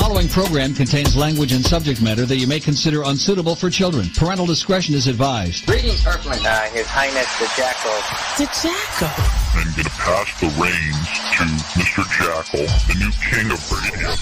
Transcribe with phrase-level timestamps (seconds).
[0.00, 4.10] following program contains language and subject matter that you may consider unsuitable for children.
[4.14, 5.64] Parental discretion is advised.
[5.64, 6.44] Greetings, Earthling.
[6.44, 7.96] Uh, His Highness the Jackal.
[8.36, 9.08] The Jackal.
[9.56, 11.44] I'm going to pass the reins to
[11.80, 12.04] Mr.
[12.12, 14.12] Jackal, the new king of radio.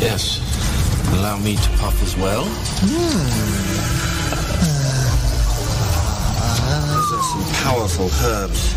[0.00, 0.40] Yes.
[1.12, 2.44] Allow me to puff as well.
[6.88, 8.72] Those are some powerful herbs.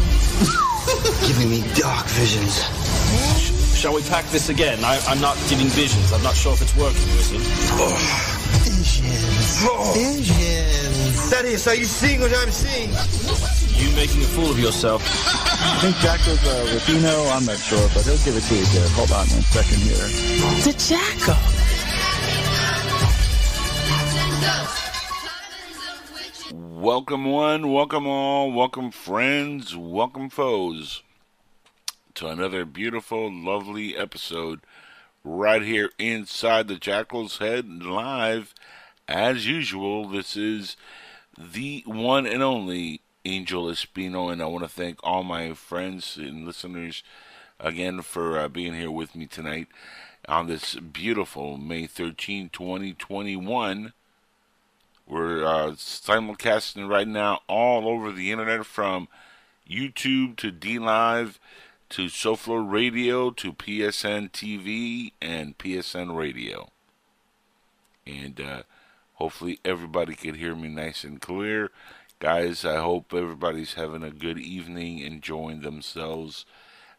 [1.27, 2.86] Giving me dark visions.
[3.77, 4.83] Shall we pack this again?
[4.83, 6.11] I, I'm not getting visions.
[6.11, 7.41] I'm not sure if it's working, Wizard.
[8.65, 9.61] Visions.
[9.69, 9.93] Oh.
[9.95, 11.29] Visions.
[11.29, 12.89] That is, are you seeing what I'm seeing?
[13.77, 15.03] You making a fool of yourself.
[15.05, 17.29] I think Jackal's uh, Rufino.
[17.29, 18.89] I'm not sure, but he'll give it to you good.
[18.97, 20.09] Hold on one second here.
[20.65, 21.37] The Jackal.
[26.81, 31.03] Welcome one, welcome all, welcome friends, welcome foes
[32.17, 34.61] to another beautiful, lovely episode
[35.23, 38.55] right here inside the Jackal's Head live.
[39.07, 40.75] As usual, this is
[41.37, 46.43] the one and only Angel Espino, and I want to thank all my friends and
[46.43, 47.03] listeners
[47.59, 49.67] again for uh, being here with me tonight
[50.27, 53.93] on this beautiful May 13, 2021.
[55.05, 59.07] We're uh, simulcasting right now all over the internet from
[59.69, 61.39] YouTube to D Live
[61.89, 66.69] to SoFlo Radio to PSN TV and PSN Radio.
[68.05, 68.63] And uh,
[69.13, 71.71] hopefully everybody can hear me nice and clear.
[72.19, 76.45] Guys, I hope everybody's having a good evening, enjoying themselves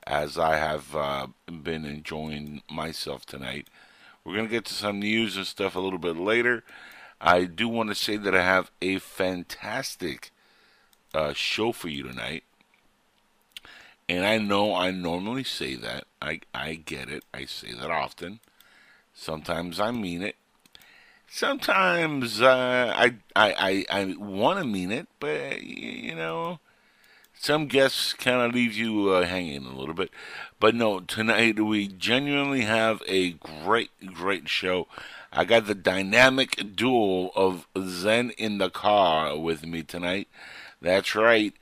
[0.07, 3.69] as I have uh, been enjoying myself tonight.
[4.25, 6.65] We're going to get to some news and stuff a little bit later.
[7.21, 10.31] I do want to say that I have a fantastic
[11.13, 12.45] uh, show for you tonight.
[14.09, 16.05] And I know I normally say that.
[16.21, 17.25] I, I get it.
[17.35, 18.41] I say that often.
[19.15, 20.37] Sometimes I mean it.
[21.31, 26.59] Sometimes uh, I I, I, I want to mean it, but you know,
[27.35, 30.11] some guests kind of leave you uh, hanging a little bit.
[30.59, 34.89] But no, tonight we genuinely have a great, great show.
[35.31, 40.29] I got the dynamic duel of Zen in the car with me tonight.
[40.81, 41.53] That's right.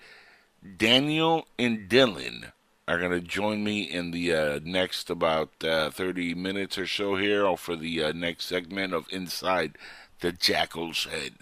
[0.67, 2.53] Daniel and Dylan
[2.89, 7.17] are going to join me in the uh, next about uh, 30 minutes or so
[7.17, 9.79] here or for the uh, next segment of Inside
[10.21, 11.35] the Jackal's Head.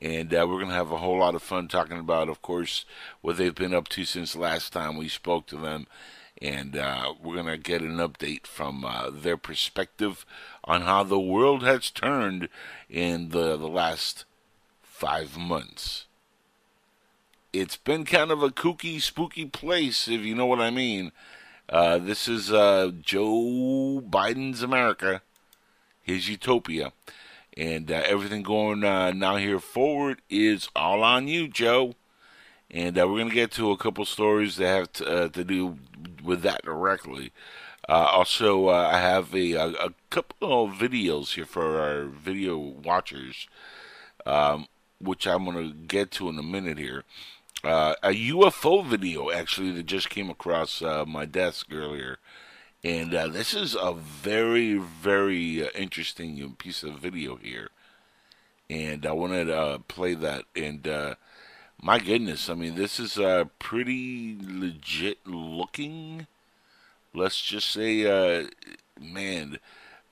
[0.00, 2.84] And uh, we're going to have a whole lot of fun talking about, of course,
[3.20, 5.86] what they've been up to since last time we spoke to them.
[6.40, 10.24] And uh, we're going to get an update from uh, their perspective
[10.64, 12.48] on how the world has turned
[12.88, 14.24] in the, the last
[14.82, 16.06] five months.
[17.52, 21.10] It's been kind of a kooky, spooky place, if you know what I mean.
[21.68, 25.22] Uh, this is uh, Joe Biden's America,
[26.00, 26.92] his utopia.
[27.56, 31.96] And uh, everything going uh, now here forward is all on you, Joe.
[32.70, 35.42] And uh, we're going to get to a couple stories that have to, uh, to
[35.42, 35.78] do
[36.22, 37.32] with that directly.
[37.88, 43.48] Also, I have a, a, a couple of videos here for our video watchers,
[44.24, 44.68] um,
[45.00, 47.02] which I'm going to get to in a minute here.
[47.62, 52.18] Uh, a UFO video actually that just came across uh, my desk earlier,
[52.82, 57.70] and uh, this is a very, very uh, interesting piece of video here.
[58.70, 60.44] And I wanted to uh, play that.
[60.54, 61.16] And uh,
[61.82, 66.26] my goodness, I mean, this is uh, pretty legit looking.
[67.12, 68.46] Let's just say, uh,
[69.00, 69.58] man,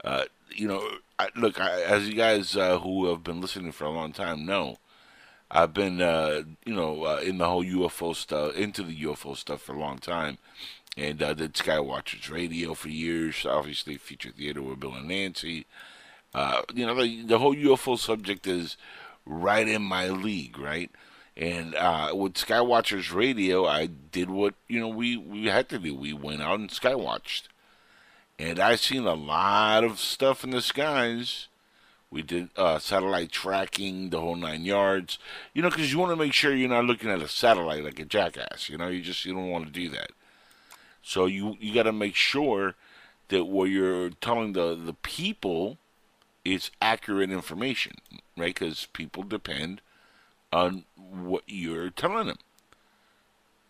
[0.04, 0.86] uh, you know,
[1.18, 4.44] I, look, I, as you guys uh, who have been listening for a long time
[4.44, 4.78] know,
[5.50, 9.62] I've been, uh, you know, uh, in the whole UFO stuff, into the UFO stuff
[9.62, 10.38] for a long time,
[10.96, 13.46] and uh, did Skywatchers Radio for years.
[13.46, 15.66] Obviously, Feature Theater with Bill and Nancy.
[16.34, 18.76] Uh, you know, the, the whole UFO subject is
[19.24, 20.90] right in my league, right?
[21.36, 25.94] And uh, with Skywatchers Radio, I did what you know we we had to do.
[25.94, 27.44] We went out and skywatched,
[28.38, 31.46] and I seen a lot of stuff in the skies.
[32.10, 35.18] We did uh, satellite tracking, the whole nine yards.
[35.52, 37.98] You know, because you want to make sure you're not looking at a satellite like
[37.98, 38.68] a jackass.
[38.68, 40.10] You know, you just you don't want to do that.
[41.02, 42.74] So you you got to make sure
[43.28, 45.78] that what you're telling the the people
[46.44, 47.96] is accurate information,
[48.36, 48.54] right?
[48.54, 49.82] Because people depend
[50.50, 52.38] on what you're telling them,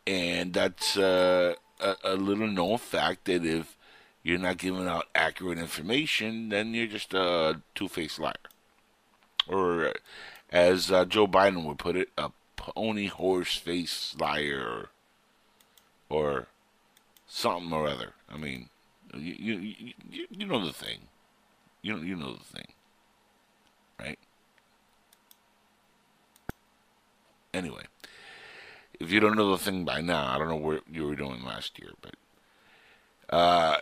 [0.06, 3.76] and that's uh, a, a little known fact that if
[4.28, 8.34] you're not giving out accurate information, then you're just a two-faced liar,
[9.48, 9.94] or
[10.50, 14.88] as uh, Joe Biden would put it, a pony horse face liar,
[16.10, 16.46] or, or
[17.26, 18.12] something or other.
[18.28, 18.68] I mean,
[19.16, 19.74] you you
[20.10, 20.98] you, you know the thing.
[21.80, 22.66] You know you know the thing,
[23.98, 24.18] right?
[27.54, 27.84] Anyway,
[29.00, 31.42] if you don't know the thing by now, I don't know what you were doing
[31.42, 32.14] last year, but
[33.34, 33.76] uh,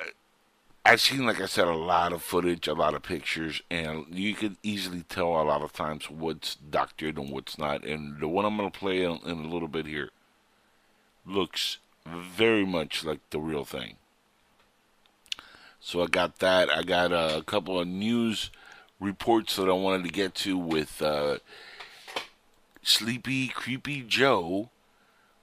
[0.87, 4.35] I've seen, like I said, a lot of footage, a lot of pictures, and you
[4.35, 7.85] can easily tell a lot of times what's doctored and what's not.
[7.85, 10.11] And the one I'm going to play in, in a little bit here
[11.27, 13.97] looks very much like the real thing.
[15.81, 16.71] So I got that.
[16.71, 18.51] I got a couple of news
[19.01, 21.39] reports that I wanted to get to with uh,
[22.83, 24.71] Sleepy Creepy Joe.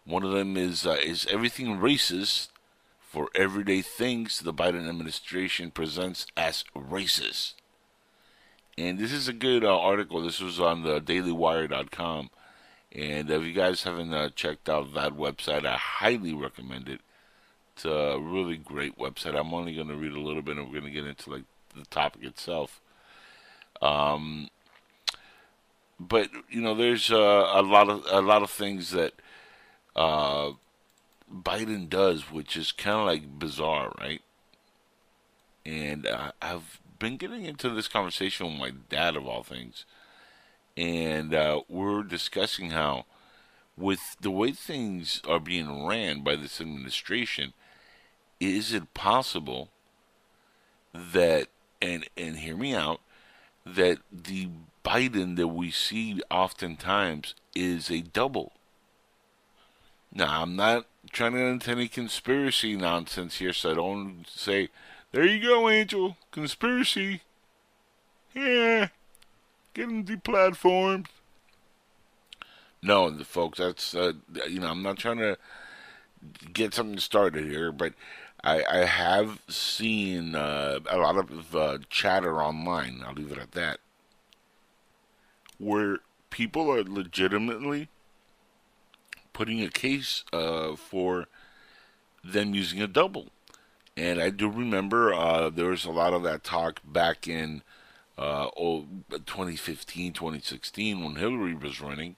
[0.06, 2.48] One of them is uh, is everything racist
[3.14, 7.54] for everyday things the Biden administration presents as racist.
[8.76, 10.24] And this is a good uh, article.
[10.24, 12.32] This was on the DailyWire.com.
[12.92, 17.02] And if you guys haven't uh, checked out that website, I highly recommend it.
[17.76, 19.40] It's a really great website.
[19.40, 21.44] I'm only going to read a little bit, and we're going to get into like
[21.76, 22.82] the topic itself.
[23.80, 24.50] Um,
[26.00, 29.14] but you know, there's uh, a lot of a lot of things that
[29.96, 30.54] uh,
[31.34, 34.22] Biden does, which is kind of like bizarre, right?
[35.66, 39.86] And uh, I've been getting into this conversation with my dad, of all things,
[40.78, 43.06] and uh, we're discussing how,
[43.78, 47.54] with the way things are being ran by this administration,
[48.40, 49.70] is it possible
[50.94, 51.48] that
[51.82, 53.02] and and hear me out
[53.66, 54.50] that the
[54.84, 58.52] Biden that we see oftentimes is a double.
[60.14, 64.70] Now, I'm not trying to get into any conspiracy nonsense here, so don't say,
[65.12, 67.22] there you go, Angel, conspiracy.
[68.36, 68.90] Yeah,
[69.74, 71.08] getting deplatformed.
[72.82, 74.14] No, folks, that's, uh,
[74.48, 75.38] you know, I'm not trying to
[76.52, 77.94] get something started here, but
[78.44, 83.54] I, I have seen uh, a lot of uh, chatter online, I'll leave it at
[83.54, 83.80] that,
[85.58, 86.00] where
[86.30, 87.88] people are legitimately
[89.34, 91.28] putting a case uh, for
[92.24, 93.28] them using a double.
[93.96, 97.62] And I do remember uh, there was a lot of that talk back in
[98.18, 102.16] uh, oh, 2015, 2016 when Hillary was running.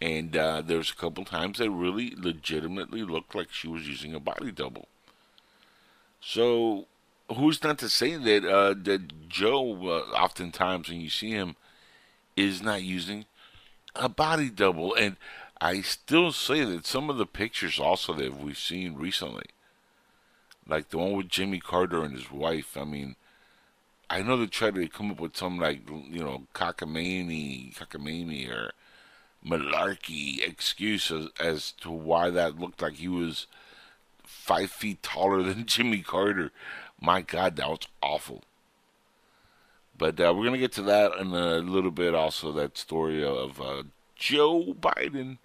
[0.00, 4.14] And uh, there was a couple times that really legitimately looked like she was using
[4.14, 4.88] a body double.
[6.20, 6.86] So
[7.34, 11.56] who's not to say that uh, that Joe, uh, oftentimes when you see him,
[12.36, 13.24] is not using
[13.96, 14.94] a body double?
[14.94, 15.16] And
[15.60, 19.46] I still say that some of the pictures also that we've seen recently,
[20.68, 23.16] like the one with Jimmy Carter and his wife, I mean,
[24.08, 28.70] I know they tried to come up with some like you know cockamamie, cockamamie or
[29.44, 33.46] malarkey excuse as, as to why that looked like he was
[34.22, 36.52] five feet taller than Jimmy Carter.
[37.00, 38.42] My God, that was awful.
[39.96, 42.14] But uh, we're gonna get to that in a little bit.
[42.14, 43.82] Also, that story of uh,
[44.14, 45.38] Joe Biden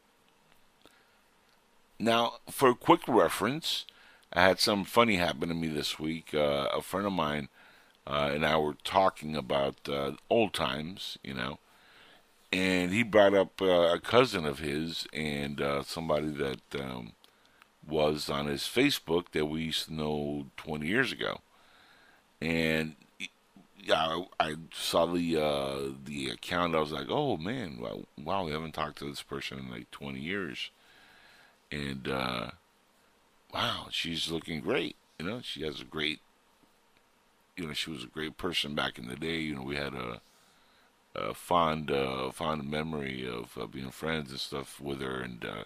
[2.00, 3.86] now, for a quick reference,
[4.31, 6.34] I had some funny happen to me this week.
[6.34, 7.50] Uh, a friend of mine
[8.06, 11.60] uh, and I were talking about uh, old times, you know,
[12.51, 17.13] and he brought up uh, a cousin of his and uh, somebody that um,
[17.88, 21.40] was on his Facebook that we used to know 20 years ago.
[22.42, 22.95] And
[23.81, 26.76] yeah, I, I saw the uh, the account.
[26.76, 27.80] I was like, "Oh man,
[28.18, 30.71] wow, we haven't talked to this person in like 20 years."
[31.73, 32.51] And uh,
[33.53, 34.95] wow, she's looking great.
[35.19, 36.19] You know, she has a great,
[37.57, 39.39] you know, she was a great person back in the day.
[39.39, 40.21] You know, we had a,
[41.15, 45.63] a fond, uh, fond memory of uh, being friends and stuff with her, and uh,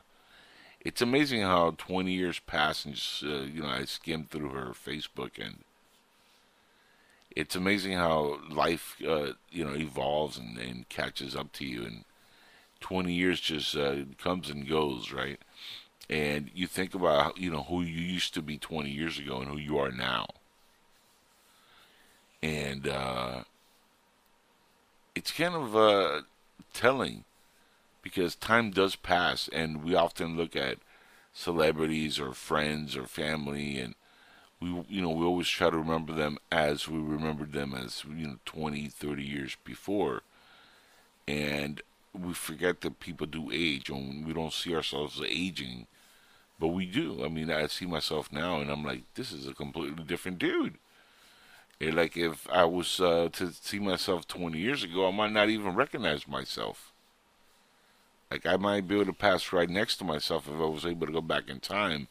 [0.81, 4.73] it's amazing how 20 years pass, and just, uh, you know, I skimmed through her
[4.73, 5.59] Facebook, and
[7.35, 12.03] it's amazing how life, uh, you know, evolves and, and catches up to you, and
[12.79, 13.75] 20 years just
[14.17, 15.39] comes and goes, right?
[16.09, 19.49] And you think about you know who you used to be 20 years ago and
[19.49, 20.27] who you are now.
[22.41, 23.43] And uh,
[25.15, 26.21] it's kind of uh,
[26.73, 27.23] telling
[28.01, 30.77] because time does pass and we often look at
[31.33, 33.95] celebrities or friends or family and
[34.59, 38.27] we you know we always try to remember them as we remembered them as you
[38.27, 40.21] know 20 30 years before.
[41.27, 41.81] And
[42.13, 45.87] we forget that people do age and we don't see ourselves aging
[46.59, 47.23] but we do.
[47.23, 50.75] I mean, I see myself now, and I'm like, this is a completely different dude.
[51.79, 55.49] And like, if I was uh, to see myself 20 years ago, I might not
[55.49, 56.91] even recognize myself.
[58.31, 61.07] Like, I might be able to pass right next to myself if I was able
[61.07, 62.07] to go back in time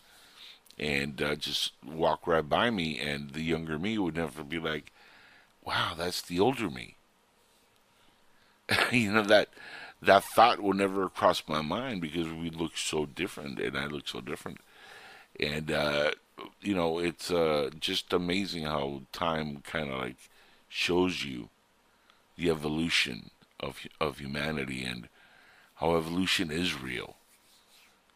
[0.79, 4.93] and uh, just walk right by me, and the younger me would never be like,
[5.65, 6.97] "Wow, that's the older me."
[8.93, 9.49] you know that
[10.07, 14.09] that thought will never cross my mind because we look so different, and I look
[14.09, 14.59] so different,
[15.39, 16.13] and uh,
[16.63, 20.17] you know it's uh, just amazing how time kind of like
[20.69, 21.49] shows you
[22.37, 25.09] the evolution of of humanity and
[25.77, 27.17] how evolution is real.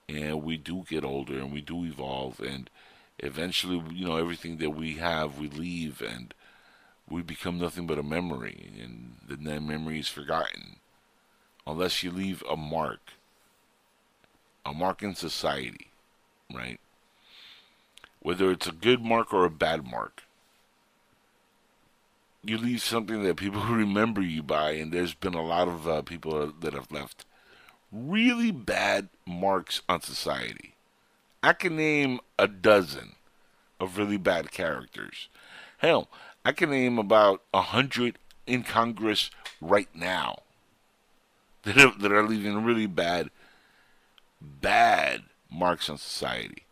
[0.09, 2.69] And we do get older and we do evolve and
[3.19, 6.35] eventually you know everything that we have we leave and
[7.09, 10.77] we become nothing but a memory and then that memory is forgotten
[11.67, 13.01] unless you leave a mark
[14.65, 15.89] a mark in society
[16.53, 16.81] right
[18.21, 20.23] whether it's a good mark or a bad mark
[22.43, 26.03] you leave something that people remember you by and there's been a lot of uh,
[26.03, 27.25] people that have left
[27.93, 30.75] really bad marks on society.
[31.43, 33.13] I can name a dozen
[33.79, 35.29] of really bad characters.
[35.79, 36.09] Hell,
[36.45, 40.41] I can name about a hundred in Congress right now
[41.65, 43.31] that are, that are leaving really bad,
[44.41, 46.65] bad marks on society.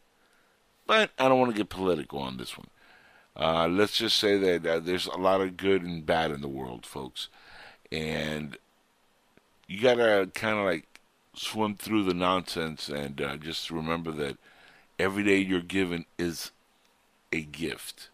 [0.87, 2.69] But I don't want to get political on this one.
[3.37, 6.49] Uh, let's just say that uh, there's a lot of good and bad in the
[6.49, 7.29] world, folks,
[7.93, 8.57] and
[9.69, 11.01] you gotta kind of like
[11.35, 14.39] swim through the nonsense and uh, just remember that
[14.99, 16.51] every day you're given is
[17.33, 18.09] a gift.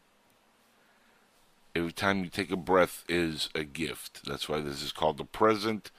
[1.75, 4.25] Every time you take a breath is a gift.
[4.27, 5.91] That's why this is called the present.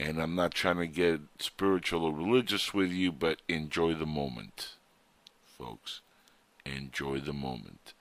[0.00, 4.76] And I'm not trying to get spiritual or religious with you, but enjoy the moment,
[5.58, 6.00] folks.
[6.64, 7.92] Enjoy the moment.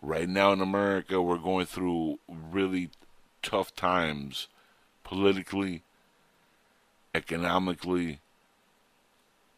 [0.00, 2.90] Right now in America, we're going through really
[3.40, 4.48] tough times
[5.04, 5.82] politically,
[7.14, 8.18] economically,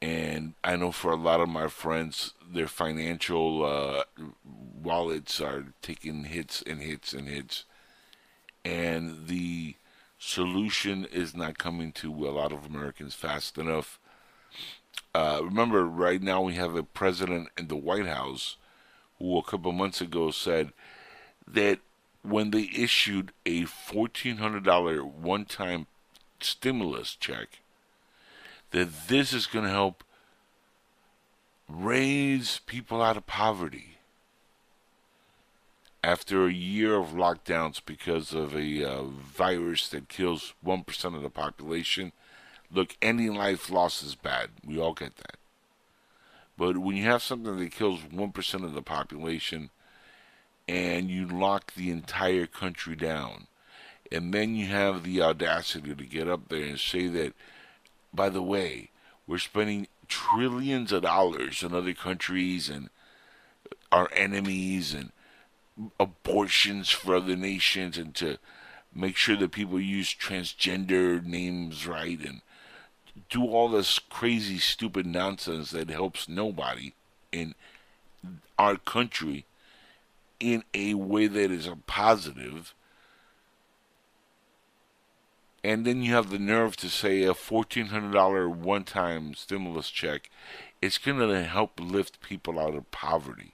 [0.02, 4.04] and I know for a lot of my friends, their financial uh,
[4.82, 7.64] wallets are taking hits and hits and hits,
[8.66, 9.76] and the
[10.24, 14.00] solution is not coming to a lot of Americans fast enough.
[15.14, 18.56] Uh, remember, right now we have a president in the White House
[19.18, 20.72] who a couple months ago said
[21.46, 21.78] that
[22.22, 25.86] when they issued a $1,400 one time
[26.40, 27.60] stimulus check,
[28.70, 30.02] that this is going to help
[31.68, 33.93] raise people out of poverty
[36.04, 41.30] after a year of lockdowns because of a uh, virus that kills 1% of the
[41.30, 42.12] population.
[42.70, 44.50] Look, ending life loss is bad.
[44.66, 45.36] We all get that.
[46.58, 49.70] But when you have something that kills 1% of the population
[50.68, 53.46] and you lock the entire country down,
[54.12, 57.32] and then you have the audacity to get up there and say that,
[58.12, 58.90] by the way,
[59.26, 62.90] we're spending trillions of dollars in other countries and
[63.90, 65.10] our enemies and
[65.98, 68.38] abortions for other nations and to
[68.94, 72.42] make sure that people use transgender names right and
[73.28, 76.92] do all this crazy stupid nonsense that helps nobody
[77.32, 77.54] in
[78.58, 79.44] our country
[80.38, 82.74] in a way that is a positive
[85.64, 90.30] and then you have the nerve to say a $1,400 one time stimulus check
[90.84, 93.53] it's going to help lift people out of poverty.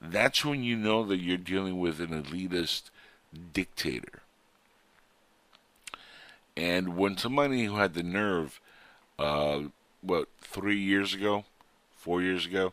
[0.00, 2.90] That's when you know that you're dealing with an elitist
[3.52, 4.22] dictator.
[6.56, 8.60] And when somebody who had the nerve,
[9.18, 9.60] uh,
[10.00, 11.44] what, three years ago,
[11.96, 12.72] four years ago,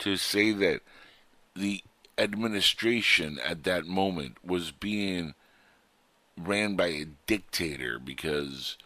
[0.00, 0.80] to say that
[1.54, 1.82] the
[2.18, 5.34] administration at that moment was being
[6.36, 8.76] ran by a dictator because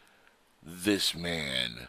[0.63, 1.89] this man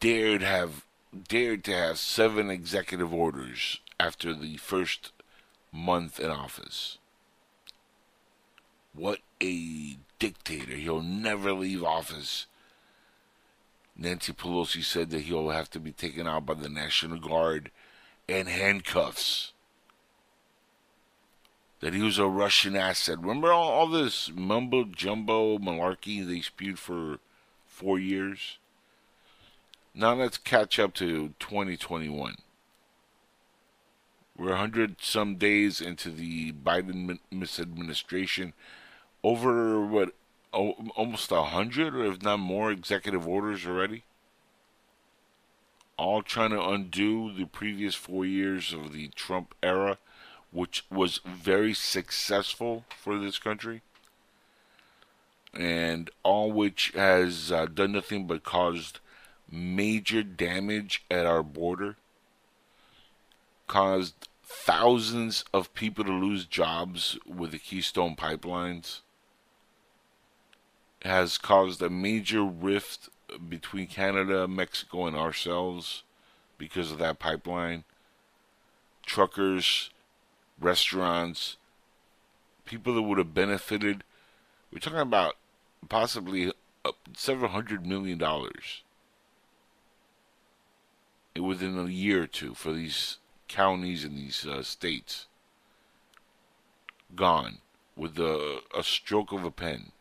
[0.00, 0.84] dared have
[1.28, 5.12] dared to have seven executive orders after the first
[5.72, 6.98] month in office.
[8.94, 10.74] What a dictator.
[10.74, 12.46] He'll never leave office.
[13.96, 17.70] Nancy Pelosi said that he'll have to be taken out by the National Guard
[18.28, 19.52] and handcuffs
[21.80, 23.20] that he was a Russian asset.
[23.20, 27.18] Remember all, all this mumbo jumbo malarkey they spewed for
[27.66, 28.58] four years?
[29.94, 32.36] Now let's catch up to 2021.
[34.38, 38.52] We're 100 some days into the Biden misadministration.
[39.24, 40.14] Over what,
[40.52, 44.04] almost 100 or if not more executive orders already?
[45.96, 49.98] All trying to undo the previous four years of the Trump era
[50.50, 53.82] which was very successful for this country,
[55.52, 59.00] and all which has uh, done nothing but caused
[59.50, 61.96] major damage at our border.
[63.68, 69.00] Caused thousands of people to lose jobs with the Keystone pipelines,
[71.02, 73.08] has caused a major rift
[73.48, 76.02] between Canada, Mexico, and ourselves
[76.56, 77.84] because of that pipeline.
[79.06, 79.90] Truckers,
[80.60, 81.56] restaurants,
[82.64, 84.02] people that would have benefited.
[84.72, 85.36] We're talking about
[85.88, 86.52] possibly
[86.84, 88.82] uh, several hundred million dollars
[91.38, 95.26] within a year or two for these counties and these uh, states
[97.14, 97.58] gone
[97.96, 99.92] with a, a stroke of a pen.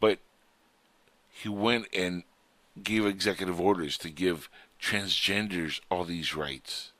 [0.00, 0.18] But
[1.28, 2.22] he went and
[2.82, 4.48] gave executive orders to give
[4.80, 6.92] transgenders all these rights.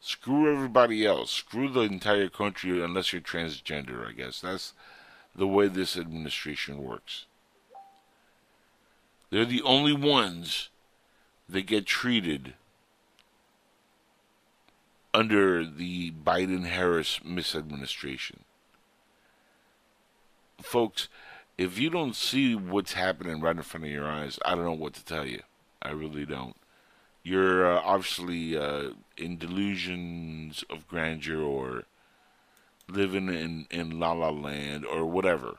[0.00, 1.30] Screw everybody else.
[1.30, 4.40] Screw the entire country unless you're transgender, I guess.
[4.40, 4.72] That's
[5.34, 7.26] the way this administration works.
[9.30, 10.70] They're the only ones
[11.48, 12.54] that get treated
[15.14, 18.38] under the Biden Harris misadministration.
[20.60, 21.08] Folks,
[21.58, 24.72] if you don't see what's happening right in front of your eyes, I don't know
[24.72, 25.42] what to tell you.
[25.82, 26.56] I really don't.
[27.22, 31.84] You're uh, obviously uh, in delusions of grandeur or
[32.88, 35.56] living in, in la la land or whatever.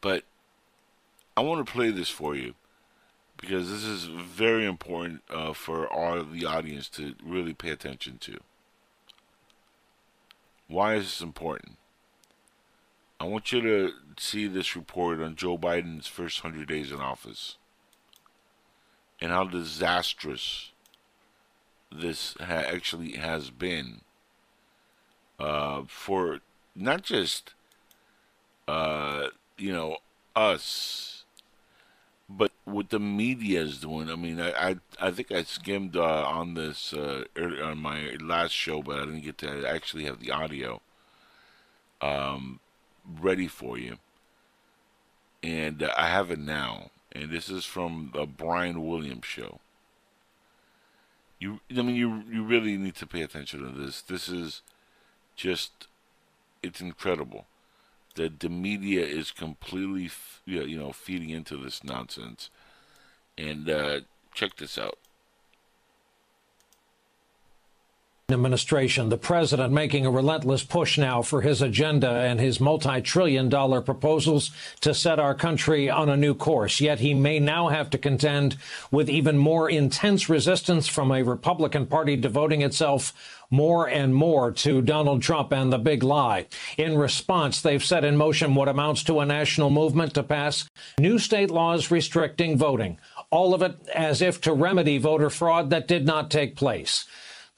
[0.00, 0.24] But
[1.36, 2.54] I want to play this for you
[3.40, 8.38] because this is very important uh, for all the audience to really pay attention to.
[10.68, 11.76] Why is this important?
[13.18, 17.56] I want you to see this report on Joe Biden's first 100 days in office
[19.20, 20.70] and how disastrous
[21.92, 24.02] this ha- actually has been
[25.38, 26.40] uh, for
[26.74, 27.54] not just
[28.68, 29.28] uh,
[29.58, 29.96] you know
[30.36, 31.19] us,
[32.30, 34.08] but what the media is doing.
[34.08, 38.52] I mean, I I, I think I skimmed uh, on this uh, on my last
[38.52, 40.80] show, but I didn't get to actually have the audio
[42.00, 42.60] um,
[43.20, 43.96] ready for you,
[45.42, 46.90] and uh, I have it now.
[47.12, 49.58] And this is from the Brian Williams show.
[51.40, 54.02] You, I mean, you you really need to pay attention to this.
[54.02, 54.62] This is
[55.34, 55.88] just
[56.62, 57.46] it's incredible
[58.14, 60.10] that the media is completely
[60.44, 62.50] you know feeding into this nonsense.
[63.38, 64.00] And uh,
[64.34, 64.98] check this out
[68.32, 73.80] administration, the president making a relentless push now for his agenda and his multi-trillion dollar
[73.80, 76.80] proposals to set our country on a new course.
[76.80, 78.56] Yet he may now have to contend
[78.90, 83.12] with even more intense resistance from a Republican Party devoting itself
[83.50, 86.46] more and more to Donald Trump and the big lie.
[86.78, 91.18] In response, they've set in motion what amounts to a national movement to pass new
[91.18, 92.98] state laws restricting voting.
[93.30, 97.06] All of it as if to remedy voter fraud that did not take place.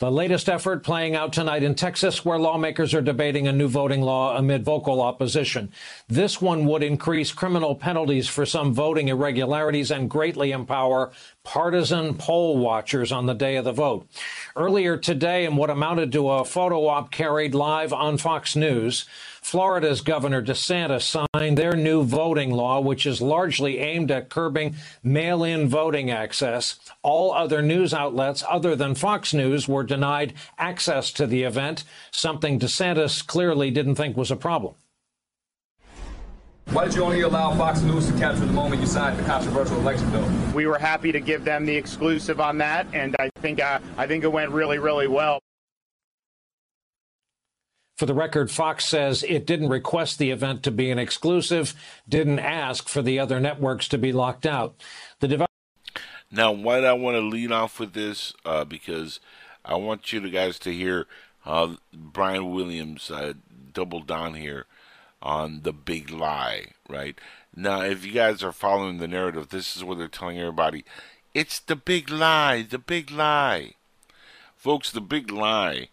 [0.02, 4.00] The latest effort playing out tonight in Texas, where lawmakers are debating a new voting
[4.00, 5.70] law amid vocal opposition.
[6.08, 11.12] This one would increase criminal penalties for some voting irregularities and greatly empower
[11.44, 14.08] partisan poll watchers on the day of the vote.
[14.56, 19.04] Earlier today, in what amounted to a photo op carried live on Fox News,
[19.42, 25.44] Florida's Governor DeSantis signed their new voting law, which is largely aimed at curbing mail
[25.44, 26.78] in voting access.
[27.02, 32.58] All other news outlets other than Fox News were denied access to the event, something
[32.58, 34.74] DeSantis clearly didn't think was a problem.
[36.70, 39.76] Why did you only allow Fox News to capture the moment you signed the controversial
[39.78, 40.26] election bill?
[40.54, 44.06] We were happy to give them the exclusive on that, and I think uh, I
[44.06, 45.40] think it went really, really well.
[48.02, 51.72] For the record, Fox says it didn't request the event to be an exclusive,
[52.08, 54.74] didn't ask for the other networks to be locked out.
[55.20, 55.46] The
[56.28, 58.34] now, why do I want to lead off with this?
[58.44, 59.20] Uh, because
[59.64, 61.06] I want you guys to hear
[61.42, 63.34] how Brian Williams uh,
[63.72, 64.66] doubled down here
[65.22, 67.16] on the big lie, right?
[67.54, 70.84] Now, if you guys are following the narrative, this is what they're telling everybody.
[71.34, 73.74] It's the big lie, the big lie.
[74.56, 75.86] Folks, the big lie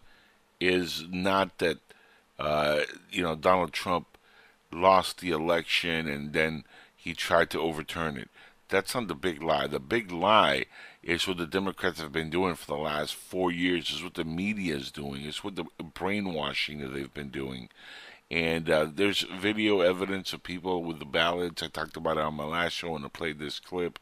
[0.60, 1.78] is not that
[2.40, 4.18] uh, you know, Donald Trump
[4.72, 6.64] lost the election and then
[6.96, 8.30] he tried to overturn it.
[8.68, 9.66] That's not the big lie.
[9.66, 10.64] The big lie
[11.02, 13.90] is what the Democrats have been doing for the last four years.
[13.90, 15.22] Is what the media is doing.
[15.24, 17.68] It's what the brainwashing that they've been doing.
[18.30, 21.62] And uh, there's video evidence of people with the ballots.
[21.62, 23.98] I talked about it on my last show and I played this clip.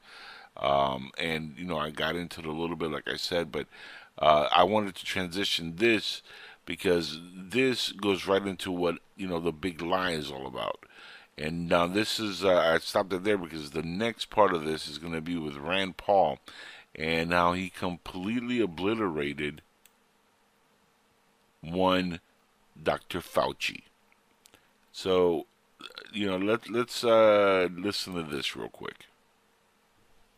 [0.57, 3.67] Um, and you know, I got into it a little bit, like I said, but
[4.19, 6.23] uh, I wanted to transition this
[6.69, 10.85] because this goes right into what you know the big lie is all about
[11.39, 14.87] And now this is, uh, I stopped it there because the next part of this
[14.87, 16.41] is going to be with Rand Paul
[16.95, 19.63] and how he completely obliterated
[21.63, 22.21] one
[22.81, 23.21] Dr.
[23.21, 23.85] Fauci.
[24.93, 25.47] So,
[26.13, 29.08] you know, let, let's uh, listen to this real quick.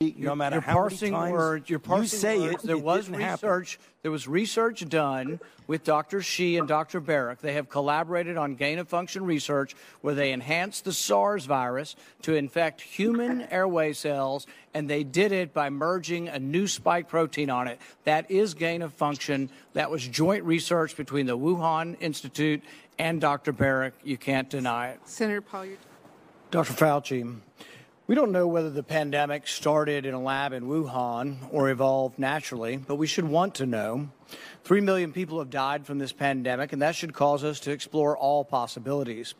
[0.02, 1.68] No matter you're how many times words.
[1.68, 2.64] You're parsing you say words.
[2.64, 3.50] it, There it was didn't happen.
[3.50, 3.78] research.
[4.00, 6.22] There was research done with Dr.
[6.22, 7.00] Shi and Dr.
[7.00, 7.40] Barrick.
[7.40, 12.34] They have collaborated on gain of function research where they enhanced the SARS virus to
[12.34, 17.68] infect human airway cells, and they did it by merging a new spike protein on
[17.68, 17.78] it.
[18.04, 19.50] That is gain of function.
[19.74, 22.62] That was joint research between the Wuhan Institute
[22.98, 23.52] and Dr.
[23.52, 23.92] Barrick.
[24.02, 25.00] You can't deny it.
[25.04, 25.76] Senator Paul, you're
[26.50, 26.72] Dr.
[26.72, 27.36] Fauci,
[28.10, 32.76] we don't know whether the pandemic started in a lab in Wuhan or evolved naturally,
[32.76, 34.08] but we should want to know.
[34.64, 38.16] Three million people have died from this pandemic, and that should cause us to explore
[38.16, 39.36] all possibilities.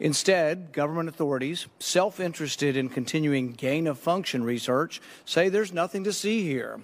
[0.00, 6.12] Instead, government authorities, self interested in continuing gain of function research, say there's nothing to
[6.12, 6.80] see here.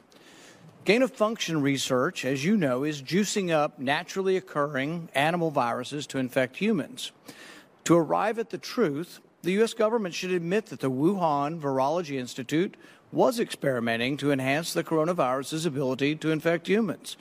[0.85, 6.19] Gain of function research, as you know, is juicing up naturally occurring animal viruses to
[6.19, 7.11] infect humans.
[7.83, 9.75] To arrive at the truth, the U.S.
[9.75, 12.77] government should admit that the Wuhan Virology Institute
[13.13, 17.17] was experimenting to enhance the coronavirus's ability to infect humans.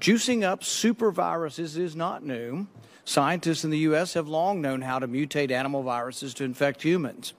[0.00, 2.66] Juicing up superviruses is not new.
[3.04, 4.14] Scientists in the U.S.
[4.14, 7.34] have long known how to mutate animal viruses to infect humans.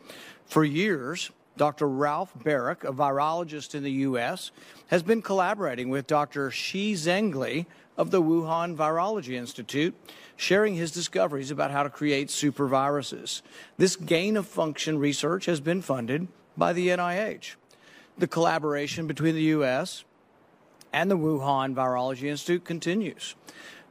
[0.46, 1.88] For years, Dr.
[1.88, 4.52] Ralph Barrick, a virologist in the U.S.,
[4.88, 6.52] has been collaborating with Dr.
[6.52, 7.66] Shi Zhengli
[7.98, 9.96] of the Wuhan Virology Institute,
[10.42, 13.44] sharing his discoveries about how to create superviruses.
[13.78, 16.28] This gain of function research has been funded
[16.58, 17.54] by the NIH.
[18.18, 20.04] The collaboration between the U.S.
[20.92, 23.36] and the Wuhan Virology Institute continues.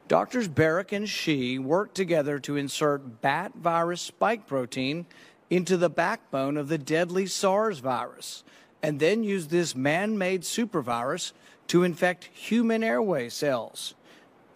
[0.09, 5.05] Doctors Barrick and Shi worked together to insert bat virus spike protein
[5.49, 8.43] into the backbone of the deadly SARS virus,
[8.83, 11.31] and then use this man made supervirus
[11.67, 13.95] to infect human airway cells.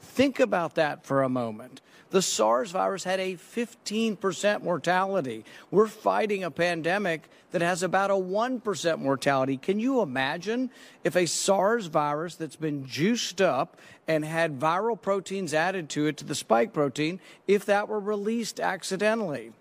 [0.01, 1.81] Think about that for a moment.
[2.15, 5.43] The SARS virus had a 15% mortality.
[5.69, 9.57] We're fighting a pandemic that has about a 1% mortality.
[9.57, 10.69] Can you imagine
[11.03, 13.75] if a SARS virus that's been juiced up
[14.07, 18.61] and had viral proteins added to it, to the spike protein, if that were released
[18.61, 19.51] accidentally?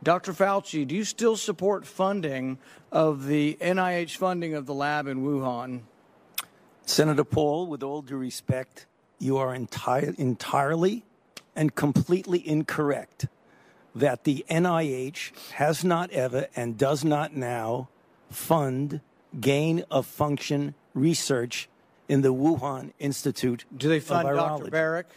[0.00, 0.32] Dr.
[0.32, 2.58] Fauci, do you still support funding
[2.92, 5.80] of the NIH funding of the lab in Wuhan?
[6.86, 8.86] Senator Paul, with all due respect,
[9.18, 11.02] you are entire, entirely
[11.58, 13.26] and completely incorrect
[13.92, 17.88] that the NIH has not ever and does not now
[18.30, 19.00] fund
[19.40, 21.68] gain of function research
[22.08, 24.70] in the Wuhan Institute Do they fund Dr.
[24.70, 25.08] Barrick?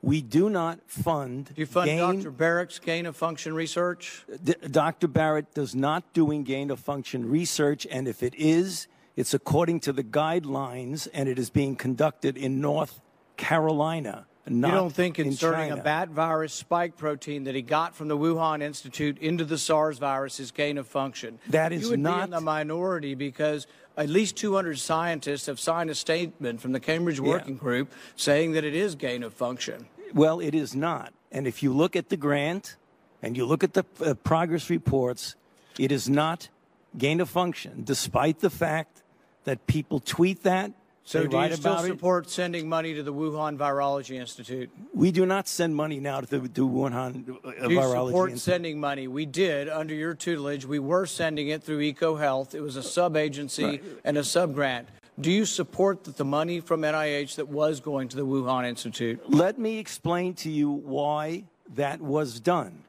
[0.00, 1.50] We do not fund.
[1.54, 2.30] Do you fund gain, Dr.
[2.30, 4.24] Barrick's gain of function research?
[4.42, 5.06] D- Dr.
[5.06, 9.92] Barrett does not doing gain of function research, and if it is, it's according to
[9.92, 13.00] the guidelines, and it is being conducted in North
[13.36, 14.27] Carolina.
[14.50, 15.80] Not you don't think in inserting China.
[15.80, 19.98] a bat virus spike protein that he got from the Wuhan Institute into the SARS
[19.98, 21.38] virus is gain of function?
[21.48, 25.58] That is you would be not- in the minority because at least 200 scientists have
[25.58, 29.86] signed a statement from the Cambridge Working Group saying that it is gain of function.
[30.14, 31.12] Well, it is not.
[31.32, 32.76] And if you look at the grant
[33.22, 35.34] and you look at the uh, progress reports,
[35.78, 36.48] it is not
[36.96, 39.02] gain of function, despite the fact
[39.44, 40.72] that people tweet that.
[41.08, 41.88] So do you still about it.
[41.88, 44.68] support sending money to the Wuhan Virology Institute?
[44.92, 48.30] We do not send money now to the to Wuhan uh, Do you Virology support
[48.32, 48.52] Institute.
[48.52, 49.08] sending money?
[49.08, 50.66] We did under your tutelage.
[50.66, 52.54] We were sending it through EcoHealth.
[52.54, 53.84] It was a sub agency Right.
[54.04, 54.86] and a sub grant.
[55.18, 59.18] Do you support that the money from NIH that was going to the Wuhan Institute?
[59.30, 61.44] Let me explain to you why
[61.74, 62.84] that was done.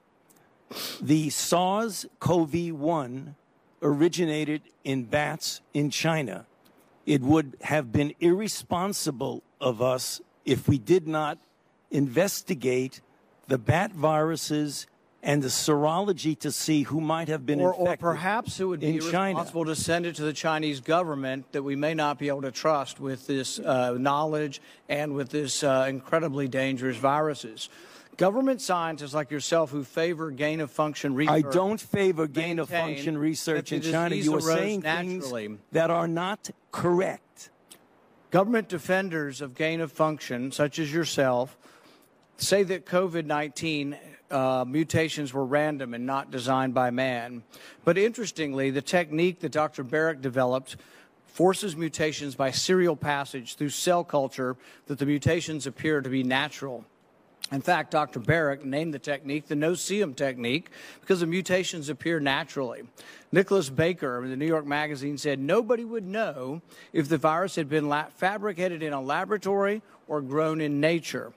[1.02, 3.36] The SARS CoV 1
[3.82, 6.46] originated in bats in China.
[7.10, 11.40] It would have been irresponsible of us if we did not
[11.90, 13.02] investigate
[13.48, 14.86] the bat viruses
[15.24, 19.00] and the serology to see who might have been Or, or perhaps it would be
[19.00, 22.52] responsible to send it to the Chinese government that we may not be able to
[22.52, 27.70] trust with this uh, knowledge and with this uh, incredibly dangerous viruses.
[28.20, 31.46] Government scientists like yourself who favor gain of function research.
[31.46, 34.14] I don't favor gain of function research in China.
[34.14, 35.48] You are saying naturally.
[35.48, 37.50] things that are not correct.
[38.30, 41.58] Government defenders of gain of function, such as yourself,
[42.36, 43.98] say that COVID 19
[44.30, 47.44] uh, mutations were random and not designed by man.
[47.86, 49.86] But interestingly, the technique that Dr.
[49.86, 50.76] Barrick developed
[51.26, 56.84] forces mutations by serial passage through cell culture that the mutations appear to be natural.
[57.52, 58.20] In fact, Dr.
[58.20, 60.70] Barrick named the technique the no-seum technique
[61.02, 62.84] because the mutations appear naturally.
[63.32, 66.62] Nicholas Baker in the New York Magazine said nobody would know
[66.94, 71.34] if the virus had been fabricated in a laboratory or grown in nature.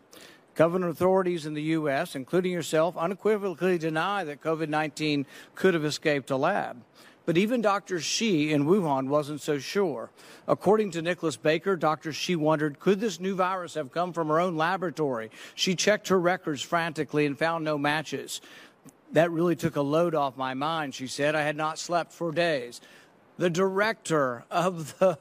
[0.55, 6.31] Government authorities in the U.S., including yourself, unequivocally deny that COVID 19 could have escaped
[6.31, 6.83] a lab.
[7.25, 8.01] But even Dr.
[8.01, 10.11] Shi in Wuhan wasn't so sure.
[10.49, 12.13] According to Nicholas Baker, Dr.
[12.13, 15.31] Shi wondered could this new virus have come from her own laboratory?
[15.55, 18.41] She checked her records frantically and found no matches.
[19.13, 21.35] That really took a load off my mind, she said.
[21.35, 22.81] I had not slept for days.
[23.39, 25.19] The director of the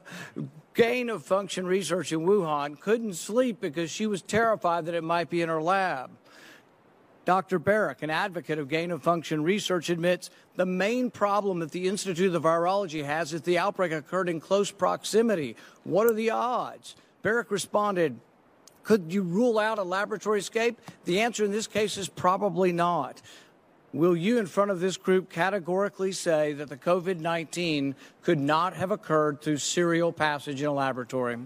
[0.74, 5.30] gain of function research in Wuhan couldn't sleep because she was terrified that it might
[5.30, 6.10] be in her lab.
[7.24, 7.58] Dr.
[7.58, 12.34] Barrick, an advocate of gain of function research, admits the main problem that the Institute
[12.34, 15.56] of Virology has is the outbreak occurred in close proximity.
[15.84, 16.96] What are the odds?
[17.22, 18.18] Barrick responded,
[18.82, 20.80] Could you rule out a laboratory escape?
[21.04, 23.22] The answer in this case is probably not.
[23.92, 28.74] Will you, in front of this group, categorically say that the COVID 19 could not
[28.74, 31.36] have occurred through serial passage in a laboratory?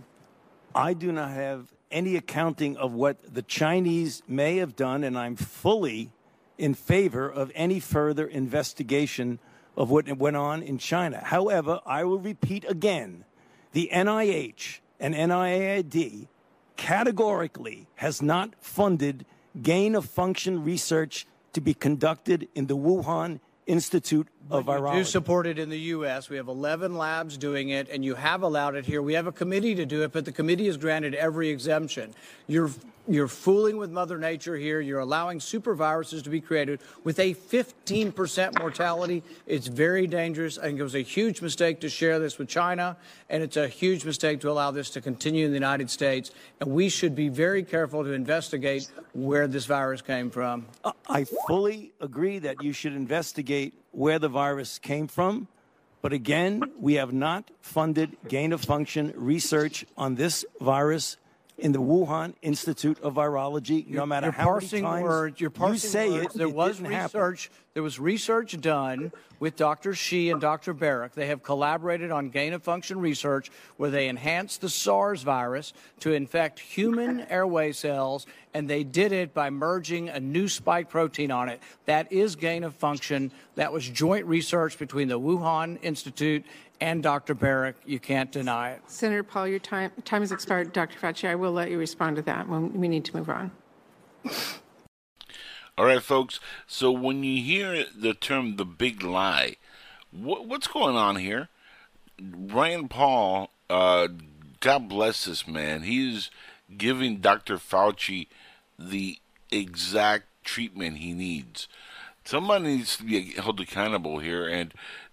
[0.75, 5.37] I do not have any accounting of what the Chinese may have done, and I'm
[5.37, 6.11] fully
[6.59, 9.39] in favor of any further investigation
[9.77, 11.21] of what went on in China.
[11.23, 13.25] However, I will repeat again
[13.73, 16.29] the NIH and NIAID
[16.77, 19.27] categorically has not funded
[19.63, 25.05] gain of function research to be conducted in the Wuhan Institute of But you do
[25.05, 26.29] support it in the U.S.
[26.29, 29.03] We have 11 labs doing it, and you have allowed it here.
[29.03, 32.15] We have a committee to do it, but the committee has granted every exemption.
[32.47, 32.71] You're
[33.09, 34.81] you're fooling with Mother Nature here.
[34.81, 39.23] You're allowing super viruses to be created with a 15% mortality.
[39.47, 40.59] It's very dangerous.
[40.59, 42.97] I think it was a huge mistake to share this with China,
[43.31, 46.33] and it's a huge mistake to allow this to continue in the United States.
[46.61, 50.67] And we should be very careful to investigate where this virus came from.
[51.09, 55.49] I fully agree that you should investigate where the virus came from.
[56.03, 61.17] But again, we have not funded gain of function research on this virus
[61.59, 65.41] in the Wuhan Institute of Virology, no matter you're how parsing many times words.
[65.41, 66.35] You're parsing you say words.
[66.35, 66.39] it.
[66.39, 67.37] There it was didn't happen.
[67.77, 69.93] There was research done with Dr.
[69.93, 70.73] Shi and Dr.
[70.73, 71.13] Barrick.
[71.13, 76.15] They have collaborated on gain of function research where they enhanced the SARS virus to
[76.15, 81.51] infect human airway cells, and they did it by merging a new spike protein on
[81.51, 81.61] it.
[81.85, 83.31] That is gain of function.
[83.57, 86.47] That was joint research between the Wuhan Institute
[86.81, 87.35] and Dr.
[87.35, 87.77] Barrick.
[87.85, 88.81] You can't deny it.
[88.87, 90.73] Senator Paul, your time, time has expired.
[90.73, 90.99] Dr.
[90.99, 93.51] Fauci, I will let you respond to that when we need to move on.
[95.79, 96.41] All right, folks.
[96.67, 99.57] So when you hear the term "the big lie,"
[100.11, 101.49] what, what's going on here?
[102.19, 104.09] Rand Paul, uh,
[104.61, 105.83] God bless this man.
[105.83, 106.31] He's
[106.79, 107.59] giving Dr.
[107.59, 108.29] Fauci
[108.79, 109.19] the
[109.51, 111.69] exact treatment he needs.
[112.25, 114.73] Somebody needs to be held accountable here, and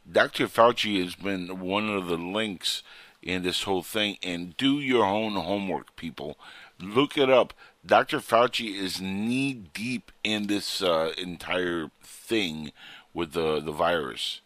[0.09, 0.47] Dr.
[0.47, 2.83] Fauci has been one of the links
[3.21, 4.17] in this whole thing.
[4.23, 6.37] And do your own homework, people.
[6.79, 7.53] Look it up.
[7.85, 8.19] Dr.
[8.19, 12.71] Fauci is knee deep in this uh, entire thing
[13.13, 14.41] with the the virus.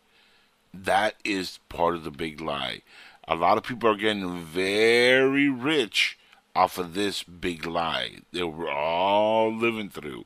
[0.74, 2.82] That is part of the big lie.
[3.28, 6.18] A lot of people are getting very rich
[6.56, 10.26] off of this big lie that we're all living through.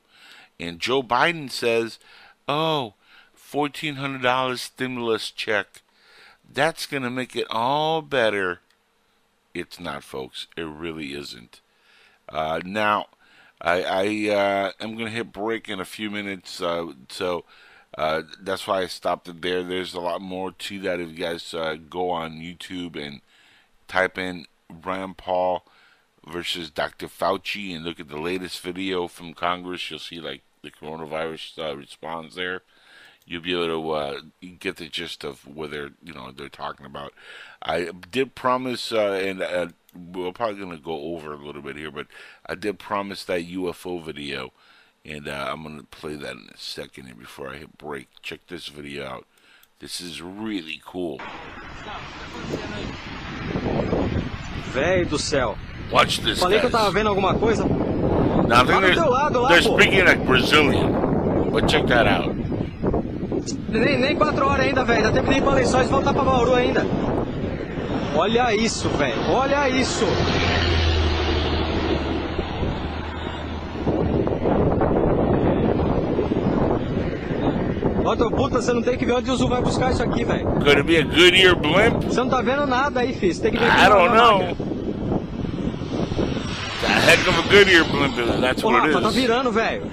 [0.59, 1.99] And Joe Biden says,
[2.47, 2.93] "Oh,
[3.33, 5.81] fourteen hundred dollars stimulus check.
[6.49, 8.61] That's gonna make it all better."
[9.53, 10.47] It's not, folks.
[10.55, 11.60] It really isn't.
[12.31, 13.07] Uh, now,
[13.59, 17.45] I, I uh, am going to hit break in a few minutes, uh, so
[17.97, 19.63] uh, that's why I stopped it there.
[19.63, 23.21] There's a lot more to that if you guys uh, go on YouTube and
[23.87, 25.65] type in Rand Paul
[26.25, 27.07] versus Dr.
[27.07, 29.89] Fauci and look at the latest video from Congress.
[29.89, 32.61] You'll see like the coronavirus uh, response there.
[33.25, 34.21] You'll be able to uh,
[34.59, 37.13] get the gist of what they're you know they're talking about.
[37.61, 41.75] I did promise, uh, and uh, we're probably going to go over a little bit
[41.77, 42.07] here, but
[42.45, 44.51] I did promise that UFO video,
[45.05, 48.07] and uh, I'm going to play that in a second here before I hit break.
[48.21, 49.25] Check this video out.
[49.79, 51.19] This is really cool.
[54.73, 55.57] Véi do céu.
[55.91, 57.65] Watch this, Falei que eu tava vendo alguma coisa.
[57.65, 61.85] Now, I Lá think do they're, teu lado, lá, they're speaking like Brazilian, but check
[61.87, 62.33] that out.
[63.69, 65.03] Nem, nem quatro horas ainda, velho.
[65.03, 66.85] Dá tempo de ir pra Lençóis e voltar pra Bauru ainda.
[68.15, 69.21] Olha isso, velho.
[69.31, 70.05] Olha isso.
[78.03, 80.45] Ó, puta, você não tem que ver onde o Zul vai buscar isso aqui, velho.
[80.45, 82.03] Could it be a Goodyear blimp?
[82.03, 83.33] Você não tá vendo nada aí, filho.
[83.33, 84.57] Você tem que ver I don't know.
[86.83, 89.15] a heck of a Goodyear blimp, that's Ô, what it tá is.
[89.15, 89.83] virando, velho.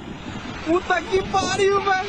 [0.66, 2.08] Puta que pariu, velho.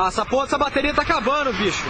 [0.00, 1.82] Ah, essa porra dessa bateria tá acabando, bicho.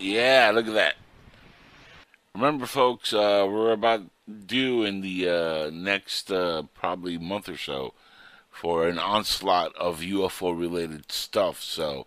[0.00, 0.96] Yeah, look at that.
[2.34, 4.00] Remember, folks, uh, we're about
[4.46, 7.92] due in the uh, next uh, probably month or so
[8.50, 11.62] for an onslaught of UFO related stuff.
[11.62, 12.06] So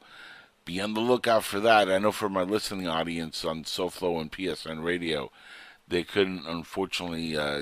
[0.65, 1.87] be on the lookout for that.
[1.87, 5.31] I know for my listening audience on SoFlo and PSN Radio,
[5.87, 7.61] they couldn't unfortunately uh,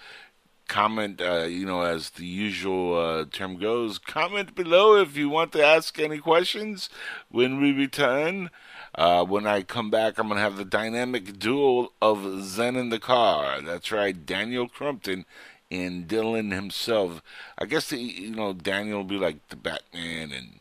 [0.67, 1.19] comment.
[1.19, 5.65] Uh, you know, as the usual uh, term goes, comment below if you want to
[5.65, 6.87] ask any questions
[7.29, 8.51] when we return.
[8.97, 12.89] Uh, when I come back, I'm going to have the dynamic duel of Zen in
[12.89, 13.61] the car.
[13.61, 15.25] That's right, Daniel Crumpton
[15.69, 17.21] and Dylan himself.
[17.59, 20.59] I guess, the, you know, Daniel will be like the Batman and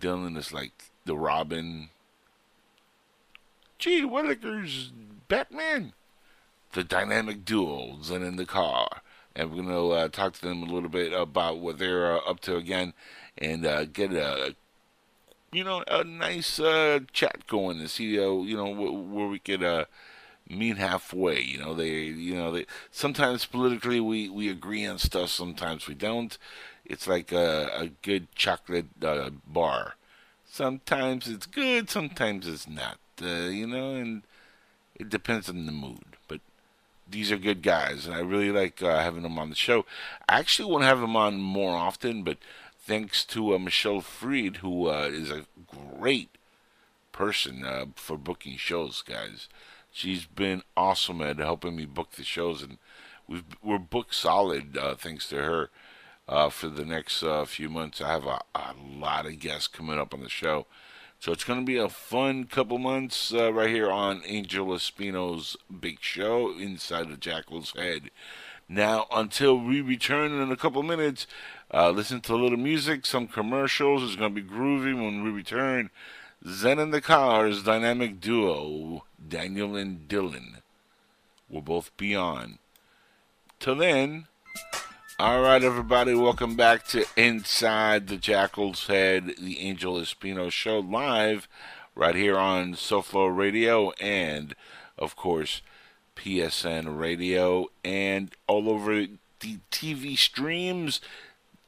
[0.00, 1.88] Dylan is like the Robin.
[3.78, 4.90] Gee, Willikers,
[5.26, 5.94] Batman.
[6.72, 8.88] The dynamic duel, Zen in the car.
[9.34, 12.20] And we're going to uh, talk to them a little bit about what they're uh,
[12.30, 12.92] up to again
[13.36, 14.54] and uh, get a
[15.52, 19.38] you know, a nice uh, chat going to see, uh, you know, wh- where we
[19.38, 19.84] could uh,
[20.48, 21.40] meet halfway.
[21.42, 25.94] You know, they, you know, they sometimes politically we we agree on stuff, sometimes we
[25.94, 26.36] don't.
[26.84, 29.94] It's like a, a good chocolate uh, bar.
[30.46, 32.98] Sometimes it's good, sometimes it's not.
[33.22, 34.22] Uh, you know, and
[34.96, 36.16] it depends on the mood.
[36.28, 36.40] But
[37.10, 39.86] these are good guys, and I really like uh, having them on the show.
[40.28, 42.38] I actually want to have them on more often, but
[42.88, 46.30] thanks to uh, Michelle Freed, who uh, is a great
[47.12, 49.46] person uh, for booking shows, guys.
[49.92, 52.78] She's been awesome at helping me book the shows, and
[53.28, 55.70] we've, we're booked solid uh, thanks to her
[56.26, 58.00] uh, for the next uh, few months.
[58.00, 60.64] I have a, a lot of guests coming up on the show.
[61.20, 65.98] So it's going to be a fun couple months right here on Angel Espino's big
[66.00, 68.10] show inside the Jackal's Head.
[68.68, 71.26] Now, until we return in a couple minutes,
[71.72, 74.02] uh, listen to a little music, some commercials.
[74.02, 75.90] It's going to be groovy when we return.
[76.46, 80.62] Zen and the Cars dynamic duo, Daniel and Dylan,
[81.50, 82.58] will both be on.
[83.60, 84.28] Till then,
[85.18, 91.48] all right, everybody, welcome back to Inside the Jackal's Head, the Angel Espino Show, live
[91.96, 94.54] right here on SoFlo Radio and,
[94.96, 95.60] of course,
[96.14, 99.06] PSN Radio and all over
[99.40, 101.00] the TV streams,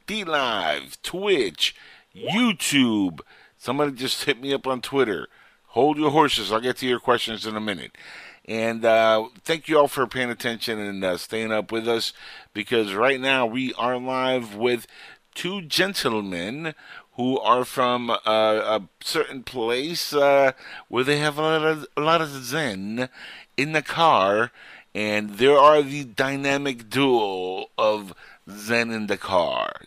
[0.05, 1.75] D Live, Twitch,
[2.15, 3.21] YouTube.
[3.57, 5.27] Somebody just hit me up on Twitter.
[5.67, 6.51] Hold your horses.
[6.51, 7.97] I'll get to your questions in a minute.
[8.45, 12.11] And uh, thank you all for paying attention and uh, staying up with us
[12.53, 14.87] because right now we are live with
[15.35, 16.73] two gentlemen
[17.13, 20.53] who are from uh, a certain place uh,
[20.87, 23.09] where they have a lot of a lot of zen
[23.57, 24.51] in the car,
[24.95, 28.13] and there are the dynamic duo of
[28.49, 29.81] Zen in the car.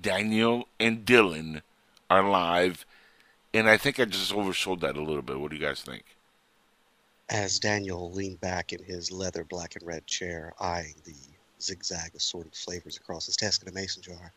[0.00, 1.62] Daniel and Dylan
[2.08, 2.86] are live,
[3.52, 5.40] and I think I just oversold that a little bit.
[5.40, 6.04] What do you guys think?
[7.28, 11.16] As Daniel leaned back in his leather black and red chair, eyeing the
[11.60, 14.32] zigzag assorted flavors across his desk in a mason jar,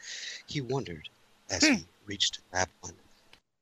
[0.48, 1.08] he wondered
[1.50, 1.82] as he hmm.
[2.06, 2.96] reached to grab one.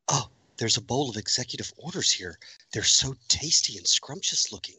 [0.08, 2.40] Oh, there's a bowl of executive orders here.
[2.72, 4.78] They're so tasty and scrumptious looking.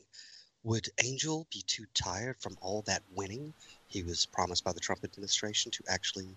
[0.65, 3.55] Would Angel be too tired from all that winning
[3.89, 6.37] he was promised by the Trump administration to actually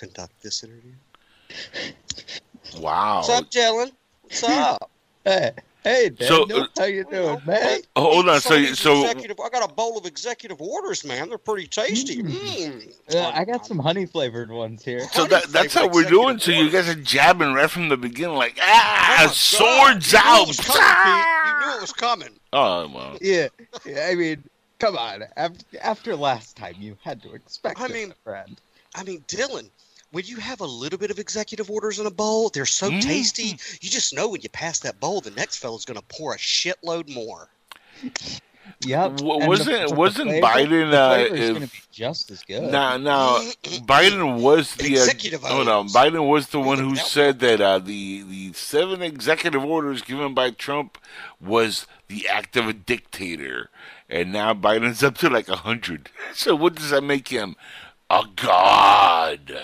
[0.00, 0.92] conduct this interview?
[2.78, 3.18] Wow.
[3.18, 3.92] What's up, Jalen?
[4.22, 4.90] What's up?
[5.24, 5.50] hey,
[5.84, 7.80] hey, So, uh, how you doing, man?
[7.96, 8.40] Oh, hold on.
[8.40, 11.28] So, so executive, I got a bowl of executive orders, man.
[11.28, 12.22] They're pretty tasty.
[12.22, 12.94] Mm.
[13.14, 15.00] Uh, I got some honey flavored ones here.
[15.12, 16.38] So that, that's how we're doing.
[16.38, 20.38] So you guys are jabbing right from the beginning, like ah, swords out.
[20.38, 22.28] You knew it was coming, You knew it was coming.
[22.54, 23.18] Oh well.
[23.20, 23.48] Yeah,
[23.84, 24.44] yeah, I mean,
[24.78, 25.24] come on.
[25.36, 28.58] After, after last time, you had to expect I it, mean- friend.
[28.94, 29.70] I mean, Dylan,
[30.12, 33.00] when you have a little bit of executive orders in a bowl, they're so Mm.
[33.02, 33.58] tasty.
[33.80, 36.38] You just know when you pass that bowl, the next fellow's going to pour a
[36.38, 37.48] shitload more.
[38.82, 39.16] Yep.
[39.18, 40.90] W- wasn't but the wasn't flavor- Biden?
[40.90, 42.62] the Uh, is if- going to be just as good.
[42.62, 45.76] Now, now, Biden was the uh, Executive hold on.
[45.88, 45.92] orders.
[45.92, 50.50] Biden was the one who said that uh, the the seven executive orders given by
[50.50, 50.98] Trump
[51.40, 53.70] was the act of a dictator,
[54.08, 56.08] and now Biden's up to like a hundred.
[56.34, 57.56] So what does that make him?
[58.08, 59.60] A god?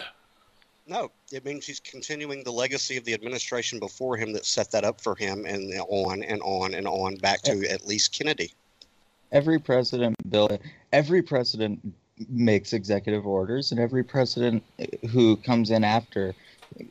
[0.89, 4.84] No, it means he's continuing the legacy of the administration before him that set that
[4.84, 8.55] up for him, and on and on and on back to at least Kennedy.
[9.32, 10.61] Every president bill,
[10.93, 11.80] every president
[12.28, 14.62] makes executive orders, and every president
[15.11, 16.34] who comes in after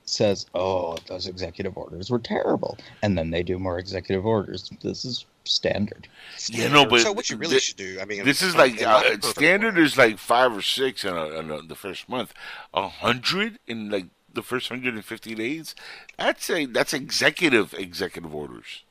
[0.03, 4.69] says, "Oh, those executive orders were terrible," and then they do more executive orders.
[4.81, 6.07] This is standard.
[6.49, 8.81] Yeah, no, but so what you really thi- should do, I mean, this is like
[8.81, 12.33] uh, standard is like five or six in, a, in a, the first month.
[12.73, 15.75] A hundred in like the first hundred and fifty days.
[16.17, 18.83] That's a that's executive executive orders.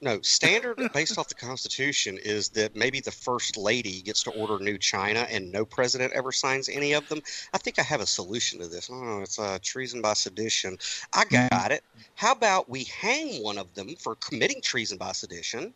[0.00, 4.58] No, standard based off the Constitution is that maybe the first lady gets to order
[4.62, 7.20] new china and no president ever signs any of them.
[7.52, 8.90] I think I have a solution to this.
[8.92, 10.76] Oh, it's uh, treason by sedition.
[11.12, 11.82] I got it.
[12.16, 15.72] How about we hang one of them for committing treason by sedition?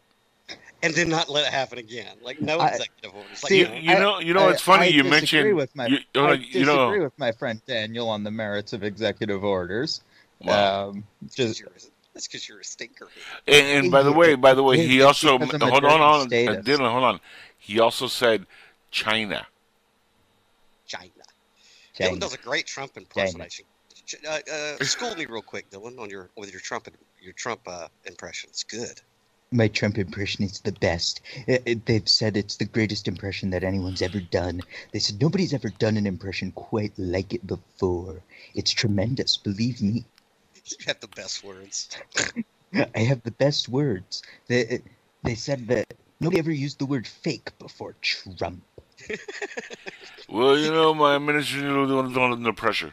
[0.82, 3.42] And then not let it happen again, like no I- executive orders.
[3.42, 5.54] Like, See, You, you know, you know, I- it's funny I you mentioned.
[5.56, 8.30] With my, you, hold I on, disagree you know, with my friend Daniel on the
[8.30, 10.00] merits of executive orders.
[10.40, 10.90] Wow.
[10.90, 11.04] Um,
[11.34, 11.62] just
[12.18, 13.06] that's because you're a stinker.
[13.46, 16.00] And, and by the way, by the way, It- he also hold on, hold on,
[16.00, 16.66] uh, status.
[16.66, 17.20] Dylan, hold on.
[17.58, 18.44] He also said
[18.90, 19.46] China.
[20.86, 21.10] China.
[21.94, 22.10] China.
[22.16, 23.64] Dylan does a great Trump impersonation.
[24.04, 26.88] Ch- Uh, uh, school me real quick, Dylan, on your with your Trump
[27.20, 28.48] your Trump uh, impression.
[28.50, 29.00] It's good.
[29.50, 31.20] My Trump impression is the best.
[31.46, 34.62] It- it- they've said it's the greatest impression that anyone's ever done.
[34.92, 38.22] They said nobody's ever done an impression quite like it before.
[38.54, 40.04] It's tremendous, believe me.
[40.78, 41.88] You have the best words.
[42.94, 44.22] I have the best words.
[44.46, 44.82] They,
[45.22, 48.62] they said that nobody ever used the word fake before Trump.
[50.28, 52.92] Well, you know, my administration is under pressure.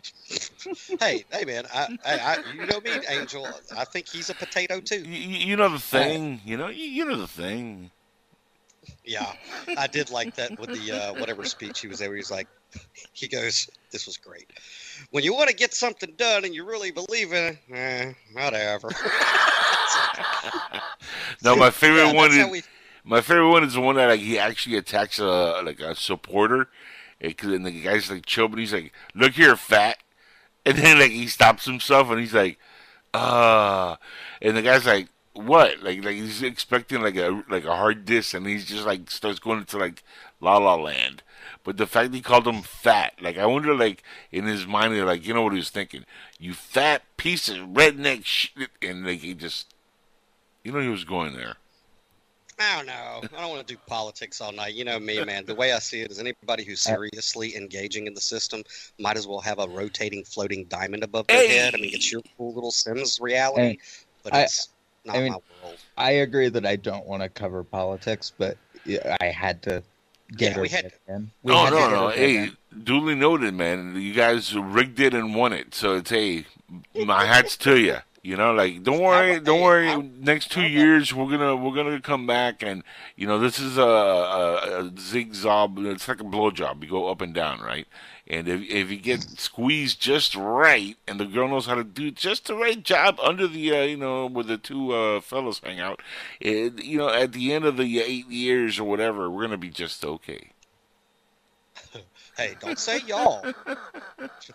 [1.00, 3.46] hey, hey, man, I, I, I, you know me, Angel.
[3.76, 5.02] I think he's a potato too.
[5.02, 6.40] You, you know the thing.
[6.44, 7.90] You know, you, you know the thing.
[9.04, 9.32] Yeah,
[9.76, 12.12] I did like that with the uh, whatever speech he was there.
[12.12, 12.46] He was like,
[13.12, 14.52] he goes, "This was great."
[15.10, 18.90] When you want to get something done and you really believe in it, eh, whatever.
[21.42, 22.62] No, my favorite Yeah, one is we-
[23.04, 26.68] my favorite one is the one that like he actually attacks a like a supporter,
[27.20, 29.98] and, 'cause- and the guy's like chill, but he's like, "Look here, fat,"
[30.64, 32.58] and then like he stops himself and he's like,
[33.12, 33.96] "Uh,"
[34.40, 38.34] and the guy's like, "What?" Like like he's expecting like a like a hard diss,
[38.34, 40.02] and he's just like starts going into like
[40.40, 41.22] La La Land.
[41.64, 45.26] But the fact he called him fat, like I wonder, like in his mind, like
[45.26, 46.04] you know what he was thinking,
[46.38, 49.72] you fat piece of redneck shit, and like he just,
[50.64, 51.56] you know, he was going there.
[52.58, 53.22] I don't know.
[53.36, 54.74] I don't want to do politics all night.
[54.74, 55.44] You know me, man.
[55.46, 58.62] The way I see it is anybody who's seriously engaging in the system
[59.00, 61.74] might as well have a rotating, floating diamond above their head.
[61.74, 63.78] I mean, it's your cool little Sims reality, And
[64.22, 64.68] but I- it's
[65.04, 65.78] not I mean, my world.
[65.96, 68.56] I agree that I don't want to cover politics, but
[69.20, 69.82] I had to
[70.36, 71.30] get Yeah, we it had- in.
[71.44, 72.08] no, had no, no.
[72.08, 72.50] Hey,
[72.84, 73.94] duly noted, man.
[74.00, 75.74] You guys rigged it and won it.
[75.74, 76.46] So it's hey,
[76.94, 77.98] my hats to you.
[78.24, 79.96] You know, like don't worry, don't worry.
[80.00, 82.84] Next two years, we're gonna we're gonna come back, and
[83.16, 85.70] you know this is a, a, a zigzag.
[85.78, 86.84] It's like a blowjob.
[86.84, 87.84] You go up and down, right?
[88.32, 92.10] And if if you get squeezed just right, and the girl knows how to do
[92.10, 95.80] just the right job under the uh, you know where the two uh, fellows hang
[95.80, 96.00] out,
[96.40, 99.68] it, you know at the end of the eight years or whatever, we're gonna be
[99.68, 100.51] just okay.
[102.36, 103.44] Hey, don't say y'all.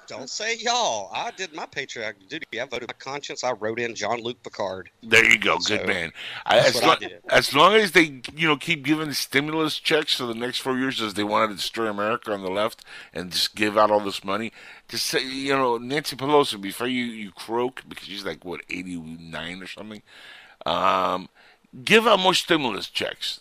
[0.08, 1.12] don't say y'all.
[1.14, 2.60] I did my patriotic duty.
[2.60, 3.44] I voted my conscience.
[3.44, 4.90] I wrote in Jean-Luc Picard.
[5.04, 6.12] There you go, good man.
[6.50, 7.22] That's as, what I long, did.
[7.30, 11.02] as long as they, you know, keep giving stimulus checks for the next four years,
[11.02, 14.24] as they wanted to destroy America on the left and just give out all this
[14.24, 14.52] money,
[14.88, 18.96] just say, you know, Nancy Pelosi, before you you croak because she's like what eighty
[18.98, 20.02] nine or something,
[20.66, 21.30] um,
[21.84, 23.40] give out more stimulus checks,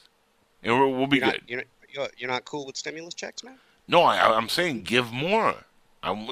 [0.63, 1.41] and we're, we'll be You're good.
[1.41, 3.59] not, you're, you're, you're not cool with stimulus checks, man?
[3.89, 5.55] No, I, I'm saying give more.
[6.03, 6.27] I'm,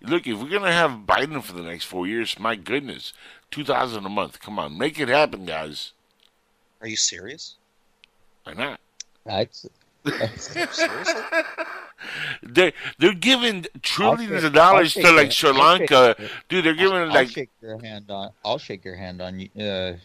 [0.00, 3.12] look, if we're gonna have Biden for the next four years, my goodness,
[3.50, 4.40] two thousand a month.
[4.40, 5.92] Come on, make it happen, guys.
[6.80, 7.56] Are you serious?
[8.44, 8.80] Why not?
[9.26, 9.66] That's,
[10.36, 10.84] Seriously?
[12.42, 16.16] They they're giving trillions shake- of dollars to like Sri Lanka,
[16.48, 16.64] dude.
[16.64, 18.30] They're giving I'll like shake your hand on.
[18.42, 19.96] I'll shake your hand on you uh,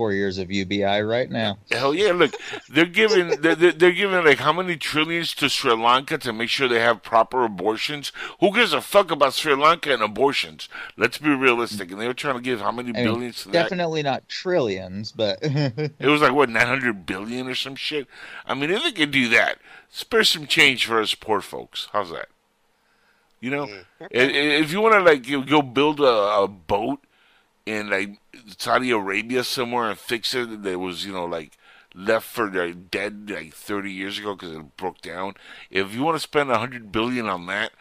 [0.00, 1.58] four years of UBI right now.
[1.70, 2.12] Hell yeah!
[2.12, 2.32] Look,
[2.70, 6.48] they're giving they're, they're they're giving like how many trillions to Sri Lanka to make
[6.48, 8.12] sure they have proper abortions.
[8.40, 10.70] Who gives a fuck about Sri Lanka and abortions?
[10.96, 11.90] Let's be realistic.
[11.90, 13.52] And they were trying to give how many I mean, billions to that?
[13.52, 18.06] definitely not trillions, but It was like what nine hundred billion or some shit.
[18.46, 19.58] I mean, if they could do that,
[19.90, 21.88] spare some change for us poor folks.
[21.92, 22.28] How's that?
[23.38, 23.64] You know,
[24.00, 26.04] I- i- if you want to like go build a,
[26.42, 27.00] a boat
[27.66, 28.18] in like
[28.58, 31.56] Saudi Arabia somewhere and fix it that was you know like
[31.94, 35.34] left for like, dead like thirty years ago because it broke down.
[35.70, 37.72] If you want to spend a hundred billion on that,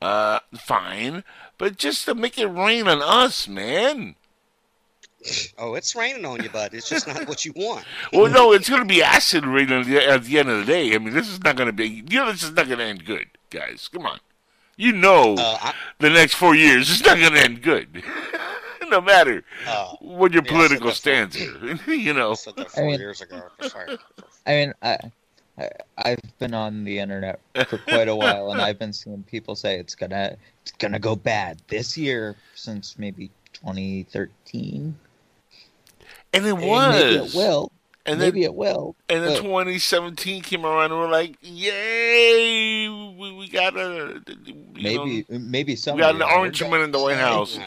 [0.00, 1.24] uh, fine,
[1.58, 4.16] but just to make it rain on us, man.
[5.56, 6.74] Oh, it's raining on you, bud.
[6.74, 7.86] It's just not what you want.
[8.12, 10.66] Well, no, it's going to be acid rain at the, at the end of the
[10.70, 10.94] day.
[10.94, 12.04] I mean, this is not going to be.
[12.10, 13.88] You know, this is not going to end good, guys.
[13.90, 14.18] Come on,
[14.76, 18.02] you know, Uh, the next four years it's not going to end good,
[18.90, 21.80] no matter Uh, what your yeah, political that stance is.
[21.86, 23.42] you know, I said that I four mean- years ago.
[23.70, 23.86] for.
[24.46, 24.98] I mean, I,
[25.58, 29.54] I I've been on the internet for quite a while, and I've been seeing people
[29.54, 34.96] say it's gonna it's gonna go bad this year since maybe 2013.
[36.32, 36.94] and it And was.
[36.94, 37.70] Maybe it will.
[38.06, 38.94] And then- maybe it will.
[39.08, 44.54] And then but- 2017 came around, and we're like, "Yay, we, we got a you
[44.74, 45.96] maybe know, maybe we some.
[45.96, 47.58] got an orange man in the White House."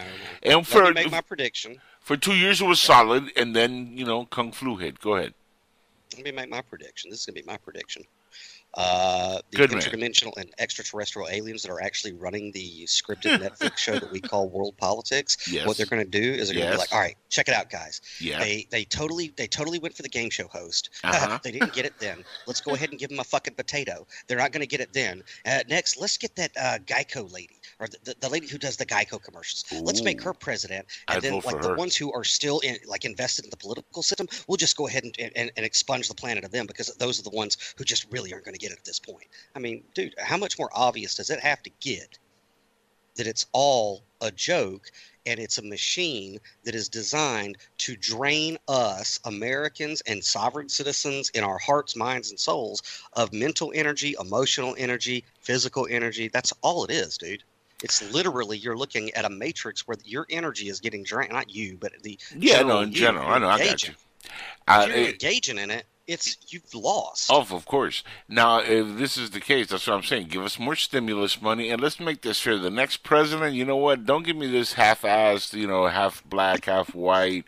[0.47, 1.81] And Let for me make my prediction.
[1.99, 4.99] for two years it was solid, and then you know, Kung Flu hit.
[4.99, 5.33] Go ahead.
[6.15, 7.09] Let me make my prediction.
[7.09, 8.03] This is gonna be my prediction.
[8.77, 9.81] Uh, the Good man.
[9.81, 14.49] interdimensional and extraterrestrial aliens that are actually running the scripted Netflix show that we call
[14.49, 15.51] World Politics.
[15.51, 15.65] Yes.
[15.65, 17.55] What they're going to do is they're going to be like, "All right, check it
[17.55, 18.01] out, guys.
[18.21, 18.39] Yeah.
[18.39, 20.89] They they totally they totally went for the game show host.
[21.17, 21.39] Uh-huh.
[21.41, 22.23] they didn't get it then.
[22.47, 24.05] Let's go ahead and give them a fucking potato.
[24.27, 25.23] They're not going to get it then.
[25.45, 28.85] Uh, next, let's get that uh, Geico lady or the, the, lady who does the
[28.85, 29.63] Geico commercials.
[29.81, 31.75] Let's make her president, and I'd then like the her.
[31.75, 35.03] ones who are still in like invested in the political system, we'll just go ahead
[35.05, 38.05] and, and, and expunge the planet of them because those are the ones who just
[38.11, 39.27] really aren't going to get it at this point.
[39.55, 42.17] I mean, dude, how much more obvious does it have to get
[43.15, 44.91] that it's all a joke
[45.25, 51.43] and it's a machine that is designed to drain us Americans and sovereign citizens in
[51.43, 52.81] our hearts, minds, and souls
[53.13, 56.29] of mental energy, emotional energy, physical energy.
[56.29, 57.43] That's all it is, dude.
[57.83, 61.31] It's literally you're looking at a matrix where your energy is getting drained.
[61.31, 63.93] Not you, but the Yeah, no, general in general, I know, I got you.
[64.69, 67.29] If you're it- engaging in it, it's you've lost.
[67.31, 68.03] Oh, of course.
[68.29, 70.27] Now, if this is the case, that's what I'm saying.
[70.27, 72.57] Give us more stimulus money, and let's make this fair.
[72.57, 74.05] The next president, you know what?
[74.05, 77.43] Don't give me this half-assed, you know, half black, half white,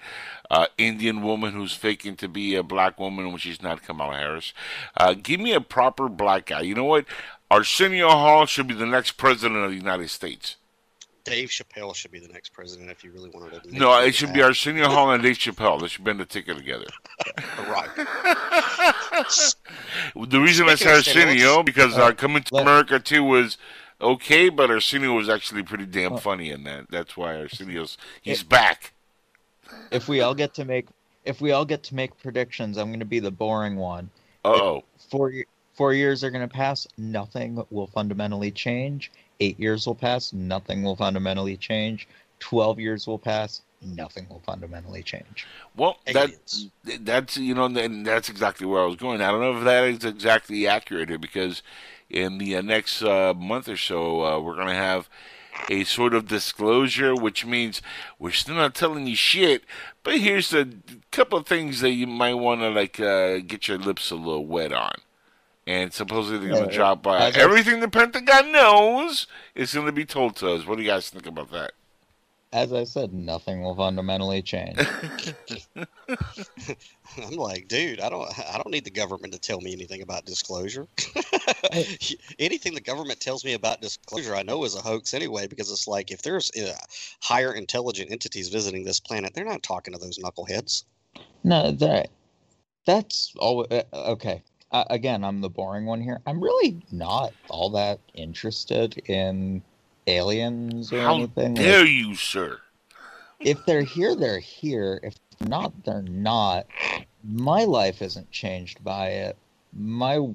[0.51, 4.53] uh, Indian woman who's faking to be a black woman when she's not Kamala Harris.
[4.97, 6.61] Uh, give me a proper black guy.
[6.61, 7.05] You know what?
[7.49, 10.57] Arsenio Hall should be the next president of the United States.
[11.29, 13.77] Dave Chappelle should be the next president if you really wanted to.
[13.77, 14.47] No, it should be that.
[14.47, 15.79] Arsenio Hall and Dave Chappelle.
[15.79, 16.85] They should bend the ticket together.
[17.69, 17.89] right.
[20.15, 23.23] The reason I said Speaking Arsenio stimulus- because uh, Uh, Coming to let- America too
[23.23, 23.57] was
[24.01, 26.89] okay, but Arsenio was actually pretty damn funny in that.
[26.89, 28.93] That's why Arsenio's he's back.
[29.91, 30.87] if we all get to make
[31.25, 34.09] if we all get to make predictions, I'm going to be the boring one.
[34.43, 34.83] Uh oh.
[35.11, 35.33] Four
[35.73, 36.87] four years are going to pass.
[36.97, 39.11] Nothing will fundamentally change.
[39.39, 40.33] Eight years will pass.
[40.33, 42.07] Nothing will fundamentally change.
[42.39, 43.61] Twelve years will pass.
[43.81, 45.47] Nothing will fundamentally change.
[45.75, 46.31] Well, that
[47.01, 49.21] that's you know, and that's exactly where I was going.
[49.21, 51.61] I don't know if that is exactly accurate here because
[52.09, 55.09] in the uh, next uh, month or so, uh, we're gonna have
[55.69, 57.81] a sort of disclosure, which means
[58.17, 59.63] we're still not telling you shit,
[60.03, 60.67] but here's a
[61.11, 64.45] couple of things that you might want to like uh, get your lips a little
[64.45, 64.93] wet on.
[65.67, 67.27] And supposedly they're gonna Yeah, drop by.
[67.27, 70.65] as I- everything the Pentagon knows is gonna be told to us.
[70.65, 71.71] What do you guys think about that?
[72.51, 74.79] As I said, nothing will fundamentally change.
[77.17, 80.25] I'm like, dude, I don't, I don't need the government to tell me anything about
[80.25, 80.87] disclosure.
[82.39, 85.87] anything the government tells me about disclosure, I know is a hoax anyway, because it's
[85.87, 86.73] like if there's uh,
[87.21, 90.85] higher intelligent entities visiting this planet, they're not talking to those knuckleheads.
[91.43, 92.09] No, that
[92.85, 93.65] that's all.
[93.69, 94.41] Uh, okay,
[94.71, 96.21] uh, again, I'm the boring one here.
[96.27, 99.61] I'm really not all that interested in
[100.07, 101.55] aliens or How anything.
[101.55, 102.59] like- dare you, sir?
[103.39, 104.99] if they're here, they're here.
[105.01, 106.65] If not, they're not.
[107.23, 109.37] My life isn't changed by it.
[109.73, 110.27] My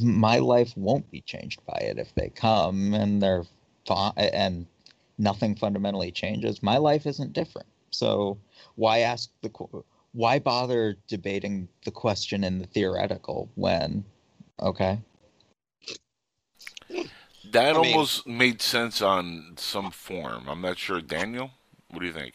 [0.00, 3.44] my life won't be changed by it if they come and they're
[3.86, 4.66] fine and
[5.18, 6.62] nothing fundamentally changes.
[6.62, 7.68] My life isn't different.
[7.90, 8.38] So
[8.76, 9.50] why ask the
[10.12, 14.04] why bother debating the question in the theoretical when
[14.60, 14.98] okay
[17.52, 20.48] That I mean- almost made sense on some form.
[20.48, 21.00] I'm not sure.
[21.00, 21.50] Daniel,
[21.88, 22.34] what do you think?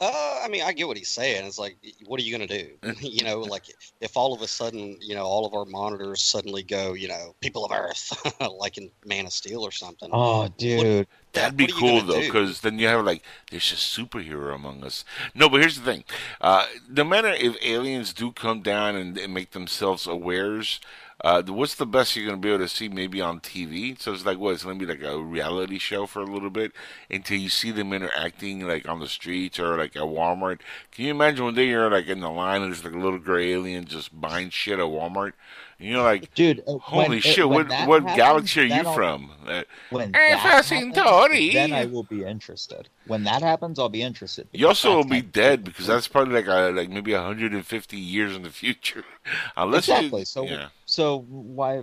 [0.00, 1.44] Uh, I mean, I get what he's saying.
[1.44, 1.76] It's like,
[2.06, 2.70] what are you going to do?
[3.00, 3.64] you know, like
[4.00, 7.34] if all of a sudden, you know, all of our monitors suddenly go, you know,
[7.40, 8.12] people of Earth,
[8.58, 10.08] like in Man of Steel or something.
[10.12, 11.06] Oh, dude.
[11.32, 13.22] That'd be what are you cool though, because then you have like
[13.52, 15.04] there's a superhero among us.
[15.32, 16.02] No, but here's the thing:
[16.40, 20.80] uh, no matter if aliens do come down and, and make themselves awares,
[21.22, 24.00] uh, what's the best you're gonna be able to see maybe on TV?
[24.00, 24.54] So it's like what?
[24.54, 26.72] It's gonna be like a reality show for a little bit
[27.10, 30.60] until you see them interacting like on the streets or like at Walmart.
[30.92, 33.18] Can you imagine when they are like in the line and there's like a little
[33.18, 35.32] gray alien just buying shit at Walmart?
[35.80, 37.48] And you're like, Dude, uh, holy when- shit!
[37.48, 39.30] when What what happens, galaxy are you I'll- from?
[39.46, 42.88] Uh, When that fucking happens, then I will be interested.
[43.06, 44.46] When that happens, I'll be interested.
[44.52, 48.42] You also will be dead because that's probably like a, like maybe 150 years in
[48.42, 49.04] the future,
[49.56, 50.20] unless exactly.
[50.20, 50.68] you, So, yeah.
[50.84, 51.78] so why,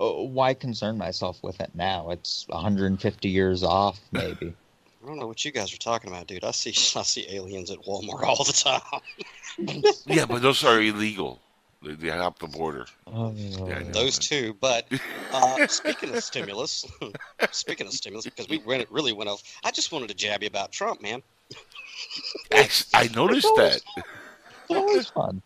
[0.00, 2.10] uh, why concern myself with it now?
[2.10, 4.54] It's 150 years off, maybe.
[5.02, 6.44] I don't know what you guys are talking about, dude.
[6.44, 9.00] I see I see aliens at Walmart all the time.
[10.06, 11.40] yeah, but those are illegal.
[11.84, 12.86] They, they hop the border.
[13.06, 14.20] Oh, Yeah, Those man.
[14.42, 14.56] two.
[14.60, 14.86] But
[15.32, 16.84] uh, speaking of stimulus,
[17.52, 19.42] speaking of stimulus, because we went, really went off.
[19.64, 21.22] I just wanted to jab you about Trump, man.
[22.94, 23.80] I noticed that.
[23.96, 25.42] It's always fun.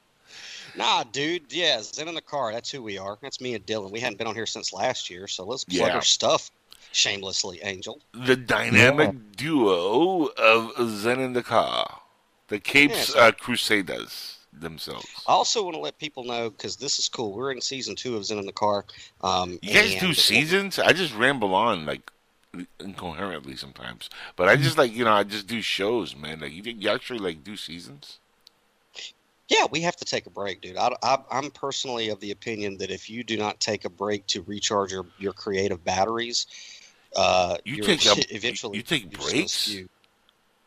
[0.76, 1.52] Nah, dude.
[1.52, 2.52] Yeah, Zen in the car.
[2.52, 3.18] That's who we are.
[3.20, 3.90] That's me and Dylan.
[3.90, 5.94] We hadn't been on here since last year, so let's plug Yeah.
[5.94, 6.50] our stuff
[6.92, 8.00] shamelessly, Angel.
[8.14, 12.00] The dynamic duo of Zen and the Car,
[12.48, 13.16] the Capes Yes.
[13.16, 15.06] uh, Crusaders themselves.
[15.26, 17.32] I also want to let people know because this is cool.
[17.32, 18.84] We're in season two of Zen in the car.
[19.22, 20.78] Um, You guys do seasons?
[20.78, 22.10] I just ramble on like
[22.80, 26.40] incoherently sometimes, but I just like you know I just do shows, man.
[26.40, 28.18] Like you, you actually like do seasons.
[29.48, 30.76] Yeah, we have to take a break, dude.
[30.76, 34.26] I, I, I'm personally of the opinion that if you do not take a break
[34.26, 36.46] to recharge your, your creative batteries,
[37.16, 39.74] uh, You take a- eventually you take breaks?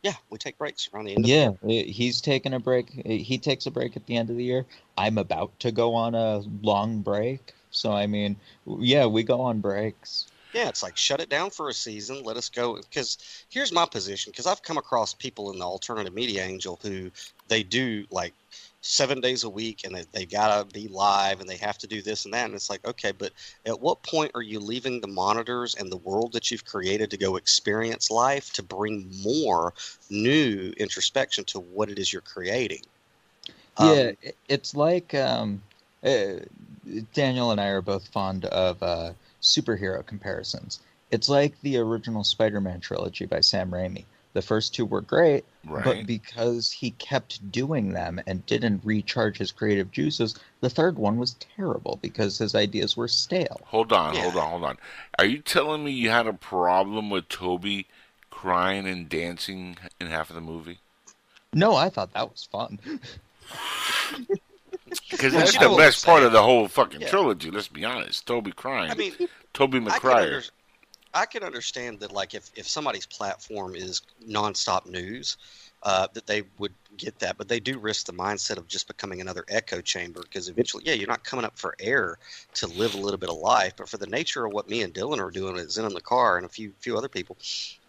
[0.02, 1.26] Yeah, we take breaks around the end.
[1.26, 2.90] Yeah, the he's taking a break.
[3.06, 4.66] He takes a break at the end of the year.
[4.98, 7.52] I'm about to go on a long break.
[7.70, 8.36] So, I mean,
[8.66, 10.26] yeah, we go on breaks.
[10.52, 12.22] Yeah, it's like shut it down for a season.
[12.24, 12.76] Let us go.
[12.76, 14.32] Because here's my position.
[14.32, 17.10] Because I've come across people in the alternative media angel who
[17.48, 18.34] they do like
[18.82, 22.02] seven days a week and they, they gotta be live and they have to do
[22.02, 22.46] this and that.
[22.46, 23.32] And it's like, okay, but
[23.64, 27.16] at what point are you leaving the monitors and the world that you've created to
[27.16, 29.72] go experience life to bring more
[30.10, 32.82] new introspection to what it is you're creating?
[33.76, 35.62] Um, yeah, i- it's like um,
[36.04, 36.40] uh,
[37.14, 40.80] Daniel and I are both fond of uh, superhero comparisons.
[41.10, 44.04] It's like the original Spider-Man trilogy by Sam Raimi.
[44.34, 45.84] The first two were great, Right.
[45.84, 51.18] but because he kept doing them and didn't recharge his creative juices, the third one
[51.18, 53.60] was terrible because his ideas were stale.
[53.66, 54.22] Hold on, Yeah.
[54.22, 54.78] hold on, hold on.
[55.18, 57.86] Are you telling me you had a problem with Tobey
[58.30, 60.78] crying and dancing in half of the movie?
[61.52, 62.78] No, I thought that was fun.
[65.10, 67.08] Because Well, that's the best part of the whole fucking Yeah.
[67.08, 67.50] trilogy.
[67.50, 68.26] Let's be honest.
[68.26, 68.90] Tobey crying.
[68.90, 69.12] I mean,
[69.52, 70.50] Tobey I McCryer.
[71.14, 75.36] I can understand that, like, if, if somebody's platform is nonstop news,
[75.82, 79.20] uh, that they would get that, but they do risk the mindset of just becoming
[79.20, 82.18] another echo chamber because eventually, yeah, you're not coming up for air
[82.54, 84.94] to live a little bit of life, but for the nature of what me and
[84.94, 87.36] Dylan are doing Zen in the car and a few few other people,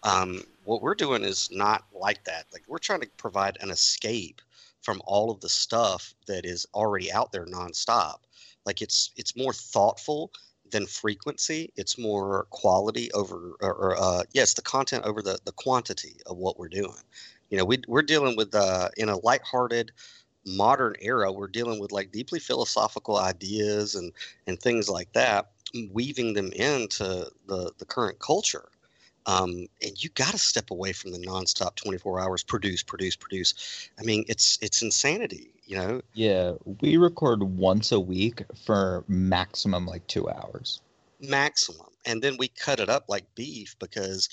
[0.02, 2.46] um, what we're doing is not like that.
[2.52, 4.42] Like, we're trying to provide an escape
[4.82, 8.18] from all of the stuff that is already out there nonstop.
[8.66, 10.32] Like, it's it's more thoughtful
[10.74, 11.72] than frequency.
[11.76, 16.36] It's more quality over, or, or uh, yes, the content over the, the quantity of
[16.36, 17.02] what we're doing.
[17.50, 19.92] You know, we, we're dealing with, uh, in a lighthearted,
[20.44, 24.12] modern era, we're dealing with like deeply philosophical ideas and,
[24.46, 25.52] and things like that,
[25.92, 28.68] weaving them into the, the current culture.
[29.26, 33.88] Um, and you got to step away from the nonstop 24 hours produce, produce, produce.
[33.98, 36.02] I mean, it's it's insanity, you know.
[36.12, 40.80] Yeah, we record once a week for maximum like two hours.
[41.20, 44.28] maximum and then we cut it up like beef because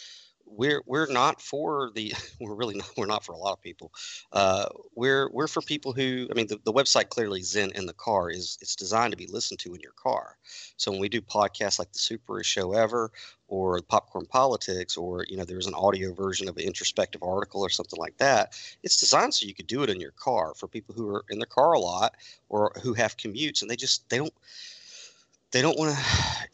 [0.52, 3.92] we're we're not for the we're really not we're not for a lot of people.
[4.32, 7.94] Uh we're we're for people who i mean the, the website clearly zen in the
[7.94, 10.38] car is it's designed to be listened to in your car.
[10.78, 13.12] So when we do podcasts like the superest show ever
[13.48, 17.70] or popcorn politics or you know there's an audio version of an introspective article or
[17.70, 20.96] something like that it's designed so you could do it in your car for people
[20.96, 22.16] who are in their car a lot
[22.50, 24.34] or who have commutes and they just they don't
[25.52, 26.04] they don't want to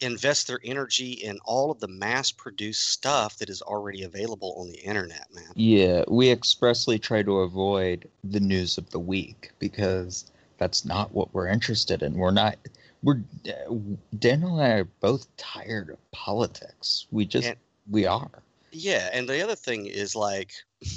[0.06, 4.68] invest their energy in all of the mass produced stuff that is already available on
[4.68, 5.44] the internet, man.
[5.54, 11.32] Yeah, we expressly try to avoid the news of the week because that's not what
[11.32, 12.14] we're interested in.
[12.14, 12.56] We're not.
[13.04, 13.74] We're uh,
[14.18, 17.06] Daniel and I are both tired of politics.
[17.12, 17.56] We just And-
[17.90, 18.30] we are.
[18.70, 20.52] Yeah, and the other thing is like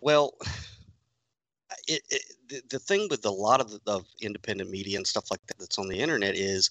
[0.00, 0.34] Well,
[1.88, 5.30] it, it, the, the thing with a lot of, the, of independent media and stuff
[5.30, 6.70] like that that's on the internet is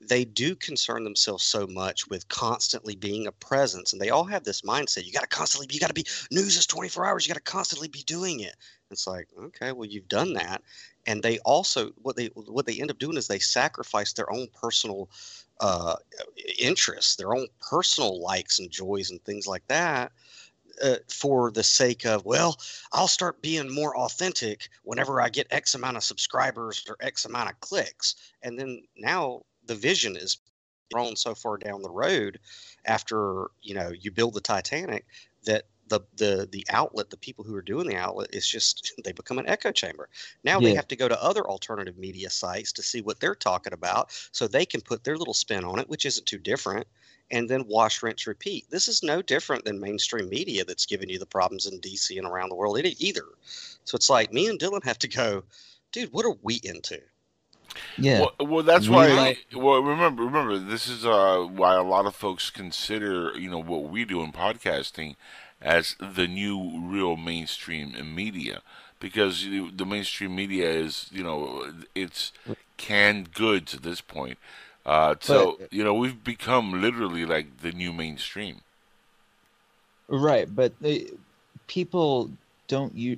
[0.00, 4.44] they do concern themselves so much with constantly being a presence and they all have
[4.44, 7.32] this mindset you got to constantly you got to be news is 24 hours you
[7.32, 8.56] got to constantly be doing it.
[8.90, 10.62] It's like okay well you've done that.
[11.06, 14.48] And they also what they what they end up doing is they sacrifice their own
[14.58, 15.08] personal
[15.60, 15.96] uh,
[16.58, 20.12] interests their own personal likes and joys and things like that
[20.82, 22.58] uh, for the sake of well
[22.92, 27.50] i'll start being more authentic whenever i get x amount of subscribers or x amount
[27.50, 28.14] of clicks.
[28.42, 30.38] And then now the vision is
[30.90, 32.40] thrown so far down the road
[32.84, 35.06] after you know you build the titanic
[35.44, 39.12] that the the the outlet the people who are doing the outlet is just they
[39.12, 40.08] become an echo chamber.
[40.44, 43.72] Now they have to go to other alternative media sites to see what they're talking
[43.72, 46.86] about so they can put their little spin on it which isn't too different
[47.30, 51.18] and then wash rinse repeat this is no different than mainstream media that's giving you
[51.18, 53.24] the problems in dc and around the world either
[53.84, 55.42] so it's like me and dylan have to go
[55.92, 57.00] dude what are we into
[57.98, 58.20] Yeah.
[58.38, 59.08] Well, well that's We why.
[59.08, 63.62] like- well, remember, remember, this is uh, why a lot of folks consider you know
[63.62, 65.14] what we do in podcasting
[65.60, 68.62] as the new real mainstream media
[68.98, 72.32] because the mainstream media is you know it's
[72.76, 74.38] canned goods at this point.
[74.86, 78.60] Uh, so you know we've become literally like the new mainstream.
[80.08, 81.06] Right, but they,
[81.66, 82.30] people
[82.66, 83.16] don't you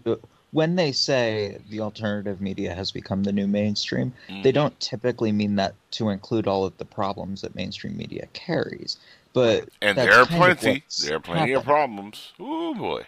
[0.52, 4.12] when they say the alternative media has become the new mainstream.
[4.28, 4.42] Mm.
[4.42, 8.98] They don't typically mean that to include all of the problems that mainstream media carries.
[9.32, 10.84] But And there are plenty.
[11.02, 12.32] There are plenty of problems.
[12.38, 13.04] Oh boy.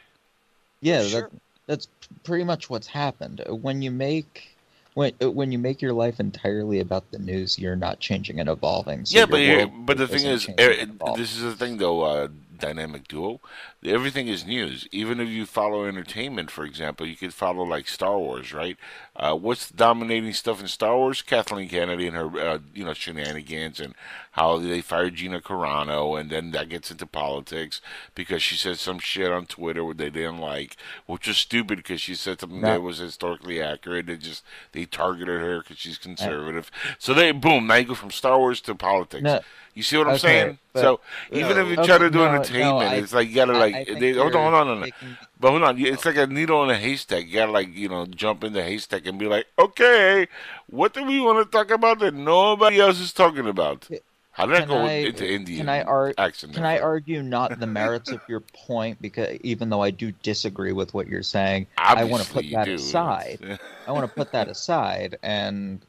[0.81, 1.31] Yeah, that,
[1.67, 1.89] that's
[2.25, 3.43] pretty much what's happened.
[3.47, 4.54] Uh, When you make
[4.95, 8.49] when uh, when you make your life entirely about the news, you're not changing and
[8.49, 9.05] evolving.
[9.05, 10.87] So yeah, but but the thing is, er,
[11.17, 12.03] this is the thing though.
[12.03, 13.41] Uh, dynamic duo,
[13.85, 14.89] everything is news.
[14.91, 18.77] Even if you follow entertainment, for example, you could follow like Star Wars, right?
[19.17, 21.23] Uh, what's the dominating stuff in Star Wars?
[21.23, 23.95] Kathleen Kennedy and her, uh, you know, shenanigans and
[24.33, 27.81] how they fired Gina Carano, and then that gets into politics
[28.15, 30.77] because she said some shit on Twitter what they didn't like,
[31.07, 32.69] which was stupid because she said something No.
[32.69, 34.07] that was historically accurate.
[34.07, 36.71] They just they targeted her because she's conservative.
[36.99, 39.23] So they boom, now you go from Star Wars to politics.
[39.23, 39.41] No.
[39.77, 40.59] You see what I'm Okay, saying?
[40.73, 41.01] but- so
[41.33, 43.99] even if you Okay, try to do entertainment, I- it's like you gotta I- like
[43.99, 45.19] they, hold on, hold on, hold on.
[45.41, 47.27] But hold on, it's like a needle in a haystack.
[47.27, 50.29] You gotta like you know jump in the haystack and be like, okay,
[50.69, 53.89] what do we want to talk about that nobody else is talking about?
[54.33, 56.55] How did I Can go I- into Indian Can I, ar- accent?
[56.55, 59.01] can I argue not the merits of your point?
[59.01, 62.65] Because even though I do disagree with what you're saying, I want to put that
[62.65, 62.75] do.
[62.75, 63.59] aside.
[63.87, 65.81] I want to put that aside, and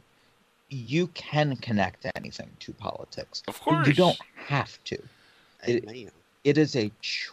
[0.70, 3.42] you can connect anything to politics.
[3.48, 4.98] Of but You don't have to.
[5.68, 6.12] It,
[6.44, 7.32] it is a choice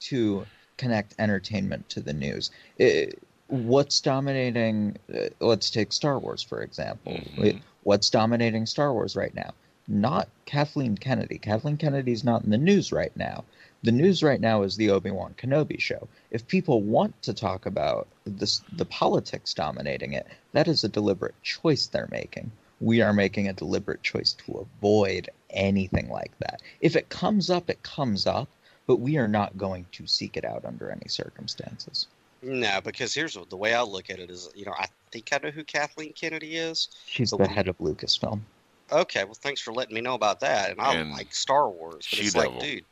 [0.00, 2.50] to connect entertainment to the news.
[2.78, 3.18] It-
[3.48, 4.96] what's dominating?
[5.12, 7.12] Uh, let's take Star Wars for example.
[7.14, 7.58] Mm-hmm.
[7.82, 9.54] What's dominating Star Wars right now?
[9.88, 11.38] Not Kathleen Kennedy.
[11.38, 13.44] Kathleen Kennedy's not in the news right now.
[13.82, 16.08] The news right now is the Obi Wan Kenobi show.
[16.30, 21.40] If people want to talk about this, the politics dominating it, that is a deliberate
[21.42, 22.50] choice they're making.
[22.80, 26.60] We are making a deliberate choice to avoid anything like that.
[26.80, 28.48] If it comes up, it comes up,
[28.88, 32.08] but we are not going to seek it out under any circumstances.
[32.42, 35.28] No, because here's what- the way I look at it is, you know, I think
[35.32, 36.88] I know who Kathleen Kennedy is.
[37.06, 38.40] She's but the head of Lucasfilm.
[38.90, 40.70] Okay, well, thanks for letting me know about that.
[40.70, 42.84] And I And like Star Wars, but it's like, dude,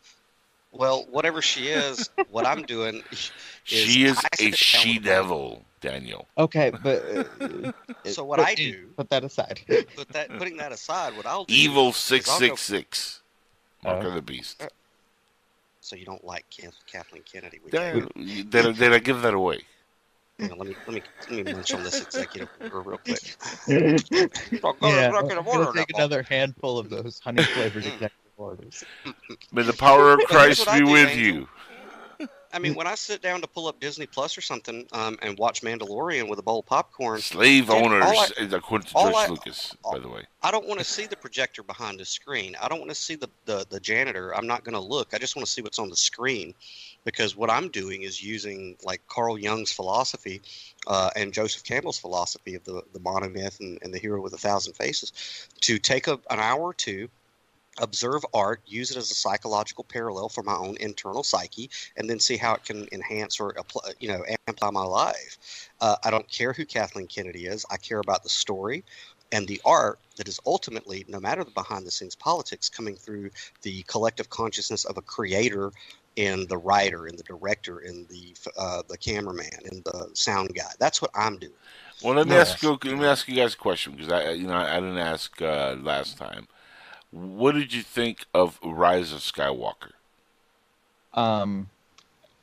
[0.70, 3.30] well, whatever she is, what I'm doing is
[3.64, 6.26] She is a she devil, Daniel.
[6.36, 7.02] Okay, but
[7.40, 7.72] uh,
[8.04, 9.60] So what put- I do, put that aside.
[9.96, 13.22] put that, putting that aside, what I'll do, Evil is six I'll go- six six.
[13.82, 14.62] Mark Uh, of the Beast.
[15.86, 16.44] So you don't like
[16.90, 17.60] Kathleen Kennedy?
[17.62, 18.08] would you?
[18.16, 19.60] Did, did, did I give that away?
[20.40, 23.36] Hang on, let me let me let me munch on this executive order real quick.
[23.68, 25.98] yeah, Executive I'm order take now.
[25.98, 28.82] another handful of those honey flavored executive orders.
[29.52, 31.24] May the power of Christ be with Angel.
[31.24, 31.48] you.
[32.56, 35.38] I mean, when I sit down to pull up Disney Plus or something um, and
[35.38, 39.28] watch Mandalorian with a bowl of popcorn, Slave dude, owners, I- according to George I-
[39.28, 40.22] Lucas, by the way.
[40.42, 42.56] I don't want to see the projector behind the screen.
[42.58, 44.34] I don't want to see the, the, the janitor.
[44.34, 45.12] I'm not going to look.
[45.12, 46.54] I just want to see what's on the screen
[47.04, 50.40] because what I'm doing is using like Carl Jung's philosophy
[50.86, 54.38] uh, and Joseph Campbell's philosophy of the, the monomyth and, and the hero with a
[54.38, 55.12] thousand faces
[55.60, 57.08] to take a, an hour or two,
[57.80, 62.18] observe art, use it as a psychological parallel for my own internal psyche, and then
[62.20, 65.70] see how it can enhance or apply, you know amplify my life.
[65.80, 67.64] Uh, I don't care who Kathleen Kennedy is.
[67.70, 68.84] I care about the story.
[69.32, 73.30] and the art that is ultimately, no matter the behind the scenes politics, coming through
[73.62, 75.72] the collective consciousness of a creator
[76.16, 80.70] and the writer and the director and the uh, the cameraman and the sound guy.
[80.78, 81.52] That's what I'm doing.
[82.00, 82.40] Well, let me No.
[82.40, 82.70] ask you.
[82.84, 85.40] Let me ask you guys a question because I, you know, I, I didn't ask
[85.42, 86.46] uh, last time.
[87.10, 89.92] What did you think of Rise of Skywalker?
[91.14, 91.68] Um,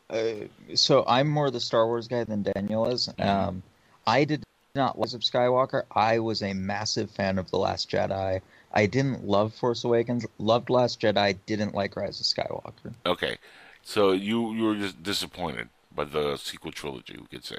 [0.09, 0.33] uh,
[0.75, 3.09] so I'm more the Star Wars guy than Daniel is.
[3.19, 3.61] Um,
[4.07, 4.43] I did
[4.75, 5.83] not Rise of Skywalker.
[5.91, 8.41] I was a massive fan of The Last Jedi.
[8.73, 10.25] I didn't love Force Awakens.
[10.39, 11.37] Loved Last Jedi.
[11.45, 12.93] Didn't like Rise of Skywalker.
[13.05, 13.37] Okay,
[13.83, 17.57] so you you were just disappointed by the sequel trilogy, we could say.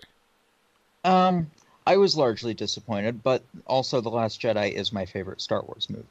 [1.05, 1.51] Um,
[1.87, 6.05] I was largely disappointed, but also The Last Jedi is my favorite Star Wars movie.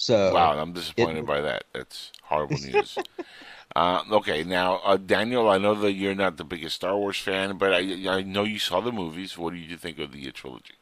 [0.00, 1.64] So wow, I'm disappointed it- by that.
[1.72, 2.96] That's horrible news.
[3.76, 7.58] uh, okay, now uh, Daniel, I know that you're not the biggest Star Wars fan,
[7.58, 9.36] but I I know you saw the movies.
[9.36, 10.74] What did you think of the trilogy?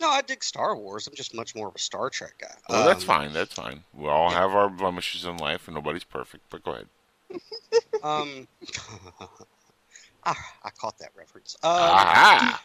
[0.00, 1.06] No, I dig Star Wars.
[1.06, 2.54] I'm just much more of a Star Trek guy.
[2.70, 3.32] Well, that's Um, fine.
[3.34, 3.84] That's fine.
[3.92, 6.44] We all have our blemishes in life, and nobody's perfect.
[6.50, 6.86] But go ahead.
[8.02, 8.48] Um,
[10.24, 11.54] ah, I caught that reference.
[11.62, 12.64] Um, Ah!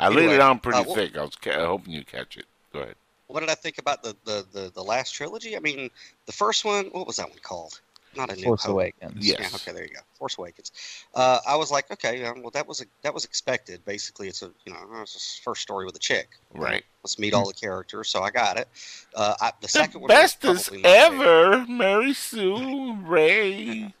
[0.00, 1.16] I laid anyway, it on pretty uh, well- thick.
[1.16, 2.44] I was ca- hoping you catch it.
[2.72, 2.96] Go ahead.
[3.28, 5.56] What did I think about the, the, the, the last trilogy?
[5.56, 5.90] I mean,
[6.26, 7.80] the first one, what was that one called?
[8.16, 8.72] Not a New Force Hope.
[8.72, 9.24] Awakens.
[9.24, 10.00] Yeah, okay, there you go.
[10.18, 10.72] Force Awakens.
[11.14, 13.84] Uh, I was like, okay, um, well, that was a, that was expected.
[13.84, 16.30] Basically, it's a you know, it's a first story with a chick.
[16.54, 16.84] You Right.
[17.04, 18.08] Let's meet all the characters.
[18.08, 18.66] So I got it.
[19.14, 21.26] Uh, I, the The second one, was bestest probably favorite.
[21.26, 23.94] ever, Mary Sue, Rey,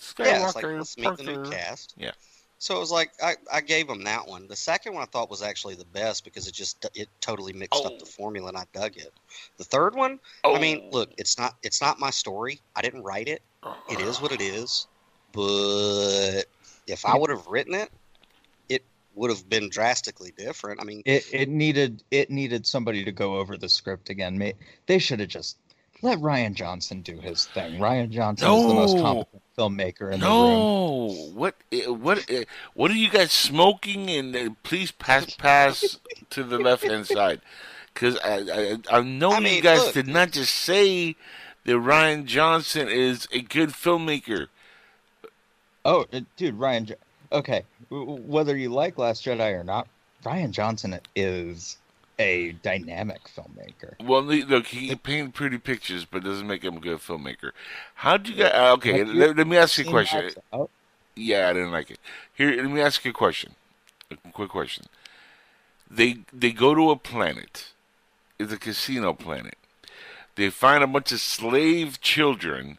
[0.00, 1.94] Skywalker, Yeah, it's like let's meet the new cast.
[1.98, 2.12] Yeah.
[2.66, 4.48] So it was like I, I gave them that one.
[4.48, 7.86] The second one I thought was actually the best because it just it totally mixed
[7.86, 8.08] up the oh.
[8.08, 9.12] formula and I dug it.
[9.56, 10.98] The third one, I mean, Oh.
[10.98, 12.60] look, it's not it's not my story.
[12.74, 13.40] I didn't write it.
[13.88, 14.62] It is what it uh-huh.
[14.62, 14.88] is.
[15.30, 16.46] But
[16.88, 17.88] if I would have written it,
[18.68, 18.82] it
[19.14, 20.80] would have been drastically different.
[20.80, 24.52] I mean, It it needed it needed somebody to go over the script again.
[24.86, 25.56] They should have just
[26.02, 27.80] let Rian Johnson do his thing.
[27.80, 30.58] Rian Johnson is the most competent filmmaker in the room.
[30.58, 32.44] No, what, eh, what, eh,
[32.74, 34.10] what are you guys smoking?
[34.10, 35.98] And uh, please pass, pass
[36.30, 37.40] to the left hand side,
[37.92, 39.94] because I, I, I know I you mean, guys look.
[39.94, 41.16] did not just say
[41.64, 44.48] that Rian Johnson is a good filmmaker.
[45.84, 46.04] Oh,
[46.36, 46.94] dude, Rian.
[47.32, 49.88] Okay, whether you like Last Jedi or not,
[50.24, 51.76] Rian Johnson is
[52.18, 53.94] a dynamic filmmaker.
[54.02, 57.50] Well, look, he can paint pretty pictures, but doesn't make him a good filmmaker.
[57.96, 60.30] How do you uh, Okay, you let, let me ask you a question.
[60.52, 60.70] Out?
[61.14, 61.98] Yeah, I didn't like it.
[62.34, 63.54] Here, let me ask you a question.
[64.10, 64.86] A quick question.
[65.90, 67.72] They they go to a planet.
[68.38, 69.56] It's a casino planet.
[70.34, 72.78] They find a bunch of slave children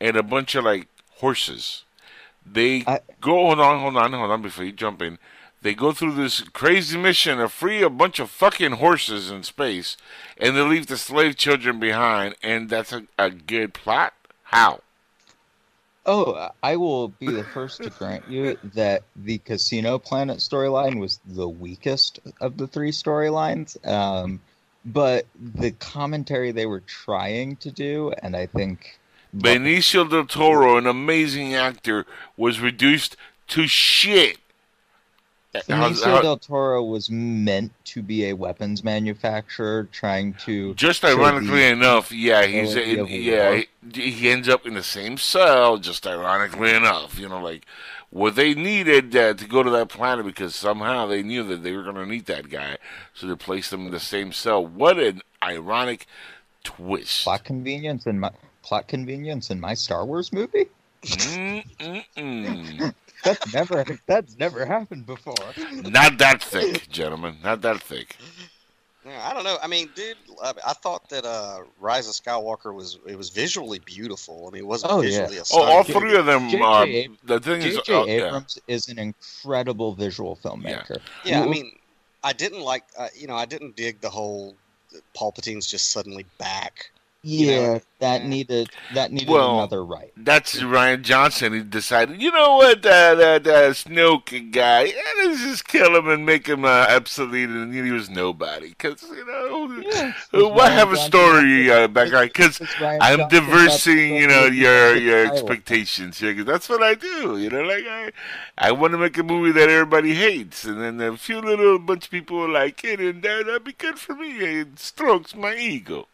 [0.00, 1.84] and a bunch of like horses.
[2.44, 2.80] They
[3.20, 5.18] go hold on, hold on, hold on before you jump in.
[5.62, 9.96] They go through this crazy mission to free a bunch of fucking horses in space,
[10.38, 12.34] and they leave the slave children behind.
[12.42, 14.14] And that's a, a good plot.
[14.44, 14.80] How?
[16.06, 21.20] Oh, I will be the first to grant you that the Casino Planet storyline was
[21.26, 23.76] the weakest of the three storylines.
[23.86, 24.40] Um,
[24.84, 28.98] but the commentary they were trying to do, and I think
[29.36, 32.06] Benicio del Toro, an amazing actor,
[32.36, 33.16] was reduced
[33.48, 34.38] to shit.
[35.52, 41.72] Benicio del Toro was meant to be a weapons manufacturer, trying to just ironically the
[41.72, 45.78] enough, yeah, he's yeah, he, he ends up in the same cell.
[45.78, 47.66] Just ironically enough, you know, like
[48.10, 51.72] what they needed uh, to go to that planet because somehow they knew that they
[51.72, 52.78] were going to need that guy,
[53.12, 54.64] so they placed him in the same cell.
[54.64, 56.06] What an ironic
[56.62, 57.24] twist!
[57.24, 58.30] plot convenience in my
[58.62, 60.68] plot convenience in my Star Wars movie.
[63.24, 65.34] That's never that's never happened before.
[65.72, 67.36] Not that thick, gentlemen.
[67.42, 68.16] Not that thick.
[69.04, 69.56] Yeah, I don't know.
[69.62, 73.78] I mean, dude, I, I thought that uh, Rise of Skywalker was it was visually
[73.78, 74.46] beautiful.
[74.46, 75.26] I mean, it wasn't Oh yeah.
[75.26, 76.50] visually a Oh, all three of them.
[76.50, 76.62] J.J.
[76.62, 77.94] Uh, Ab- the thing is, J.J.
[77.94, 78.26] uh, yeah.
[78.26, 80.98] Abrams is an incredible visual filmmaker.
[81.24, 81.72] Yeah, I mean,
[82.22, 84.54] I didn't like, uh, you know, I didn't dig the whole
[85.16, 86.90] Palpatine's just suddenly back.
[87.22, 90.10] Yeah, that needed that needed Well, another right.
[90.16, 91.52] That's Rian Johnson.
[91.52, 96.08] He decided, you know what, that that that Snoke guy, yeah, let's just kill him
[96.08, 98.68] and make him uh, obsolete, and he was nobody.
[98.68, 102.24] Because you know, uh, why Ryan have a Johnson story uh, back guy?
[102.26, 102.60] Because
[102.98, 106.34] I'm Johnson diversing, you know, your your expectations here.
[106.34, 107.36] 'cause that's what I do.
[107.36, 108.12] You know, like I
[108.56, 112.06] I want to make a movie that everybody hates, and then a few little bunch
[112.06, 114.38] of people like it, and that that'd be good for me.
[114.60, 116.08] It strokes my ego.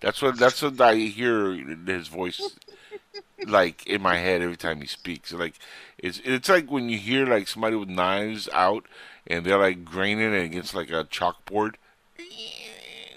[0.00, 2.56] That's what that's what I hear in his voice
[3.46, 5.32] like in my head every time he speaks.
[5.32, 5.54] Like
[5.98, 8.86] it's it's like when you hear like somebody with knives out
[9.26, 11.74] and they're like graining it against like a chalkboard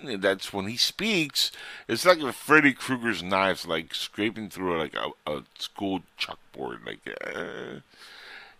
[0.03, 1.51] that's when he speaks.
[1.87, 6.85] It's like if Freddy Krueger's knives like scraping through like a, a school chalkboard.
[6.85, 7.79] Like, uh,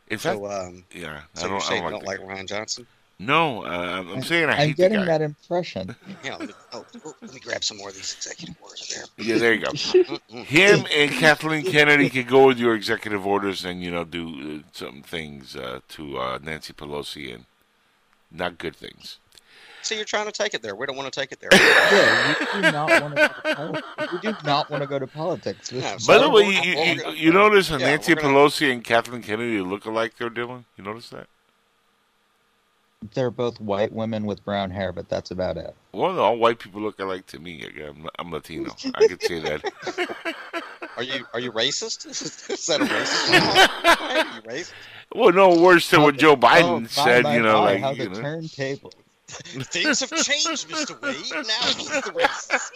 [0.08, 1.92] in fact, So, um, yeah, so I you're don't, I don't like.
[1.92, 2.88] don't like Rian Johnson?
[3.22, 5.18] No, uh, I'm saying I I'm hate getting the guy.
[5.20, 5.96] that impression.
[6.24, 6.38] Yeah.
[6.38, 9.26] Let me, oh, oh, let me grab some more of these executive orders there.
[9.26, 10.44] Yeah, there you go.
[10.44, 14.68] Him and Kathleen Kennedy could go with your executive orders and you know do uh,
[14.72, 17.46] some things uh, to uh, Nancy Pelosi and
[18.32, 19.18] not good things.
[19.84, 20.76] So you're trying to take it there.
[20.76, 21.50] We don't want to take it there.
[21.52, 24.12] Yeah, we do not want to go to politics.
[24.14, 25.70] We do not want to go to politics.
[25.70, 28.28] This Yeah, is By the way, you, you, you, you notice that yeah, Nancy gonna-
[28.28, 30.66] Pelosi and Kathleen Kennedy look alike, though, Dylan?
[30.78, 31.26] You notice that?
[33.14, 35.76] They're both white women with brown hair, but that's about it.
[35.92, 37.66] Well, all white people look alike to me.
[37.88, 38.76] I'm, I'm Latino.
[38.96, 40.26] I could say that.
[40.98, 42.06] Are you are you racist?
[42.52, 43.32] Is that a racist?
[44.32, 44.72] Are you racist?
[45.16, 47.24] Well, no worse than what Joe Oh, Biden my, said.
[47.24, 48.18] my, you know, my, like how you the know.
[48.20, 48.94] Oh, turntable.
[49.28, 51.02] Things have changed, Mr.
[51.02, 51.16] Wade.
[51.32, 52.72] Now he's the racist.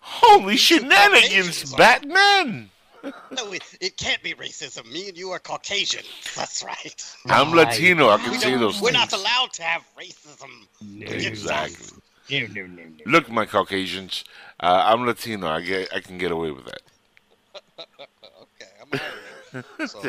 [0.00, 2.70] Holy shenanigans, Batman!
[3.30, 4.90] No, it, it can't be racism.
[4.92, 6.04] Me and you are Caucasian.
[6.36, 7.04] That's right.
[7.26, 8.08] I'm Latino.
[8.10, 9.12] I can We say don't- those We're things.
[9.12, 10.50] not allowed to have racism.
[11.00, 11.98] Exactly.
[12.30, 12.90] No, no, no, no.
[13.06, 14.24] Look, my Caucasians,
[14.60, 15.48] uh, I'm Latino.
[15.48, 16.80] I get, I can get away with that.
[17.78, 19.00] okay, I'm out.
[19.88, 20.02] So,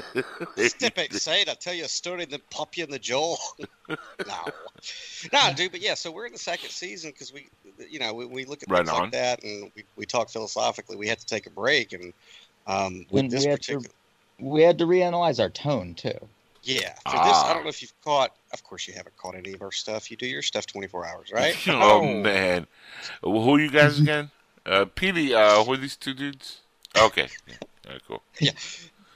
[0.68, 1.50] step outside.
[1.50, 3.36] I'll tell you a story, then pop you in the jaw.
[3.90, 3.96] no,
[5.34, 5.72] no, dude.
[5.72, 7.48] But yeah, so we're in the second season because we,
[7.90, 9.02] you know, we, we look at Right things on.
[9.04, 10.96] like that and we, we talk philosophically.
[10.96, 12.12] We had to take a break, and
[12.68, 13.90] um, with And this we had particular, to
[14.40, 16.18] we had to reanalyze our tone too.
[16.64, 17.54] yeah, for this, I Ah.
[17.54, 18.36] don't know if you've caught.
[18.54, 20.10] Of course, you haven't caught any of our stuff.
[20.12, 21.56] You do your stuff 24 hours, right?
[21.70, 22.68] oh, man,
[23.24, 24.32] Well, who are you guys again?
[24.68, 25.32] Uh, Petey.
[25.32, 26.62] Uh, who are these two dudes?
[26.98, 27.54] Okay, yeah,
[27.86, 28.24] all right, cool.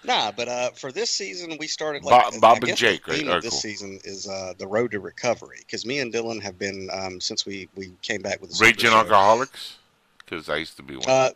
[0.04, 3.28] Nah, but uh, for this season, we started like Bob I and Jake, The theme
[3.28, 3.60] Alright, of this cool.
[3.60, 7.48] season is uh, the road to recovery because me and Dylan have been um, since
[7.48, 9.78] we we came back with the Raging alcoholics,
[10.20, 11.10] because I used to be one.
[11.10, 11.30] Uh,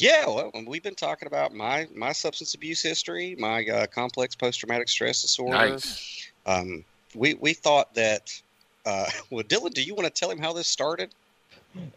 [0.00, 4.60] yeah, well, we've been talking about my my substance abuse history, my uh, complex post
[4.60, 5.56] traumatic stress disorder.
[5.56, 6.30] nice.
[6.46, 6.84] Um,
[7.14, 8.40] we we thought that.
[8.86, 11.14] Uh, well, Dylan, do you want to tell him how this started?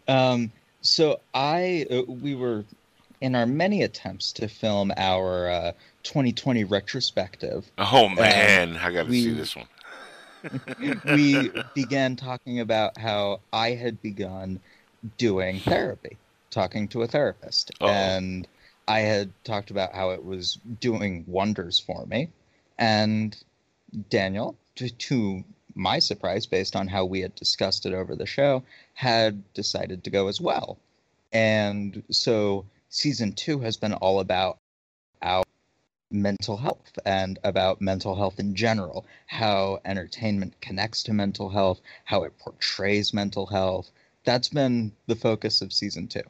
[0.08, 2.64] Um, so I uh, we were
[3.20, 5.72] in our many attempts to film our uh,
[6.02, 7.70] 2020 retrospective.
[7.78, 9.66] Oh man, I got to see this one.
[11.04, 14.60] we began talking about how I had begun
[15.18, 16.16] doing therapy,
[16.52, 17.88] talking to a therapist, Uh-oh.
[17.88, 18.46] and
[18.86, 22.30] I had talked about how it was doing wonders for me.
[22.78, 23.36] And
[24.10, 25.44] Daniel, to, to
[25.74, 28.62] my surprise, based on how we had discussed it over the show,
[28.94, 30.78] had decided to go as well.
[31.32, 34.58] And so season two has been all about
[35.22, 35.44] our
[36.10, 42.24] mental health and about mental health in general, how entertainment connects to mental health, how
[42.24, 43.90] it portrays mental health.
[44.24, 46.22] That's been the focus of season two.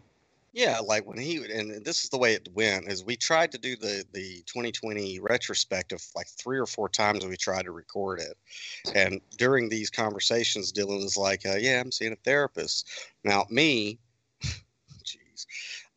[0.55, 3.59] Yeah, like when he and this is the way it went is we tried to
[3.59, 8.37] do the the 2020 retrospective like three or four times we tried to record it,
[8.95, 12.87] and during these conversations, Dylan was like, uh, "Yeah, I'm seeing a therapist."
[13.25, 13.99] Now, me,
[14.45, 15.47] jeez,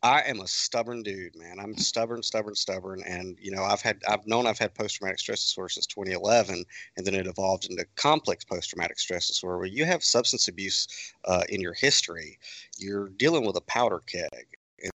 [0.06, 1.58] I am a stubborn dude, man.
[1.58, 5.18] I'm stubborn, stubborn, stubborn, and you know, I've had I've known I've had post traumatic
[5.18, 6.64] stress disorder since 2011,
[6.96, 10.86] and then it evolved into complex post traumatic stress disorder, where you have substance abuse
[11.24, 12.38] uh, in your history
[12.78, 14.46] you're dealing with a powder keg.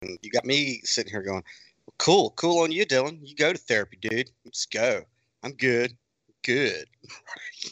[0.02, 1.44] And you got me sitting here going,
[1.98, 3.20] cool, cool on you, Dylan.
[3.22, 4.30] You go to therapy, dude.
[4.44, 5.02] Let's go.
[5.42, 5.96] I'm good.
[6.44, 6.86] Good.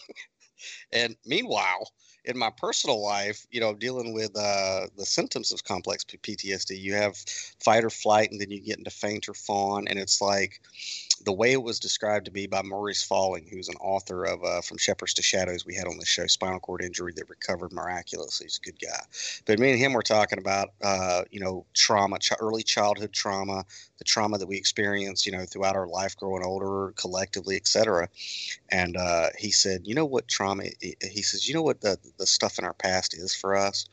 [0.93, 1.91] and meanwhile,
[2.25, 6.95] in my personal life, you know, dealing with uh, the symptoms of complex PTSD, you
[6.95, 7.17] have
[7.61, 9.87] fight or flight, and then you get into faint or fawn.
[9.89, 10.61] And it's like
[11.25, 14.61] the way it was described to me by Maurice Falling, who's an author of uh,
[14.61, 18.45] From Shepherds to Shadows, we had on the show, spinal cord injury that recovered miraculously.
[18.45, 19.01] He's a good guy.
[19.47, 23.65] But me and him were talking about, uh, you know, trauma, ch- early childhood trauma,
[23.99, 28.09] the trauma that we experience, you know, throughout our life growing older, collectively, et cetera.
[28.71, 32.27] And uh, he said, you know what trauma, he says, you know what the, the
[32.27, 33.87] stuff in our past is for us?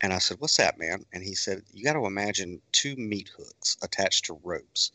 [0.00, 1.04] And I said, what's that, man?
[1.12, 4.90] And he said, you got to imagine two meat hooks attached to ropes.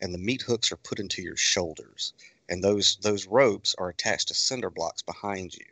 [0.00, 2.12] And the meat hooks are put into your shoulders.
[2.48, 5.66] And those, those ropes are attached to cinder blocks behind you.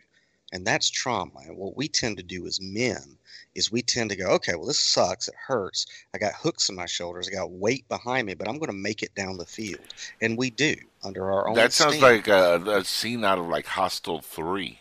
[0.53, 1.41] And that's trauma.
[1.45, 3.19] And what we tend to do as men
[3.55, 5.29] is we tend to go, okay, well, this sucks.
[5.29, 5.87] It hurts.
[6.15, 7.29] I got hooks in my shoulders.
[7.29, 9.81] I got weight behind me, but I'm going to make it down the field.
[10.21, 11.55] And we do under our own.
[11.55, 12.29] That sounds standards.
[12.29, 14.79] like a, a scene out of like Hostel Three.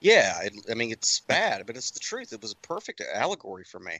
[0.00, 2.32] Yeah, it, I mean it's bad, but it's the truth.
[2.32, 3.98] It was a perfect allegory for me.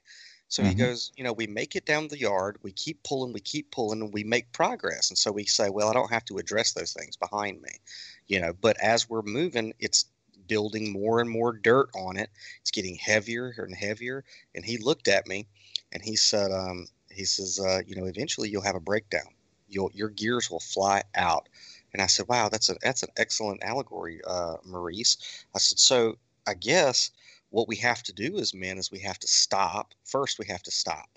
[0.48, 0.82] So he Mm-hmm.
[0.82, 0.84] Mhm.
[0.84, 4.00] goes, you know, we make it down the yard, we keep pulling, we keep pulling,
[4.02, 5.10] and we make progress.
[5.10, 7.80] And so we say, well, I don't have to address those things behind me,
[8.26, 8.52] you know.
[8.52, 10.04] But as we're moving, it's
[10.46, 12.30] building more and more dirt on it.
[12.60, 14.24] It's getting heavier and heavier.
[14.54, 15.46] And he looked at me
[15.92, 19.34] and he said, um, he says, uh, you know, eventually you'll have a breakdown.
[19.68, 21.48] You'll, your gears will fly out.
[21.92, 25.16] And I said, wow, that's a, that's an excellent allegory, uh, Maurice.
[25.54, 27.10] I said, so I guess
[27.50, 29.94] what we have to do as men is we have to stop.
[30.04, 31.08] First, we have to stop,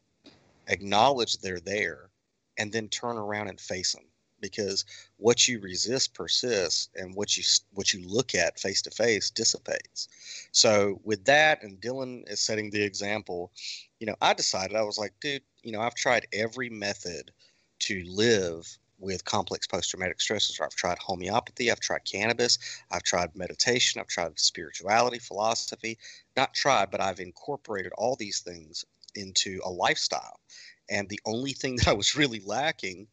[0.68, 2.10] acknowledge they're there,
[2.58, 4.06] and then turn around and face them
[4.42, 4.86] because
[5.18, 10.08] what you resist persists and what you what you look at face to face dissipates.
[10.52, 13.52] So with that and dylan is setting the example
[14.00, 17.32] you know i decided i was like dude you know i've tried every method
[17.80, 22.58] to live with complex post-traumatic stress disorder i've tried homeopathy i've tried cannabis
[22.92, 25.98] i've tried meditation i've tried spirituality philosophy
[26.36, 28.86] not tried but i've incorporated all these things
[29.16, 30.40] into a lifestyle.
[30.90, 33.08] And the only thing that i was really lacking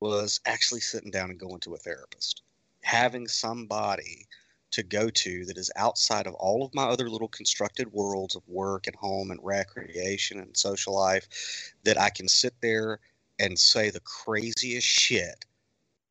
[0.00, 2.42] was actually sitting down and going to a therapist,
[2.82, 4.26] having somebody
[4.72, 8.42] to go to that is outside of all of my other little constructed worlds of
[8.48, 12.98] work and home and recreation and social life that I can sit there
[13.42, 15.44] and say the craziest shit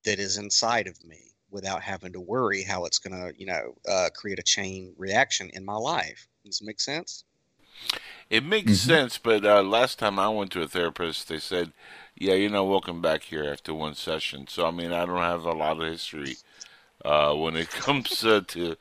[0.03, 3.75] that is inside of me without having to worry how it's going to, you know,
[3.89, 6.27] uh, create a chain reaction in my life.
[6.45, 7.23] Does it make sense?
[8.29, 8.89] It makes mm-hmm.
[8.89, 11.73] sense, but uh, last time I went to a therapist, they said
[12.21, 14.45] yeah, you know, welcome back here after one session.
[14.47, 16.35] So, I mean, I don't have a lot of history
[17.03, 18.75] uh, when it comes uh, to,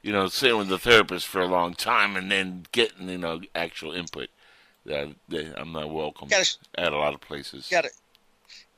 [0.00, 3.40] you know, sitting with the therapist for a long time and then getting, you know,
[3.54, 4.28] actual input.
[4.86, 5.14] That
[5.56, 7.68] I'm not welcome gotta, at a lot of places.
[7.70, 7.90] Got to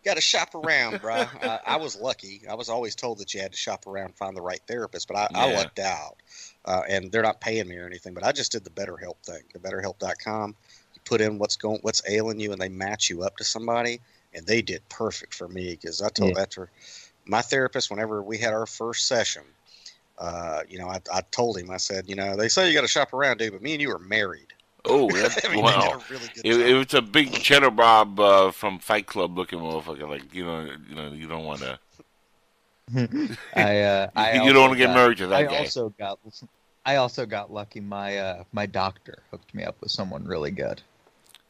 [0.06, 1.14] got to shop around, bro.
[1.42, 2.42] I, I, was lucky.
[2.48, 5.16] I was always told that you had to shop around, find the right therapist, but
[5.16, 5.38] I, yeah.
[5.38, 6.16] I lucked out.
[6.64, 9.42] Uh, and they're not paying me or anything, but I just did the BetterHelp thing,
[9.52, 10.54] the BetterHelp.com
[10.94, 14.00] You put in what's going, what's ailing you, and they match you up to somebody.
[14.32, 16.42] And they did perfect for me because I told yeah.
[16.42, 16.70] after
[17.24, 19.42] my therapist, whenever we had our first session,
[20.18, 22.82] uh, you know, I, I told him, I said, you know, they say you got
[22.82, 24.52] to shop around, dude, but me and you are married.
[24.86, 26.00] Oh, that's, I mean, wow!
[26.08, 30.08] Really it, it, was a big cheddar bob uh, from Fight Club looking motherfucker.
[30.08, 31.78] Like you know, you know, you don't want to.
[33.54, 35.54] I, uh, I you don't want to get married to that I guy.
[35.56, 36.18] I also got,
[36.84, 37.80] I also got lucky.
[37.80, 40.80] My uh, my doctor hooked me up with someone really good.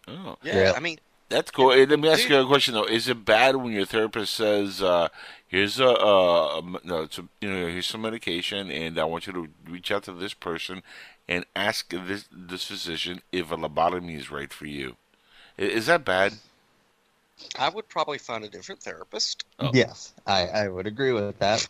[0.08, 0.72] Oh, yeah.
[0.76, 0.98] I mean,
[1.28, 1.72] that's cool.
[1.72, 4.82] Hey, let me ask you a question though: Is it bad when your therapist says,
[4.82, 5.08] uh,
[5.46, 9.32] "Here's a, uh, no, it's a, you know, here's some medication, and I want you
[9.32, 10.82] to reach out to this person
[11.28, 14.96] and ask this this physician if a lobotomy is right for you"?
[15.58, 16.34] Is that bad?
[17.58, 19.44] I would probably find a different therapist.
[19.58, 19.70] Oh.
[19.72, 21.66] Yes, I, I would agree with that.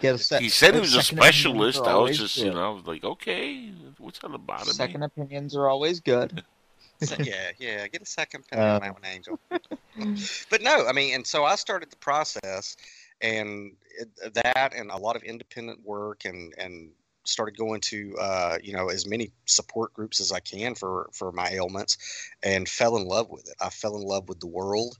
[0.00, 1.80] Get a se- he said he was a specialist.
[1.82, 2.46] I was just, good.
[2.46, 4.72] you know, I was like, okay, what's a lobotomy?
[4.72, 6.42] Second opinions are always good.
[7.20, 7.86] yeah, yeah.
[7.88, 9.38] Get a second opinion on that one, Angel.
[10.50, 12.76] but no, I mean, and so I started the process,
[13.20, 16.90] and it, that, and a lot of independent work, and and
[17.24, 21.30] started going to uh, you know as many support groups as I can for for
[21.32, 21.98] my ailments,
[22.42, 23.54] and fell in love with it.
[23.60, 24.96] I fell in love with the world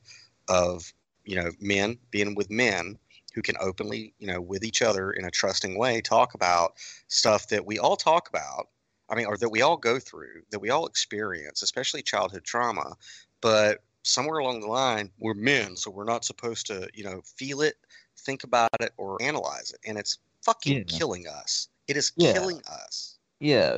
[0.48, 0.92] of
[1.24, 2.98] you know men being with men
[3.34, 6.74] who can openly you know with each other in a trusting way talk about
[7.08, 8.68] stuff that we all talk about
[9.10, 12.96] I mean, or that we all go through, that we all experience, especially childhood trauma.
[13.40, 17.60] But somewhere along the line, we're men, so we're not supposed to, you know, feel
[17.62, 17.76] it,
[18.18, 19.80] think about it, or analyze it.
[19.88, 20.84] And it's fucking yeah.
[20.84, 21.68] killing us.
[21.86, 22.32] It is yeah.
[22.32, 23.16] killing us.
[23.40, 23.68] Yeah,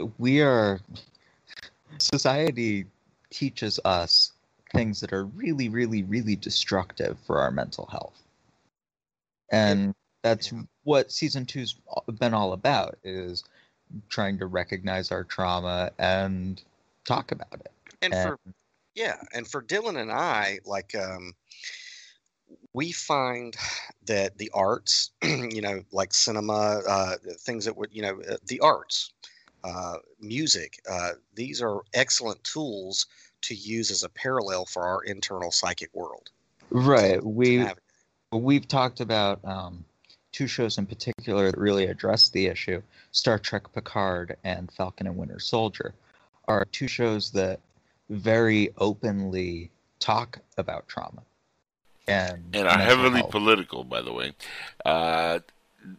[0.00, 0.80] uh, we are.
[1.98, 2.86] Society
[3.30, 4.32] teaches us
[4.74, 8.22] things that are really, really, really destructive for our mental health.
[9.50, 10.52] And that's
[10.84, 11.76] what season two's
[12.18, 13.44] been all about is
[14.08, 16.62] trying to recognize our trauma and
[17.04, 17.72] talk about it.
[18.02, 18.38] And, and for
[18.94, 21.34] yeah, and for Dylan and I, like um,
[22.72, 23.56] we find
[24.06, 28.60] that the arts, you know, like cinema, uh, things that would, you know, uh, the
[28.60, 29.12] arts,
[29.64, 33.06] uh, music, uh, these are excellent tools
[33.42, 36.30] to use as a parallel for our internal psychic world.
[36.70, 37.22] Right.
[37.24, 37.66] We
[38.32, 39.84] we've talked about um,
[40.38, 45.16] two shows in particular that really address the issue Star Trek Picard and Falcon and
[45.16, 45.94] Winter Soldier
[46.46, 47.58] are two shows that
[48.08, 51.22] very openly talk about trauma.
[52.06, 53.32] And, and are heavily health.
[53.32, 54.32] political, by the way.
[54.84, 55.40] Uh,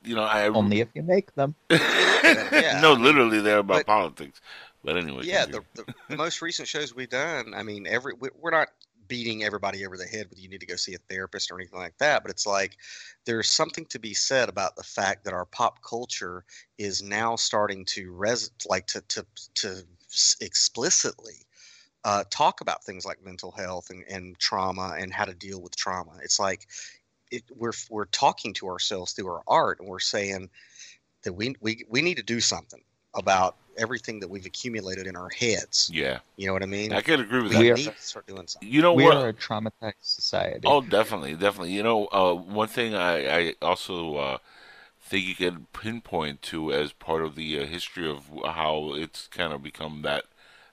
[0.06, 1.54] you know, I only if you make them.
[1.70, 2.80] yeah.
[2.82, 4.40] no, literally, they're about but, politics.
[4.86, 7.54] But anyway, yeah, the, the, most recent shows we've done.
[7.54, 8.70] I mean, every we're not
[9.10, 11.80] beating everybody over the head with you need to go see a therapist or anything
[11.80, 12.24] like that.
[12.24, 12.78] But it's like
[13.26, 16.46] there's something to be said about the fact that our pop culture
[16.78, 19.26] is now starting to res like to to
[19.56, 19.84] to
[20.40, 21.46] explicitly
[22.06, 25.76] uh, talk about things like mental health and, and trauma and how to deal with
[25.76, 26.14] trauma.
[26.24, 26.68] It's like
[27.32, 30.50] it, we're we're talking to ourselves through our art and we're saying
[31.24, 32.82] that we we we need to do something
[33.14, 35.90] about everything that we've accumulated in our heads.
[35.94, 36.20] Yeah.
[36.38, 36.94] You know what I mean?
[36.94, 37.78] I can agree with we that.
[37.78, 38.70] need to start doing something.
[38.70, 39.18] You know we what?
[39.18, 40.62] are a traumatized society.
[40.66, 41.72] Oh, definitely, definitely.
[41.72, 44.38] You know, uh, one thing I, I also uh,
[45.02, 49.54] think you can pinpoint to as part of the uh, history of how it's kind
[49.54, 50.26] of become that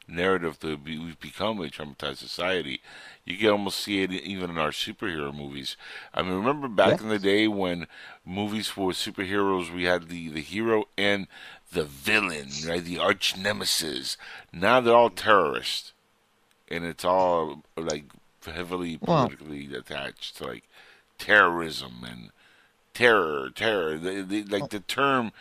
[0.08, 2.80] narrative that be, we've become a traumatized society.
[3.24, 5.76] You can almost see it even in our superhero movies.
[6.14, 7.86] I mean, remember back in the day when
[8.24, 11.26] movies for superheroes, we had the, the hero and
[11.72, 12.84] the villain, right?
[12.84, 14.16] The arch nemesis.
[14.52, 15.92] Now they're all terrorists.
[16.68, 18.04] And it's all like
[18.44, 20.64] heavily Well- politically attached to like
[21.18, 22.30] terrorism and
[22.94, 23.98] terror, terror.
[23.98, 25.32] The, the, like the term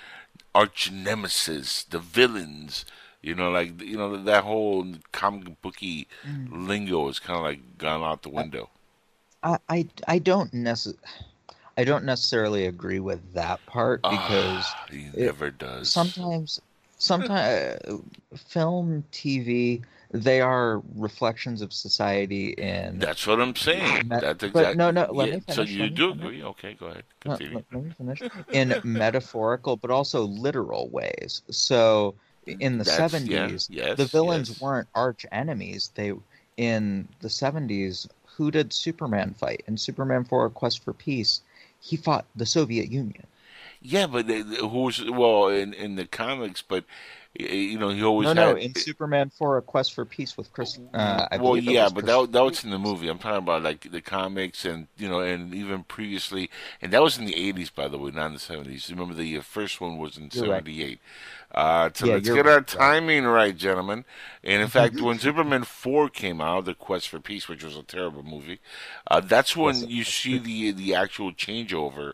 [0.54, 2.86] arch nemesis, the villains.
[3.22, 6.68] You know, like you know that whole comic booky mm.
[6.68, 8.70] lingo is kind of like gone out the window.
[9.42, 10.96] I, I, I don't necess-
[11.78, 15.90] I don't necessarily agree with that part because Ah, he it- never does.
[15.90, 16.60] sometimes
[16.98, 17.98] sometimes uh,
[18.38, 19.82] film TV
[20.12, 24.08] they are reflections of society in That's what I'm saying.
[24.10, 24.78] Me- That's but exactly.
[24.78, 26.26] no, no, let yeah, me So you do finish.
[26.26, 26.44] agree?
[26.44, 27.04] Okay, go ahead.
[27.20, 27.56] Continue.
[27.56, 28.22] let, let me finish.
[28.54, 31.42] In metaphorical, but also literal ways.
[31.50, 32.16] So,
[32.48, 34.62] in the That's- yeah, seventies, yes, the villains yes.
[34.62, 35.92] weren't arch enemies.
[35.96, 36.14] They,
[36.58, 39.64] in the seventies, who did Superman fight?
[39.68, 41.42] In Superman for a Quest for Peace,
[41.86, 43.28] he fought the Soviet Union.
[43.82, 44.42] Yeah, but they-
[45.12, 46.62] well in in the comics?
[46.64, 46.86] But
[47.38, 48.58] you know, he always No, no, had.
[48.60, 50.80] in Superman for a Quest for Peace with Chris.
[50.94, 53.10] Uh, well, yeah, but Chris- that that was in the movie.
[53.10, 56.50] I'm talking about like the comics and you know, and even previously,
[56.82, 58.90] and that was in the '80s, by the way, not in the '70s.
[58.90, 60.64] Remember, the uh, first one was in You're right.
[60.66, 61.00] '78.
[61.56, 62.92] Uh, so Yeah, let's get our right, right.
[62.92, 64.06] timing right, gentlemen.
[64.44, 67.84] And in fact, when Superman 4 came out, The Quest for Peace, which was a
[67.84, 68.60] terrible movie,
[69.08, 72.14] uh, that's when you see the the actual changeover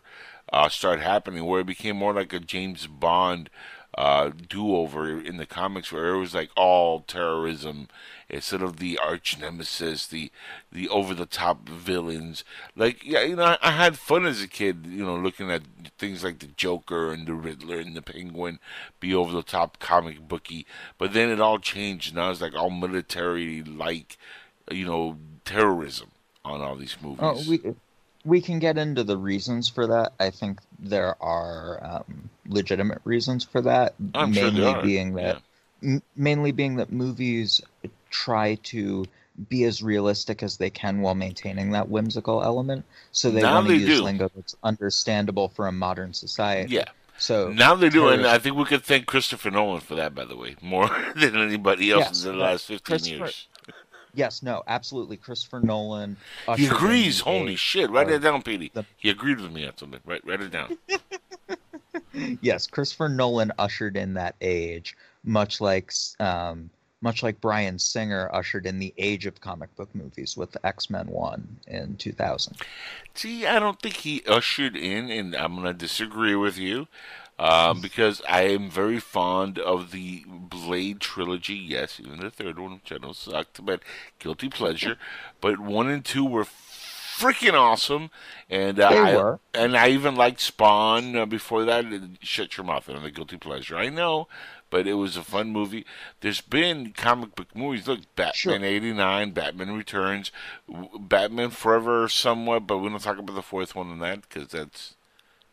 [0.52, 3.50] uh, start happening, where it became more like a James Bond
[3.98, 7.88] uh, do-over in the comics, where it was like all terrorism
[8.28, 10.30] instead of the arch nemesis, the
[10.70, 12.44] the over-the-top villains.
[12.76, 15.62] Like, yeah, you know, I, I had fun as a kid, you know, looking at
[15.98, 18.58] things like the Joker and the Riddler and the Penguin
[19.00, 20.66] be over-the-top comic booky.
[20.98, 22.14] But then it all changed.
[22.14, 24.16] Now was like all military-like,
[24.70, 26.10] you know, terrorism
[26.44, 27.20] on all these movies.
[27.20, 27.74] Oh, we
[28.24, 30.12] we can get into the reasons for that.
[30.20, 33.94] I think there are um, legitimate reasons for that.
[34.14, 35.42] I'm sure mainly are, being that,
[35.82, 37.60] m- mainly being that movies
[38.12, 39.04] try to
[39.48, 42.84] be as realistic as they can while maintaining that whimsical element.
[43.10, 44.04] So they Now want to use do.
[44.04, 46.74] lingo that's understandable for a modern society.
[46.74, 46.84] Yeah.
[47.18, 50.14] So now they do, and terrorist- I think we could thank Christopher Nolan for that,
[50.14, 53.48] by the way, more than anybody else Yes, in the last 15 years.
[54.14, 55.16] Yes, no, absolutely.
[55.16, 56.18] Christopher Nolan.
[56.56, 57.20] He agrees.
[57.20, 57.90] Holy shit!
[57.90, 58.70] Write of- that down, Petey.
[58.98, 60.00] He agreed with me on something.
[60.04, 60.76] Write, write it down.
[62.42, 66.70] yes, Christopher Nolan ushered in that age, much like um,
[67.02, 71.08] much like Bryan Singer ushered in the age of comic book movies with X Men
[71.08, 72.56] One in two thousand.
[73.14, 76.86] See, I don't think he ushered in, and I'm going to disagree with you
[77.38, 81.54] um, because I am very fond of the Blade trilogy.
[81.54, 83.82] Yes, even the third one, which I know sucked, but
[84.18, 84.96] guilty pleasure.
[85.40, 88.10] but one and two were freaking awesome,
[88.48, 89.40] and uh, They I, were.
[89.52, 91.84] and I even liked Spawn uh, before that.
[92.20, 93.76] Shut your mouth on the guilty pleasure.
[93.76, 94.28] I know.
[94.72, 95.84] But it was a fun movie.
[96.22, 97.86] There's been comic book movies.
[97.86, 100.32] Look, Batman '89, Batman Returns,
[100.98, 102.66] Batman Forever, somewhat.
[102.66, 104.94] But we don't talk about the fourth one on that because that's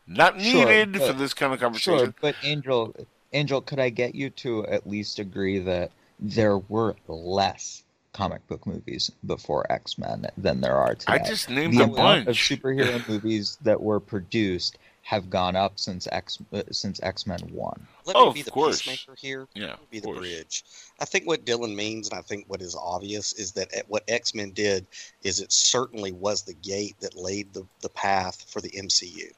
[0.06, 1.98] not Sure, needed for this kind of conversation.
[1.98, 2.96] Sure, but Angel,
[3.34, 7.84] Angel, could I get you to at least agree that there were less
[8.14, 11.12] comic book movies before X Men than there are today?
[11.12, 14.78] I just named the a bunch of superhero movies that were produced
[15.10, 17.84] have gone up since X uh, since X Men One.
[18.06, 18.80] Let Oh, me be the course.
[18.80, 19.48] peacemaker here.
[19.56, 20.18] Yeah, Let me be the course.
[20.20, 20.64] bridge.
[21.00, 24.04] I think what Dylan means, and I think what is obvious, is that at- what
[24.06, 24.86] X Men did
[25.24, 29.32] is it certainly was the gate that laid the, the path for the MCU.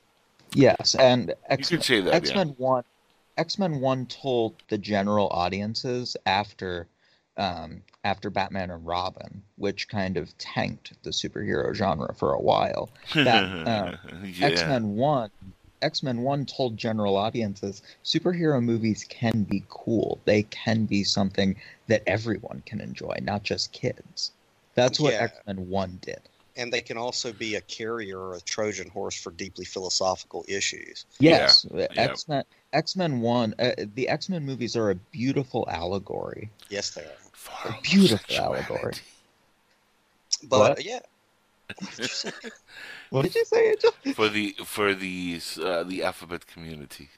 [0.53, 2.85] Yes, and X could say that, X Men One,
[3.39, 6.87] X Men One told the general audiences after,
[7.39, 12.91] um, after Batman and Robin, which kind of tanked the superhero genre for a while.
[13.15, 14.47] That um, Yeah.
[14.49, 15.31] X Men One,
[15.83, 20.21] X Men One told general audiences superhero movies can be cool.
[20.25, 21.57] They can be something
[21.89, 24.33] that everyone can enjoy, not just kids.
[24.75, 25.25] That's what Yeah.
[25.25, 26.21] X Men One did.
[26.57, 31.07] And they can also be a carrier or a Trojan horse for deeply philosophical issues.
[31.19, 31.87] Yes, Yeah.
[31.97, 33.55] X Men X Men One.
[33.59, 36.51] Uh, the X Men movies are a beautiful allegory.
[36.69, 37.71] Yes, they are.
[37.71, 38.95] A beautiful allegory.
[40.45, 40.85] But What?
[40.85, 41.01] yeah,
[43.11, 43.93] What did you say, Angel?
[44.15, 47.11] for the for the uh, the alphabet community.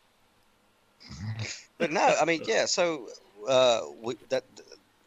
[1.78, 2.66] but no, I mean, yeah.
[2.66, 3.08] So
[3.48, 4.44] uh, we, that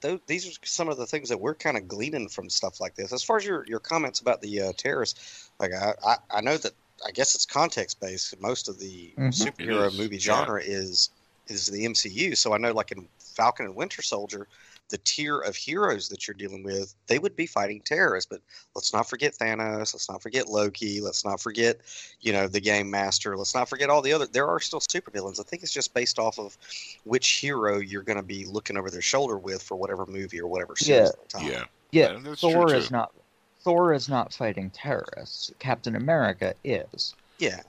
[0.02, 2.96] th- these are some of the things that we're kind of gleaning from stuff like
[2.96, 3.14] this.
[3.14, 6.58] As far as your, your comments about the uh, terrorists, like I, I, I know
[6.58, 6.74] that
[7.06, 8.40] I guess it's context based.
[8.42, 9.32] Most of the Mhm.
[9.32, 10.20] superhero It is, movie yeah.
[10.20, 11.10] genre is
[11.50, 12.36] is the MCU.
[12.38, 14.48] So I know, like in Falcon and Winter Soldier,
[14.90, 18.30] the tier of heroes that you're dealing with, they would be fighting terrorists.
[18.30, 18.42] But
[18.76, 19.94] let's not forget Thanos.
[19.94, 21.02] Let's not forget Loki.
[21.02, 21.82] Let's not forget,
[22.22, 23.38] you know, the Game Master.
[23.38, 24.28] Let's not forget all the other.
[24.28, 25.40] There are still supervillains.
[25.40, 26.58] I think it's just based off of
[27.04, 30.48] which hero you're going to be looking over their shoulder with for whatever movie or
[30.48, 31.02] whatever series.
[31.02, 31.08] Yeah.
[31.08, 31.52] at the time.
[31.52, 31.64] Yeah.
[31.92, 33.14] Yeah, that's Thor true, is not.
[33.62, 35.52] Thor is not fighting terrorists.
[35.60, 37.16] Captain America is.
[37.40, 37.62] Yeah.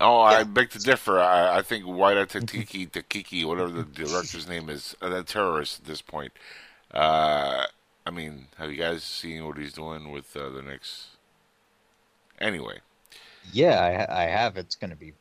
[0.00, 1.20] Oh, I beg to differ.
[1.20, 6.02] I, I think White Takiki, Takiki, whatever the director's name is, a terrorist at this
[6.02, 6.32] point.
[6.92, 7.64] Uh,
[8.06, 11.06] I mean, have you guys seen what he's doing with uh, the next?
[12.40, 12.80] Anyway,
[13.52, 14.56] Yeah, I, I have.
[14.56, 15.12] It's gonna be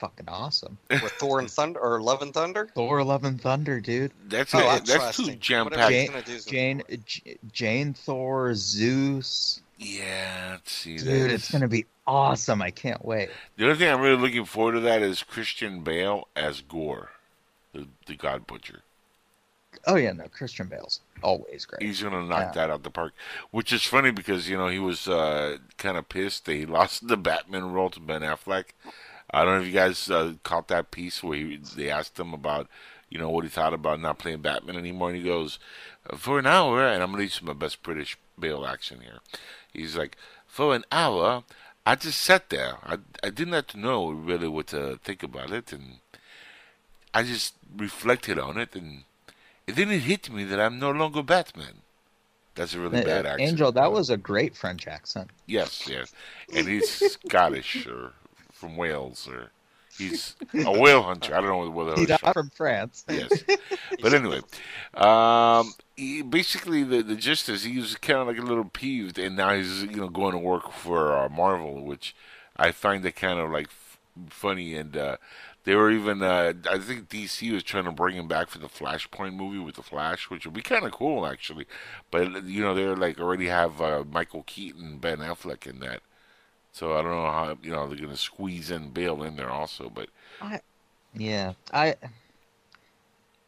[0.00, 0.76] fucking awesome.
[0.90, 2.68] With Thor and Thunder or Love and Thunder.
[2.74, 4.12] Thor: Love and Thunder, dude.
[4.28, 4.64] that's Oh, it.
[4.66, 6.10] I That's trust too jam packed.
[6.10, 6.82] gonna do is gonna Jane,
[7.52, 9.62] Jane, Thor, Zeus.
[9.76, 10.96] Yeah, let's see.
[10.98, 12.62] Dude, that it's gonna be awesome.
[12.62, 13.30] I can't wait.
[13.56, 17.10] The only thing I'm really looking forward to that is Christian Bale as Gorr,
[17.72, 18.82] the the God Butcher.
[19.86, 21.82] Oh yeah, no, Christian Bale's always great.
[21.82, 22.66] He's gonna knock Yeah.
[22.66, 23.12] that out the park,
[23.50, 27.08] which is funny because you know he was uh, kind of pissed that he lost
[27.08, 28.66] the Batman role to Ben Affleck.
[29.30, 32.32] I don't know if you guys uh, caught that piece where he, they asked him
[32.32, 32.68] about
[33.10, 35.58] you know what he thought about not playing Batman anymore, and he goes,
[36.16, 39.18] "For an hour," and I'm gonna use my best British Bale action here.
[39.74, 41.44] He's like, "For an hour,
[41.84, 42.78] I just sat there.
[42.82, 45.98] I I didn't know really what to think about it, and
[47.12, 49.04] I just reflected on it, and."
[49.66, 51.80] then it hit me that I'm no longer Batman.
[52.54, 53.48] That's a really Uh, bad accent.
[53.48, 55.30] Angel, that was a great French accent.
[55.46, 56.12] Yes, yes.
[56.54, 58.12] And he's Scottish or
[58.52, 59.50] from Wales or
[59.96, 61.34] he's a whale hunter.
[61.34, 63.06] I don't know whether He's not from France.
[63.08, 63.32] Yes.
[64.02, 64.42] But anyway,
[64.92, 69.18] um, he, basically the the gist is he was kind of like a little peeved,
[69.18, 72.14] and now he's you know going to work for uh, Marvel, which
[72.56, 73.98] I find that kind of like f-
[74.28, 74.74] funny.
[74.74, 75.16] And uh,
[75.64, 78.68] they were even uh, I think DC was trying to bring him back for the
[78.68, 81.66] Flashpoint movie with the Flash, which would be kind of cool actually.
[82.10, 86.00] But you know they're like already have uh, Michael Keaton, Ben Affleck in that.
[86.72, 89.88] So I don't know how you know they're gonna squeeze in Bale in there also,
[89.88, 90.08] but
[90.40, 90.60] I,
[91.14, 91.94] yeah, I,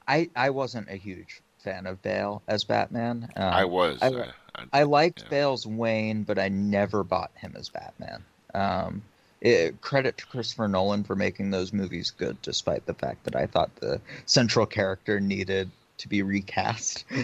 [0.07, 3.29] I, I wasn't a huge fan of Bale as Batman.
[3.37, 3.99] Um, I was.
[4.03, 4.33] I, I-
[4.73, 8.25] I liked Bale's Wayne, but I never bought him as Batman.
[8.55, 9.03] Um,
[9.43, 13.45] it, credit to Christopher Nolan for making those movies good, despite the fact that I
[13.45, 17.05] thought the central character needed to be recast.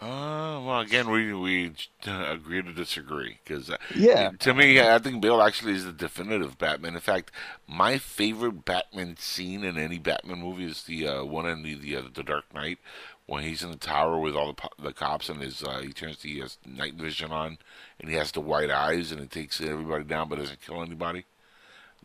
[0.00, 1.72] Uh, well, again, we we
[2.06, 4.32] uh, agree to disagree because Yeah.
[4.40, 6.94] to me, I think Bale actually is the definitive Batman.
[6.94, 7.30] In fact,
[7.68, 11.96] my favorite Batman scene in any Batman movie is the uh, one in the the,
[11.96, 12.78] uh, the Dark Knight
[13.26, 16.18] when he's in the tower with all the the cops and his uh, he turns
[16.18, 17.58] the uh, night vision on
[18.00, 21.24] and he has the white eyes and it takes everybody down but doesn't kill anybody.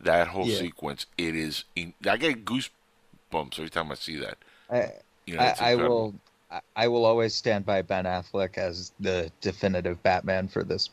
[0.01, 0.59] That whole Yeah.
[0.59, 1.65] sequence, it is.
[1.75, 4.37] In, I get goosebumps every time I see that.
[4.71, 4.93] I,
[5.25, 6.13] You know, I, I will.
[6.13, 10.89] I- I will always stand by Ben Affleck as the definitive Batman for this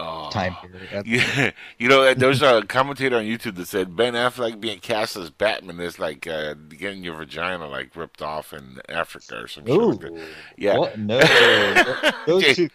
[0.00, 1.06] mm, time period.
[1.06, 5.16] Yeah, you know, there was a commentator on YouTube that said Ben Affleck being cast
[5.16, 9.66] as Batman is like uh, getting your vagina like ripped off in Africa or some
[9.66, 10.28] shit like that.
[10.56, 10.98] Yeah, What?
[10.98, 11.18] No,
[12.26, 12.52] those Yeah.
[12.54, 12.68] two-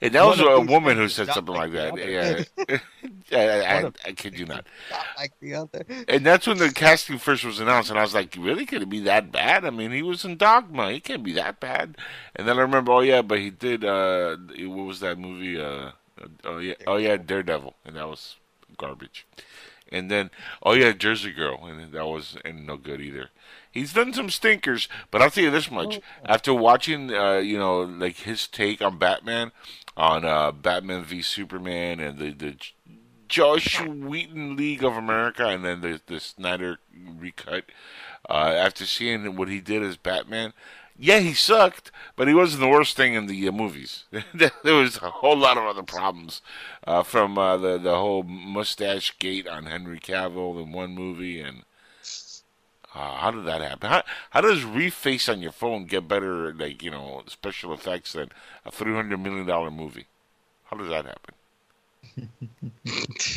[0.00, 2.48] and that was a woman who said something like like that.
[3.30, 4.66] Yeah, I, I, I, I kid you not.
[4.90, 5.84] not like the other.
[6.06, 8.66] And that's when the casting first was announced, and I was like, "Really?
[8.66, 9.64] Could it be that bad?
[9.64, 10.90] I mean, he was in Dogma.
[10.92, 11.96] He can't be that bad."
[12.36, 13.84] And then I remember, oh yeah, but he did.
[13.84, 15.58] Uh, what was that movie?
[15.58, 15.92] Uh,
[16.44, 18.36] oh yeah, oh yeah, Daredevil, and that was
[18.76, 19.26] garbage.
[19.90, 20.30] And then,
[20.62, 23.28] oh yeah, Jersey Girl, and that was and no good either.
[23.70, 27.80] He's done some stinkers, but I'll tell you this much: after watching, uh, you know,
[27.80, 29.52] like his take on Batman,
[29.96, 32.56] on uh, Batman v Superman, and the the
[33.28, 37.64] Joss Whedon League of America, and then the the Snyder recut.
[38.28, 40.52] Uh, after seeing what he did as Batman,
[41.02, 44.04] yeah, he sucked, but he wasn't the worst thing in the uh, movies.
[44.34, 46.40] there was a whole lot of other problems,
[46.86, 51.64] uh, from uh, the the whole mustache gate on Henry Cavill in one movie, and
[52.94, 53.90] uh, how did that happen?
[53.90, 58.30] How how does reface on your phone get better, like you know, special effects than
[58.64, 60.06] a three hundred million dollar movie?
[60.66, 61.34] How does that happen?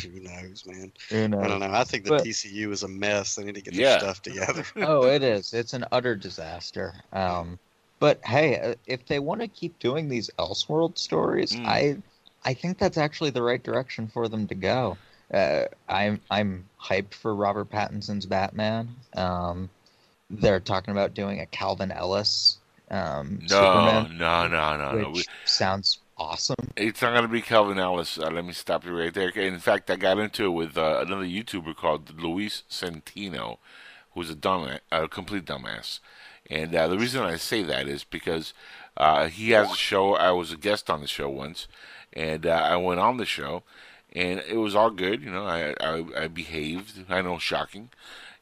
[0.02, 0.92] Who knows, man?
[1.10, 1.70] Who I don't know.
[1.72, 3.34] I think the But- DCU is a mess.
[3.34, 3.90] They need to get Yeah.
[3.90, 4.64] their stuff together.
[4.76, 5.52] oh, it is.
[5.52, 6.94] It's an utter disaster.
[7.12, 7.58] Um,
[7.98, 11.66] but hey, uh, if they want to keep doing these Elseworld stories, Mm.
[11.66, 11.96] I,
[12.44, 14.98] I think that's actually the right direction for them to go.
[15.32, 18.94] Uh, I'm I'm hyped for Robert Pattinson's Batman.
[19.16, 19.68] Um,
[20.30, 22.58] they're talking about doing a Calvin Ellis
[22.90, 25.10] um, No, Superman, no, no, no, no.
[25.10, 26.72] which sounds awesome.
[26.76, 28.18] It's not going to be Calvin Ellis.
[28.18, 29.28] Uh, let me stop you right there.
[29.30, 33.58] In fact, I got into it with uh, another YouTuber called Luis Centino,
[34.12, 36.00] who's a dumb, a complete dumbass.
[36.48, 38.54] And uh, the reason I say that is because
[38.96, 40.14] uh, he has a show.
[40.14, 41.66] I was a guest on the show once,
[42.12, 43.64] and uh, I went on the show,
[44.12, 45.22] and it was all good.
[45.22, 47.04] You know, I I, I behaved.
[47.08, 47.90] I know, shocking.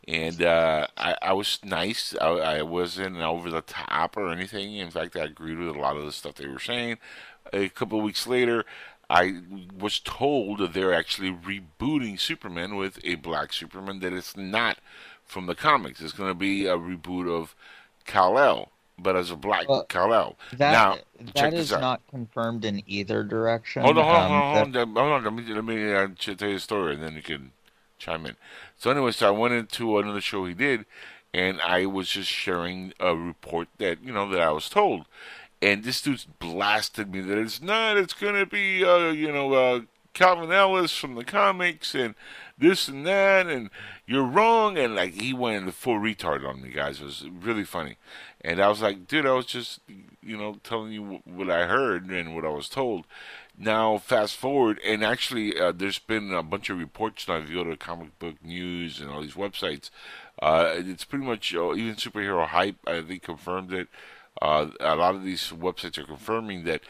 [0.07, 2.15] And uh, I, I was nice.
[2.21, 4.75] I, I wasn't over the top or anything.
[4.75, 6.99] In fact, I agreed with a lot of the stuff they were saying.
[7.55, 8.65] A couple of weeks later,
[9.09, 9.41] I
[9.79, 14.79] was told that they're actually rebooting Superman with a black Superman that it's not
[15.25, 16.01] from the comics.
[16.01, 17.55] It's going to be a reboot of
[18.07, 20.37] Kal-El, but as a black Well, Kal-El.
[20.53, 20.95] That now,
[21.35, 23.83] check that is not confirmed in either direction.
[23.83, 24.97] Hold on, hold on, Um, hold on, on.
[24.97, 25.25] Hold on.
[25.25, 27.53] Let me let me uh, tell you a story, and then you can
[27.99, 28.37] chime in.
[28.79, 30.85] So anyway, so I went into another show he did,
[31.33, 35.07] and I was just sharing a report that you know that I was told,
[35.65, 37.97] and this dude's blasted me that it's not.
[37.97, 39.81] It's gonna be uh, you know uh,
[40.13, 42.15] Calvin Ellis from the comics and
[42.59, 43.71] this and that, and
[44.07, 47.01] you're wrong, and like he went full retard on me, guys.
[47.01, 47.97] It was really funny,
[48.43, 49.81] and I was like, dude, I was just
[50.23, 53.07] you know telling you what I heard and what I was told.
[53.57, 57.37] Now, fast forward, and actually, uh, there's been a bunch of reports now.
[57.37, 59.91] If you go to Comic Book News and all these websites,
[60.43, 62.77] uh, it's pretty much uh, even Superhero Hype.
[62.87, 63.89] I think confirmed it.
[64.45, 66.83] Uh, a lot of these websites are confirming that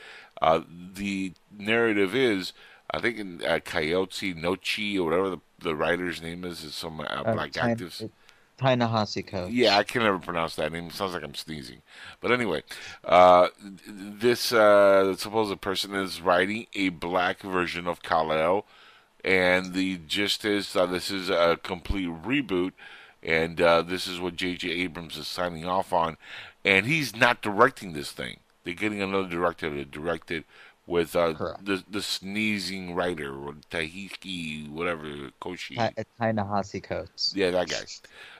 [0.43, 0.61] uh,
[0.95, 2.53] the narrative is.
[2.91, 7.01] I think in uh, Coyote Nochi or whatever the, the writer's name is, is some
[7.01, 8.09] uh, uh, black Tai- actives.
[8.57, 9.53] Ta-Nehisi Coates.
[9.53, 10.87] Yeah, I can never pronounce that name.
[10.87, 11.83] It sounds like I'm sneezing.
[12.21, 12.63] But anyway,
[13.05, 13.49] uh,
[13.87, 18.65] this uh, supposed person is writing a black version of Kal-El,
[19.25, 22.73] and the gist is uh, this is a complete reboot,
[23.25, 24.71] and uh, this is what J.J.
[24.71, 26.17] Abrams is signing off on,
[26.65, 28.39] and he's not directing this thing.
[28.65, 30.45] They're getting another director to direct it
[30.87, 31.33] with uh,
[31.63, 35.07] the the sneezing writer or Tahiki whatever
[35.41, 35.77] Koshi.
[35.77, 37.33] Tai- Ta-Nehisi Coates.
[37.35, 37.79] Yeah, that guy,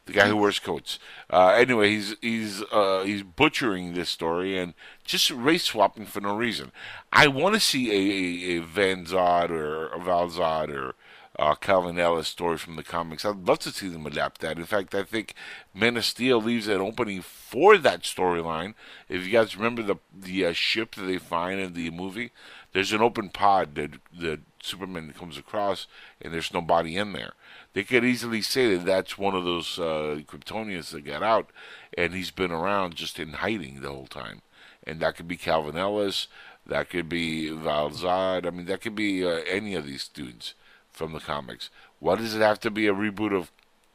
[0.07, 0.99] the guy who wears coats.
[1.31, 4.75] Uh, anyway, he's he's uh, he's butchering this story and
[5.05, 6.73] just race swapping for no reason.
[7.13, 10.95] I want to see a, a, a Van Zod or a Val Zod or
[11.39, 13.25] uh, Calvin Ellis story from the comics.
[13.25, 14.57] I'd love to see them adapt that.
[14.57, 15.35] In fact, I think
[15.73, 18.75] Men of Steel leaves an opening for that storyline.
[19.09, 22.31] If you guys remember the the uh, ship that they find in the movie,
[22.73, 25.87] there's an open pod that that Superman comes across,
[26.21, 27.33] and there's nobody in there.
[27.73, 31.51] They could easily say that that's one of those uh, Kryptonians that got out,
[31.99, 34.43] and he's been around just in hiding the whole time.
[34.87, 36.29] And that could be Calvin Ellis,
[36.67, 38.47] that could be Val Zod.
[38.47, 40.55] I mean, that could be uh, any of these dudes
[40.95, 41.69] from the comics.
[42.01, 43.51] Why does it have to be a reboot of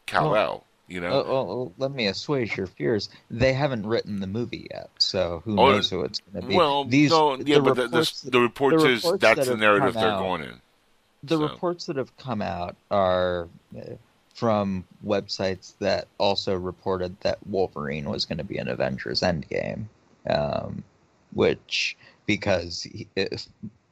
[0.06, 0.64] Kal El?
[0.88, 1.12] You know?
[1.12, 3.10] Oh, let me assuage your fears.
[3.30, 6.56] They haven't written the movie yet, so who Oh, knows who it's going to be.
[6.56, 9.58] Well, These, no, yeah, but the, reports the, the reports is reports that's that the
[9.58, 10.62] narrative they're out- going in.
[11.24, 13.48] The So- reports that have come out are
[13.78, 13.82] uh,
[14.34, 19.86] from websites that also reported that Wolverine was going to be an Avengers Endgame,
[20.30, 20.84] um,
[21.34, 23.08] which because he,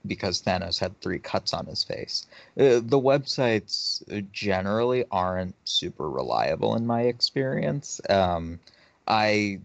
[0.07, 2.25] because Thanos had three cuts on his face.
[2.59, 4.01] Uh, the websites
[4.31, 8.01] generally aren't super reliable in my experience.
[8.09, 8.59] Um,
[9.07, 9.59] I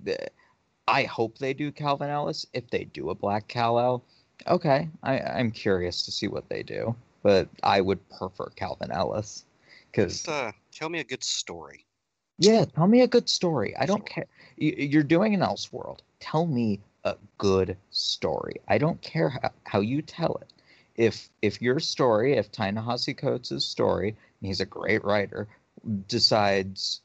[0.89, 2.47] I hope they do Calvin Ellis.
[2.52, 4.02] If they do a Black Kal-El,
[4.47, 6.94] okay, I, I'm curious to see what they do.
[7.23, 9.44] But I would prefer Calvin Ellis
[9.90, 11.86] because Just uh, tell me a good story.
[12.39, 13.77] yeah, tell me a good story.
[13.77, 14.27] I don't care.
[14.56, 16.01] You- You're doing an Elseworld.
[16.20, 18.61] Tell me a good story.
[18.69, 20.53] I don't care how, how you tell it.
[20.97, 25.49] If if your story, if Ta-Nehisi Coates' story, and he's a great writer,
[26.09, 27.01] decides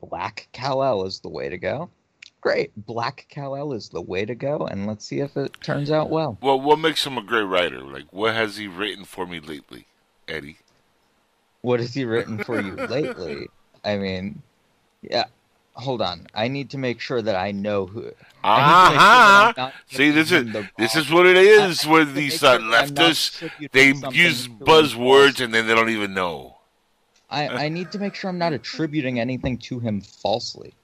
[0.00, 1.90] Black Kal-El is the way to go,
[2.40, 2.72] great.
[2.76, 6.36] Black Kal-El is the way to go, and let's see if it turns out well.
[6.42, 7.80] Well, what makes him a great writer?
[7.80, 9.86] Like, what has he written for me lately,
[10.28, 10.58] Eddie?
[11.62, 13.48] What has he written for you lately?
[13.84, 14.42] I mean,
[15.02, 15.24] yeah.
[15.74, 16.26] Hold on.
[16.34, 18.10] I need to make sure that I know who.
[18.44, 22.08] I to sure that I'm not see, this is this is what it is with
[22.08, 23.70] to these make uh, sure that I'm not leftists.
[23.72, 26.58] They use buzzwords and then they don't even know.
[27.30, 30.74] I, I need to make sure I'm not attributing anything to him falsely.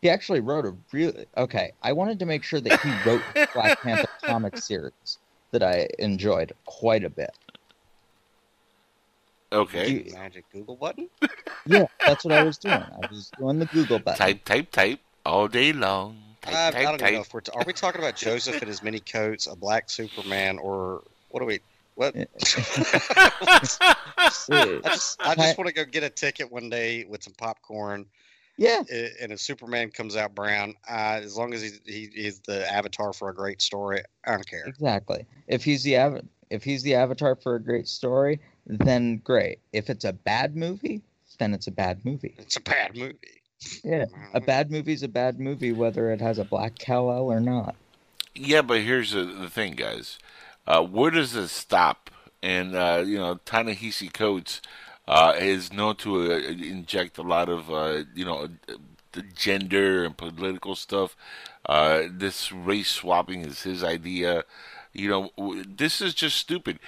[0.00, 1.72] He actually wrote a really okay.
[1.80, 5.18] I wanted to make sure that he wrote the Black Panther comic series
[5.52, 7.30] that I enjoyed quite a bit.
[9.52, 10.10] Okay.
[10.12, 11.08] Magic Google button.
[11.64, 12.74] Yeah, that's what I was doing.
[12.74, 14.18] I was doing the Google button.
[14.18, 16.18] Type, type, type all day long.
[16.40, 17.40] Type, I, I don't even know if we're.
[17.40, 21.40] T- are we talking about Joseph and his many coats, a black Superman, or what
[21.40, 21.60] are we?
[21.94, 22.16] What?
[22.16, 22.26] I
[23.60, 23.80] just,
[25.20, 28.06] I just want to go get a ticket one day with some popcorn.
[28.56, 28.82] Yeah.
[29.20, 33.12] And if Superman comes out brown, uh, as long as he, he he's the avatar
[33.12, 34.64] for a great story, I don't care.
[34.66, 35.26] Exactly.
[35.46, 39.58] If he's the av- if he's the avatar for a great story, then great.
[39.72, 41.02] If it's a bad movie,
[41.38, 42.34] then it's a bad movie.
[42.38, 43.16] It's a bad movie.
[43.84, 47.76] Yeah, a bad movie's a bad movie whether it has a black Kal-El or not.
[48.34, 50.18] Yeah, but here's the, the thing, guys.
[50.66, 52.10] Uh, where does this stop?
[52.42, 54.60] And uh, you know, Ta-Nehisi Coates
[55.06, 58.48] uh, is known to uh, inject a lot of uh, you know
[59.12, 61.16] the gender and political stuff.
[61.66, 64.44] Uh, this race swapping is his idea.
[64.92, 66.78] You know, this is just stupid.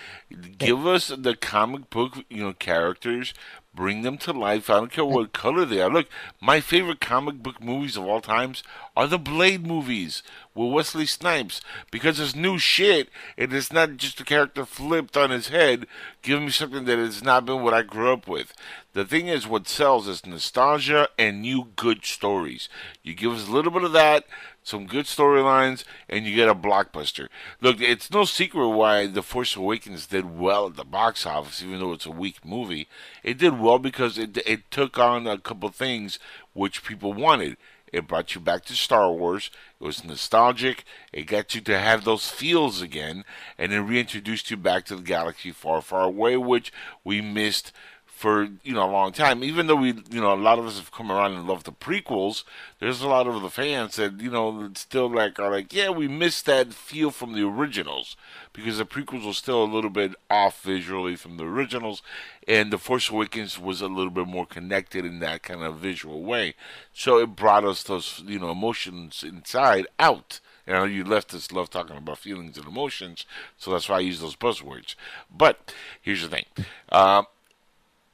[0.59, 3.33] Give us the comic book, you know, characters.
[3.75, 4.71] Bring them to life.
[4.71, 5.91] I don't care what color they are.
[5.91, 6.07] Look,
[6.41, 8.63] my favorite comic book movies of all times
[8.97, 10.23] are the Blade movies
[10.55, 11.61] with Wesley Snipes
[11.91, 15.87] because it's new shit and it's not just a character flipped on his head.
[16.23, 18.55] Give me something that has not been what I grew up with.
[18.93, 22.69] The thing is, what sells is nostalgia and new good stories.
[23.03, 24.25] You give us a little bit of that,
[24.63, 27.27] some good storylines, and you get a blockbuster.
[27.61, 31.81] Look, it's no secret why The Force Awakens did well at the box office, even
[31.81, 32.87] though it's a weak movie.
[33.25, 36.19] It did well because it it took on a couple things
[36.53, 37.57] which people wanted.
[37.93, 39.51] It brought you back to Star Wars.
[39.81, 40.85] It was nostalgic.
[41.13, 43.25] It got you to have those feels again,
[43.57, 46.73] and it reintroduced you back to the galaxy far, far away, which
[47.05, 47.73] we missed
[48.15, 49.43] for you know a long time.
[49.43, 51.73] Even though we, you know, a lot of us have come around and love the
[51.73, 52.45] prequels.
[52.79, 56.07] There's a lot of the fans that you know still like are like, yeah, we
[56.07, 58.17] missed that feel from the originals
[58.53, 62.03] because the prequels were still a little bit off visually from the originals,
[62.47, 66.23] and the Force Awakens was a little bit more connected in that kind of visual
[66.23, 66.55] way.
[66.93, 70.41] So it brought us those you know emotions inside out.
[70.67, 73.27] You know, you leftists love talking about feelings and emotions,
[73.59, 74.95] so that's why I use those buzzwords.
[75.31, 76.47] But here's the thing.
[76.91, 77.27] Um,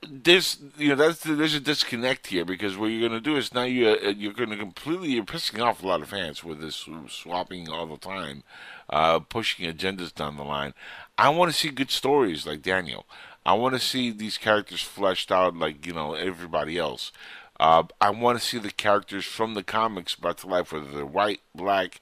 [0.09, 3.53] there's you know that's there's a disconnect here because what you're going to do is
[3.53, 6.89] now you you're going to completely you're pissing off a lot of fans with this
[7.09, 8.43] swapping all the time,
[8.89, 10.73] uh, pushing agendas down the line.
[11.19, 13.07] I want to see good stories like Daniel.
[13.45, 17.13] I want to see these characters fleshed out like you know everybody else.
[17.59, 21.05] Uh, I want to see the characters from the comics brought to life, whether they're
[21.05, 22.01] white, black,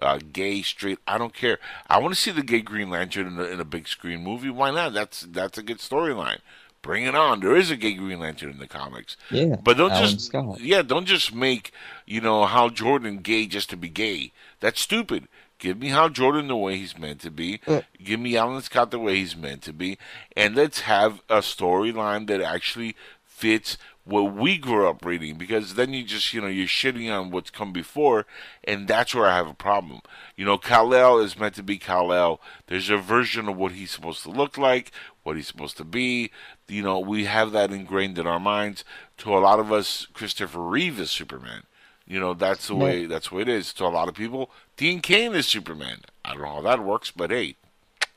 [0.00, 1.00] uh, gay, straight.
[1.04, 1.58] I don't care.
[1.88, 4.50] I want to see the gay Green Lantern in a, in a big screen movie.
[4.50, 4.92] Why not?
[4.92, 6.38] That's that's a good storyline.
[6.82, 7.40] Bring it on.
[7.40, 9.16] There is a gay Green Lantern in the comics.
[9.30, 10.60] Yeah, But don't Alan just Scott.
[10.60, 11.72] yeah, don't just make
[12.06, 14.32] you know Hal Jordan gay just to be gay.
[14.60, 15.28] That's stupid.
[15.58, 17.60] Give me Hal Jordan the way he's meant to be.
[17.66, 19.98] Uh, Give me Alan Scott the way he's meant to be,
[20.34, 25.36] and let's have a storyline that actually fits what we grew up reading.
[25.36, 28.24] Because then you just you know you're shitting on what's come before,
[28.64, 30.00] and that's where I have a problem.
[30.34, 32.40] You know, Kal El is meant to be Kal El.
[32.66, 34.90] There's a version of what he's supposed to look like,
[35.22, 36.30] what he's supposed to be.
[36.68, 38.84] You know, we have that ingrained in our minds.
[39.18, 41.64] To a lot of us, Christopher Reeve is Superman.
[42.06, 43.72] You know, that's the way that's the way it is.
[43.74, 46.00] To a lot of people, Dean Cain is Superman.
[46.24, 47.56] I don't know how that works, but hey,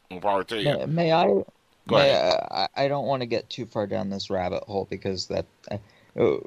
[0.09, 0.63] more power to you.
[0.63, 1.25] May, may I?
[1.25, 1.45] Go
[1.88, 2.47] may ahead.
[2.49, 6.38] I, I don't want to get too far down this rabbit hole because that uh,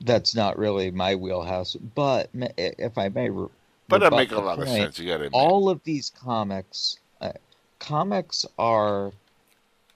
[0.00, 1.74] that's not really my wheelhouse.
[1.74, 3.48] But if I may, re-
[3.88, 4.98] But that rebut make a lot of sense.
[4.98, 7.32] You got to all of these comics uh,
[7.78, 9.12] comics are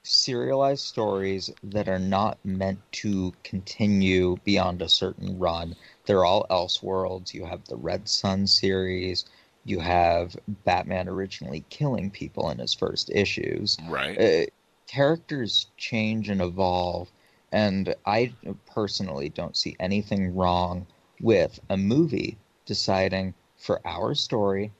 [0.03, 5.77] serialized stories that are not meant to continue beyond a certain run.
[6.07, 7.35] They're all elseworlds.
[7.35, 9.25] You have the red sun series.
[9.65, 13.77] You have batman originally killing people in his first issues.
[13.89, 14.19] Right.
[14.19, 14.47] uh,
[14.87, 17.09] characters change and evolve
[17.53, 18.35] and i
[18.67, 20.85] personally don't see anything wrong
[21.21, 22.37] with a movie
[22.67, 24.73] deciding for our story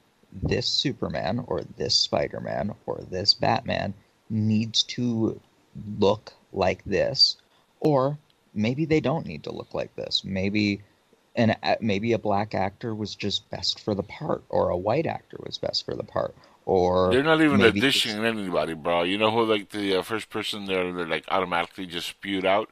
[0.43, 3.93] this Superman or this Spider Man or this Batman
[4.31, 5.39] needs to
[5.99, 7.37] look like this,
[7.79, 8.17] or
[8.53, 10.23] maybe they don't need to look like this.
[10.23, 10.81] Maybe
[11.35, 15.05] an a- maybe a black actor was just best for the part, or a white
[15.05, 16.35] actor was best for the part,
[16.65, 19.03] or They're not even auditioning anybody, bro.
[19.03, 22.69] You know who like the uh, first person they're, they're like automatically just spewed out?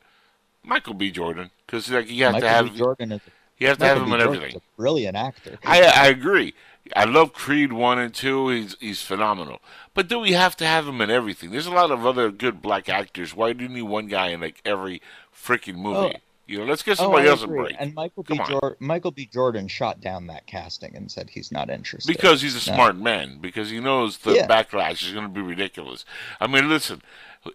[0.63, 1.11] Michael B.
[1.11, 2.79] Jordan, because like you have Michael to have B.
[2.79, 3.21] Jordan is
[3.57, 4.15] you have to have Michael him B.
[4.15, 4.55] in everything.
[4.57, 5.57] a brilliant actor.
[5.65, 6.53] I I agree.
[6.95, 8.49] I love Creed one and two.
[8.49, 9.59] He's he's phenomenal.
[9.93, 11.51] But do we have to have him in everything?
[11.51, 13.35] There's a lot of other good black actors.
[13.35, 15.01] Why do you need one guy in like every
[15.35, 16.15] freaking movie?
[16.15, 16.19] Oh.
[16.47, 17.75] You know, let's give Oh, somebody I else a break.
[17.77, 18.43] And Michael Come B.
[18.47, 19.29] Jor- Michael B.
[19.31, 22.75] Jordan shot down that casting and said he's not interested Because he's a No.
[22.75, 23.37] smart man.
[23.39, 24.47] Because he knows the Yeah.
[24.47, 26.05] backlash is going to be ridiculous.
[26.41, 27.03] I mean, listen,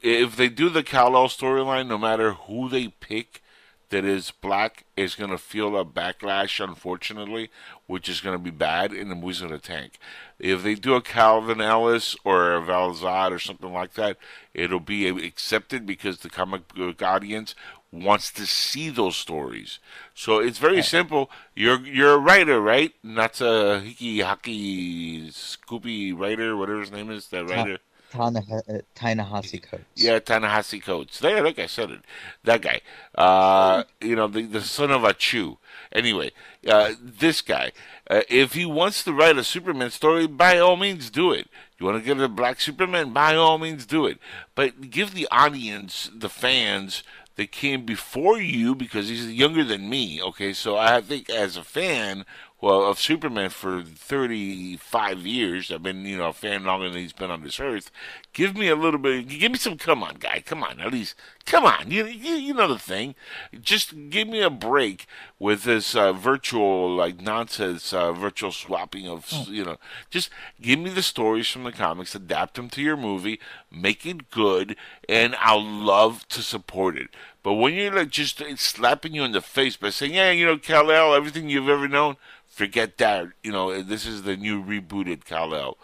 [0.00, 3.42] if they do the Kal-El storyline, no matter who they pick
[3.90, 7.50] that is black is going to feel a backlash, unfortunately,
[7.86, 9.98] which is going to be bad, and the movie's going to tank.
[10.38, 14.16] If they do a Calvin Ellis or a Val Zod or something like that,
[14.52, 17.54] it'll be accepted because the comic book audience
[17.94, 19.78] wants to see those stories.
[20.14, 21.30] So it's very simple.
[21.54, 22.92] You're you're a writer, right?
[23.02, 27.28] Not a hickey hockey Scoopy writer, whatever his name is.
[27.28, 27.78] That writer.
[28.14, 29.84] Ta-Nehisi Coates.
[29.96, 31.18] Yeah, Ta-Nehisi Coates.
[31.18, 32.00] There, like I said it.
[32.44, 32.80] That guy.
[33.14, 35.58] Uh, you know, the, the son of a Chew.
[35.92, 36.32] Anyway,
[36.66, 37.72] uh, this guy.
[38.08, 41.48] Uh, if he wants to write a Superman story, by all means do it.
[41.78, 43.12] You want to give it a black Superman?
[43.12, 44.18] By all means do it.
[44.54, 47.02] But give the audience, the fans,
[47.36, 50.22] that came before you because he's younger than me.
[50.22, 52.24] Okay, so I think as a fan,
[52.60, 55.70] well, of Superman for 35 years.
[55.70, 57.90] I've been, you know, a fan longer than he's been on this earth.
[58.32, 59.28] Give me a little bit.
[59.28, 59.76] Give me some.
[59.76, 60.42] Come on, guy.
[60.44, 60.80] Come on.
[60.80, 61.14] At least,
[61.46, 61.90] come on.
[61.90, 63.14] You, you, you know the thing.
[63.60, 65.06] Just give me a break
[65.38, 69.46] with this uh, virtual, like nonsense, uh, virtual swapping of, Oh.
[69.48, 69.76] you know.
[70.10, 70.30] Just
[70.60, 73.40] give me the stories from the comics, adapt them to your movie,
[73.70, 74.76] make it good,
[75.08, 77.08] and I'll love to support it.
[77.42, 80.56] But when you're like just slapping you in the face by saying, "Yeah, you know,
[80.56, 82.16] Kal El, everything you've ever known,"
[82.46, 83.26] forget that.
[83.42, 85.76] You know, this is the new rebooted Kal El.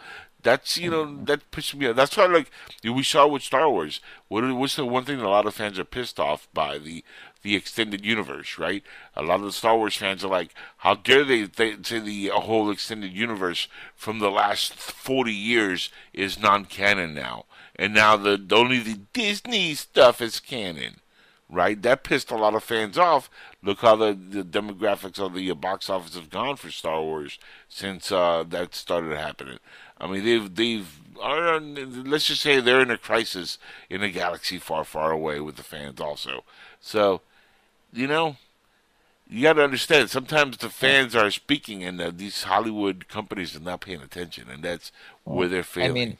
[0.43, 1.95] That's you know that pisses me off.
[1.95, 2.51] That's why like
[2.83, 3.99] we saw with Star Wars.
[4.27, 7.03] What what's the one thing that a lot of fans are pissed off by the
[7.43, 8.83] the extended universe, right?
[9.15, 12.27] A lot of the Star Wars fans are like, how dare they, they say the
[12.29, 17.45] whole extended universe from the last forty years is non-canon now,
[17.75, 20.97] and now the only the Disney stuff is canon
[21.51, 21.81] right?
[21.81, 23.29] That pissed a lot of fans off.
[23.61, 27.37] Look how the, the demographics of the box office have gone for Star Wars
[27.67, 29.59] since uh, that started happening.
[30.01, 33.59] I mean, they've they've are, let's just say they're in a crisis
[33.89, 36.43] in a galaxy far, far away with the fans also.
[36.79, 37.21] So,
[37.93, 38.37] you know,
[39.29, 40.09] you got to understand.
[40.09, 44.63] Sometimes the fans are speaking, and uh, these Hollywood companies are not paying attention, and
[44.63, 44.91] that's
[45.23, 45.91] where they're failing.
[45.91, 46.17] I mean,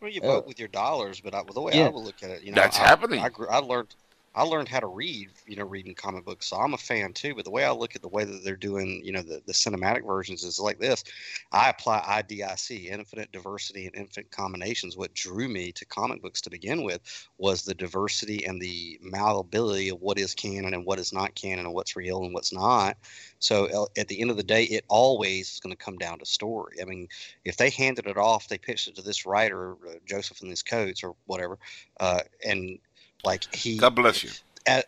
[0.00, 1.86] Well, you Uh, vote with your dollars, but I, the way yeah.
[1.86, 3.20] I would look at it, you know, That's I, happening.
[3.20, 3.94] I, grew, I learned,
[4.34, 6.46] I learned how to read, you know, reading comic books.
[6.46, 7.34] So I'm a fan too.
[7.34, 9.52] But the way I look at the way that they're doing, you know, the, the
[9.52, 11.04] cinematic versions is like this.
[11.52, 14.96] I apply IDIC, infinite diversity and infinite combinations.
[14.96, 17.00] What drew me to comic books to begin with
[17.36, 21.66] was the diversity and the malleability of what is canon and what is not canon
[21.66, 22.96] and what's real and what's not.
[23.38, 26.24] So at the end of the day, it always is going to come down to
[26.24, 26.76] story.
[26.80, 27.08] I mean,
[27.44, 30.62] if they handed it off, they pitched it to this writer, uh, Joseph in his
[30.62, 31.58] coats or whatever,
[32.00, 32.78] uh, and
[33.24, 33.78] like he.
[33.78, 34.30] God bless you.
[34.66, 34.84] As,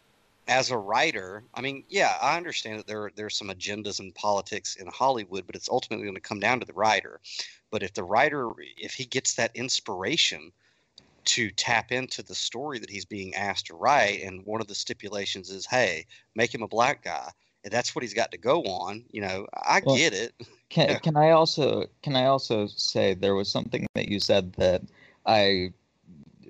[0.46, 4.76] as a writer, I mean, yeah, I understand that there there's some agendas and politics
[4.76, 7.20] in Hollywood, but it's ultimately going to come down to the writer.
[7.70, 10.52] But if the writer, if he gets that inspiration
[11.24, 14.74] to tap into the story that he's being asked to write, and one of the
[14.74, 17.30] stipulations is, hey, make him a black guy,
[17.64, 19.04] and that's what he's got to go on.
[19.10, 20.34] You know, I Well, get it.
[20.70, 20.98] Can Yeah.
[20.98, 24.82] can I also can I also say there was something that you said that
[25.24, 25.72] I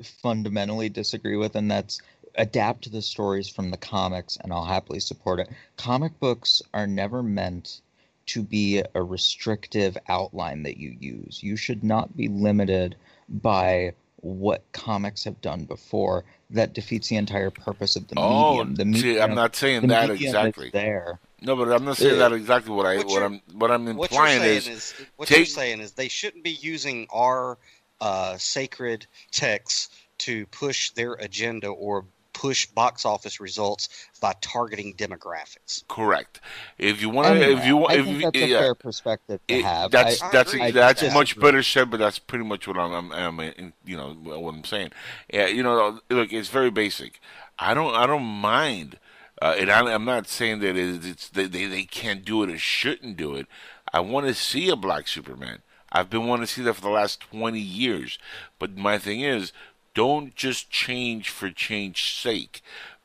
[0.03, 2.01] fundamentally disagree with, and that's
[2.37, 5.49] adapt the stories from the comics, and I'll happily support it.
[5.77, 7.81] Comic books are never meant
[8.27, 11.43] to be a restrictive outline that you use.
[11.43, 12.97] You should not be limited
[13.29, 16.25] by what comics have done before.
[16.51, 18.93] That defeats the entire purpose of the Oh, medium.
[18.93, 20.71] The see, I'm not saying the that exactly.
[20.71, 21.19] there.
[21.43, 22.75] No, but I'm not saying that exactly.
[22.75, 25.45] What I What what I'm what I'm what you're implying saying is, is, what you're
[25.45, 27.59] saying is they shouldn't be using our
[28.01, 29.89] uh, sacred texts
[30.19, 33.89] to push their agenda or push box office results
[34.21, 35.87] by targeting demographics.
[35.89, 36.41] correct.
[36.79, 39.55] If you want mean, if you want, I if that's a yeah, fair perspective to
[39.55, 39.91] it- have.
[39.93, 41.15] that's I- that's I that's disagree.
[41.21, 44.65] much better said, but that's pretty much what I'm, I'm, I'm you know what I'm
[44.65, 44.91] saying.
[45.33, 47.21] Yeah, you know, look, it's very basic.
[47.59, 48.99] I don't I don't mind,
[49.41, 52.51] uh, and I, I'm not saying that it's, it's they, they they can't do it
[52.51, 53.47] or shouldn't do it.
[53.93, 55.61] I want to see a black Superman.
[55.95, 58.19] I've been wanting to see that for the last 20 years.
[58.61, 59.53] But my thing is,
[59.95, 62.63] don't just change for change's sake.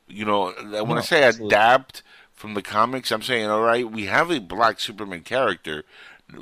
[0.08, 0.52] You know,
[0.84, 1.62] when I No, say absolutely.
[1.62, 2.02] adapt
[2.34, 5.84] from the comics, I'm saying, all right, we have a black Superman character.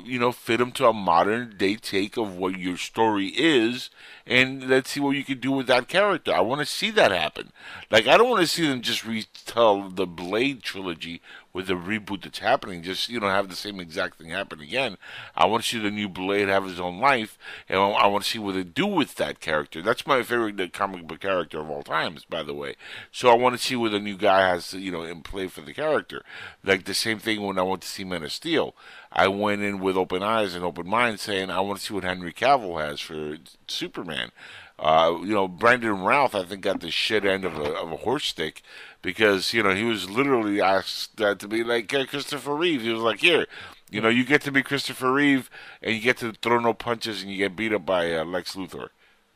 [0.03, 3.89] You know, fit them to a modern day take of what your story is,
[4.25, 6.33] and let's see what you can do with that character.
[6.33, 7.51] I want to see that happen.
[7.89, 11.21] Like, I don't want to see them just retell the Blade trilogy
[11.53, 12.83] with the reboot that's happening.
[12.83, 14.97] Just you know, have the same exact thing happen again.
[15.35, 17.37] I want to see the new Blade have his own life,
[17.67, 19.81] and I want to see what they do with that character.
[19.81, 22.75] That's my favorite comic book character of all times, by the way.
[23.11, 25.61] So I want to see what the new guy has, you know, in play for
[25.61, 26.23] the character.
[26.63, 28.75] Like the same thing when I want to see Man of Steel.
[29.11, 32.03] I went in with open eyes and open mind, saying I want to see what
[32.03, 33.37] Henry Cavill has for
[33.67, 34.31] Superman.
[34.77, 37.97] Uh, you know, Brandon Routh, I think, got the shit end of a, of a
[37.97, 38.61] horse stick
[39.01, 42.81] because you know he was literally asked uh, to be like Christopher Reeve.
[42.81, 43.45] He was like, "Here,
[43.89, 45.49] you know, you get to be Christopher Reeve,
[45.81, 48.55] and you get to throw no punches, and you get beat up by uh, Lex
[48.55, 48.89] Luthor.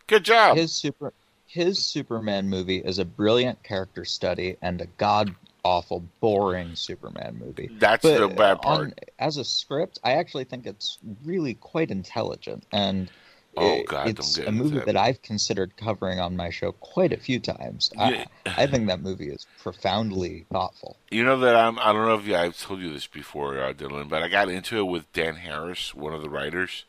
[0.08, 1.14] Good job." His super
[1.54, 7.70] his Superman movie is a brilliant character study and a god awful boring Superman movie.
[7.80, 8.80] That's but the bad part.
[8.80, 13.10] On, as a script, I actually think it's really quite intelligent and
[13.56, 14.08] Oh God!
[14.08, 17.18] it's don't get a movie into that I've considered covering on my show quite a
[17.18, 17.92] few times.
[17.96, 18.26] Yeah.
[18.46, 20.98] I, I think that movie is profoundly thoughtful.
[21.12, 21.78] You know that I'm.
[21.80, 24.50] I don't know if you, I've told you this before, uh, Dylan, but I got
[24.50, 26.86] into it with Dan Harris, one of the writers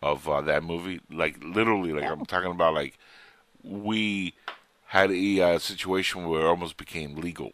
[0.00, 1.00] of uh, that movie.
[1.10, 2.98] Like literally, like I'm talking about, like
[3.64, 4.34] we
[4.86, 7.52] had a uh, situation where it almost became legal.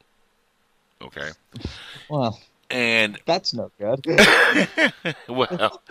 [1.03, 1.31] Okay.
[2.09, 2.39] Well,
[2.71, 4.05] and that's no good.
[5.29, 5.83] well,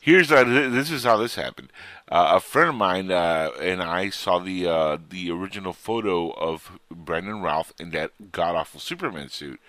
[0.00, 1.72] here's this is how this happened.
[2.08, 6.78] Uh, a friend of mine uh, and I saw the uh, the original photo of
[6.90, 9.60] Brandon Routh in that god awful Superman suit,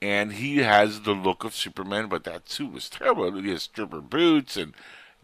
[0.00, 3.40] and he has the look of Superman, but that suit was terrible.
[3.40, 4.74] He has stripper boots and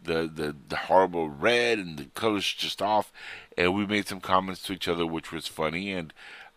[0.02, 3.12] the, the the horrible red and the colors just off.
[3.56, 5.92] And we made some comments to each other, which was funny.
[5.92, 6.12] And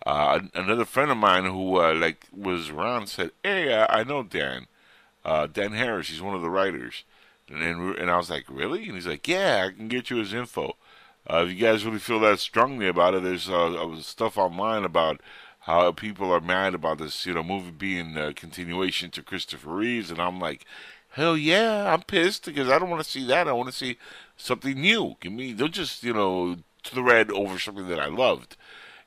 [0.05, 4.23] uh, another friend of mine who uh, like was around said, "Hey, uh, I know
[4.23, 4.67] Dan,
[5.23, 6.09] uh, Dan Harris.
[6.09, 7.03] He's one of the writers."
[7.47, 10.17] And and, and I was like, "Really?" And he's like, "Yeah, I can get you
[10.17, 10.75] his info.
[11.29, 15.21] Uh, if you guys really feel that strongly about it, there's uh, stuff online about."
[15.65, 20.11] How people are mad about this, you know, movie being a continuation to Christopher Reeves,
[20.11, 20.65] and I'm like,
[21.13, 23.47] hell yeah, I'm pissed because I don't want to see that.
[23.47, 23.97] I want to see
[24.35, 25.15] something new.
[25.19, 28.57] Give me, don't just you know thread over something that I loved.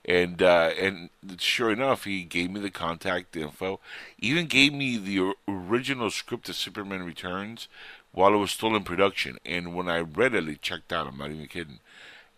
[0.07, 3.81] And uh, and sure enough, he gave me the contact info.
[4.19, 7.67] Even gave me the original script of Superman Returns
[8.13, 9.39] while it was still in production.
[9.45, 11.09] And when I read it, checked out.
[11.09, 11.81] I'm not even kidding.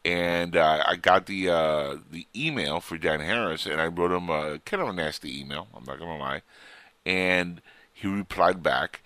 [0.03, 4.31] And uh, I got the uh, the email for Dan Harris, and I wrote him
[4.31, 5.69] a kind of a nasty email.
[5.77, 6.43] I'm not gonna lie.
[7.05, 7.61] And
[7.93, 9.03] he replied back.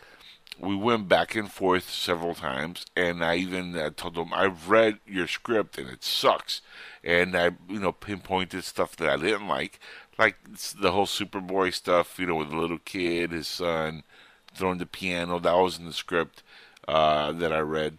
[0.62, 5.00] We went back and forth several times, and I even uh, told him I've read
[5.04, 6.60] your script and it sucks.
[7.02, 9.80] And I, you know, pinpointed stuff that I didn't like,
[10.18, 10.36] like
[10.80, 14.04] the whole Superboy stuff, you know, with the little kid, his son
[14.54, 15.40] throwing the piano.
[15.40, 16.44] That was in the script
[16.86, 17.98] uh, that I read,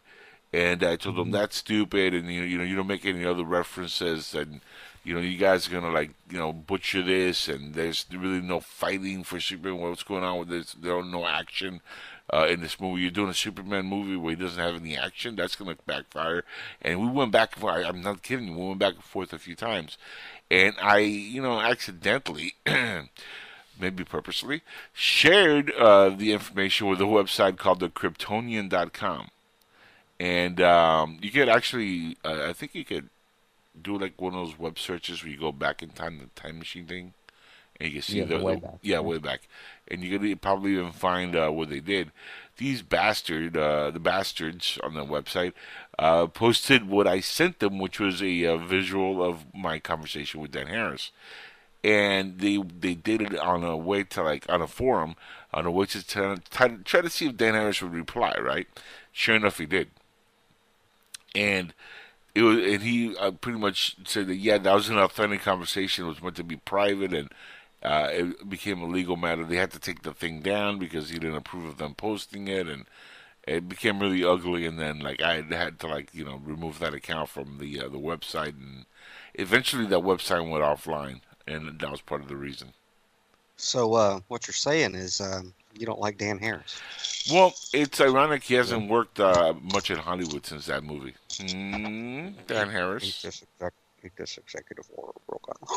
[0.54, 3.44] and I told him that's stupid, and you, you know, you don't make any other
[3.44, 4.62] references, and
[5.04, 8.62] you know, you guys are gonna like, you know, butcher this, and there's really no
[8.62, 9.82] fighting for Superman.
[9.82, 10.74] What's going on with this?
[10.74, 11.82] There's no action
[12.34, 13.02] uh, in this movie.
[13.02, 15.36] You're doing a Superman movie where he doesn't have any action.
[15.36, 16.44] That's gonna backfire.
[16.82, 17.76] And we went back and forth.
[17.76, 18.54] I, I'm not kidding you.
[18.54, 19.98] We went back and forth a few times,
[20.50, 22.56] and I, you know, accidentally.
[23.80, 24.62] maybe purposely,
[24.94, 29.30] shared uh, the information with a website called the Kryptonian.com.
[30.20, 33.10] And um, you could actually, uh, I think you could
[33.82, 36.60] do like one of those web searches where you go back in time, the time
[36.60, 37.14] machine thing,
[37.84, 39.48] and you can see Yeah, the, way the- back, yeah, way back,
[39.90, 42.12] and you could probably even find uh, what they did.
[42.58, 45.54] These bastard, uh, the bastards on the website,
[46.00, 50.52] uh, posted what I sent them, which was a, uh visual of my conversation with
[50.52, 51.12] Dan Harris,
[51.84, 55.16] and they they did it on a way to like on a forum
[55.54, 58.34] on a way to try, try, try to see if Dan Harris would reply.
[58.42, 58.68] Right,
[59.14, 59.90] sure enough, he did,
[61.36, 61.74] and
[62.36, 66.06] it was, and he uh, pretty much said that yeah, that was an authentic conversation.
[66.06, 67.32] It was meant to be private, and
[67.84, 69.44] uh, it became a legal matter.
[69.44, 72.68] They had to take the thing down because he didn't approve of them posting it,
[72.68, 72.86] and
[73.46, 74.66] it became really ugly.
[74.66, 77.90] And then like I had to like you know remove that account from the uh,
[77.90, 78.86] the website, and
[79.34, 82.70] eventually that website went offline, and that was part of the reason.
[83.58, 86.80] So uh, what you're saying is um, you don't like Dan Harris.
[87.32, 91.14] Well, it's ironic he hasn't worked uh, much in Hollywood since that movie.
[91.30, 93.04] Mm, Dan Harris.
[93.04, 93.46] He just,
[94.04, 95.70] exec- he just executive order broke out.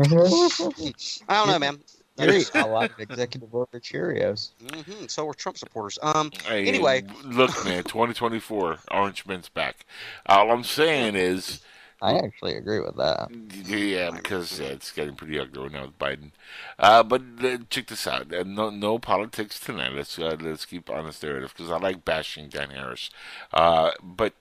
[1.28, 1.78] I don't know, man.
[2.16, 4.50] You ate a lot of executive order Cheerios.
[4.72, 5.98] hmm So are Trump supporters.
[6.00, 6.30] Um.
[6.46, 9.84] Hey, Anyway, look, man, 2024, Orange Man's back.
[10.26, 11.60] All I'm saying is,
[12.00, 13.30] I actually agree with that.
[13.66, 16.30] yeah, because uh, it's getting pretty ugly right now with Biden.
[16.78, 18.32] Uh, but uh, check this out.
[18.32, 19.92] Uh, no, no politics tonight.
[19.92, 23.10] Let's uh, let's keep honest narrative because I like bashing Dan Harris.
[23.52, 24.34] Uh, but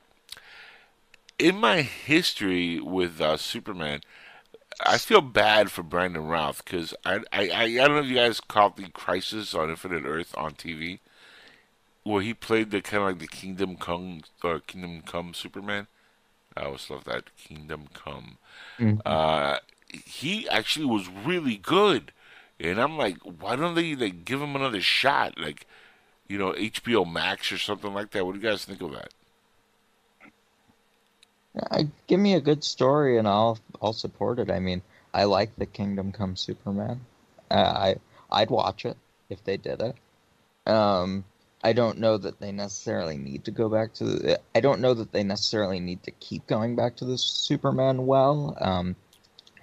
[1.39, 4.01] in my history with uh, Superman,
[4.85, 8.15] I feel bad for Brandon Routh because I, I I I don't know if you
[8.15, 10.99] guys caught the Crisis on Infinite Earth on TV,
[12.03, 15.87] where he played the kind of like the Kingdom Come uh, Kingdom Come Superman.
[16.57, 18.37] I always love that Kingdom Come.
[18.79, 19.01] Mhm.
[19.05, 19.59] Uh,
[20.05, 22.11] he actually was really good,
[22.59, 25.39] and I'm like, why don't they like give him another shot?
[25.39, 25.67] Like,
[26.27, 28.25] you know, HBO Max or something like that.
[28.25, 29.11] What do you guys think of that?
[31.71, 34.49] I, give me a good story and I'll I'll support it.
[34.49, 34.81] I mean,
[35.13, 37.01] I like the Kingdom Come Superman.
[37.51, 37.95] Uh, I
[38.31, 38.97] I'd watch it
[39.29, 39.95] if they did it.
[40.71, 41.25] Um,
[41.63, 44.39] I don't know that they necessarily need to go back to the.
[44.55, 48.57] I don't know that they necessarily need to keep going back to the Superman well.
[48.59, 48.95] Um,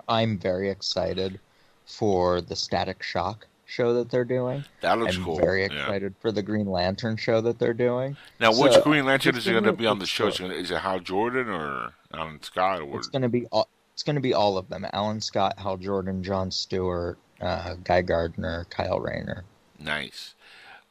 [0.08, 1.40] I'm very excited
[1.84, 4.64] for the Static Shock show that they're doing.
[4.80, 5.66] That looks I'm cool, very yeah.
[5.66, 8.16] excited for the Green Lantern show that they're doing.
[8.40, 10.28] Now, which So, Green Lantern is going to be on the show?
[10.28, 12.82] Is it Hal Jordan or Alan Scott?
[12.82, 13.68] Or It's going to be all.
[13.94, 18.02] It's going to be all of them: Alan Scott, Hal Jordan, John Stewart, uh, Guy
[18.02, 19.44] Gardner, Kyle Rayner.
[19.78, 20.34] Nice.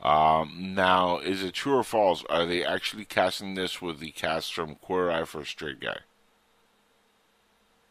[0.02, 2.24] Um, now, is it true or false?
[2.30, 5.98] Are they actually casting this with the cast from Queer Eye for a Straight Guy?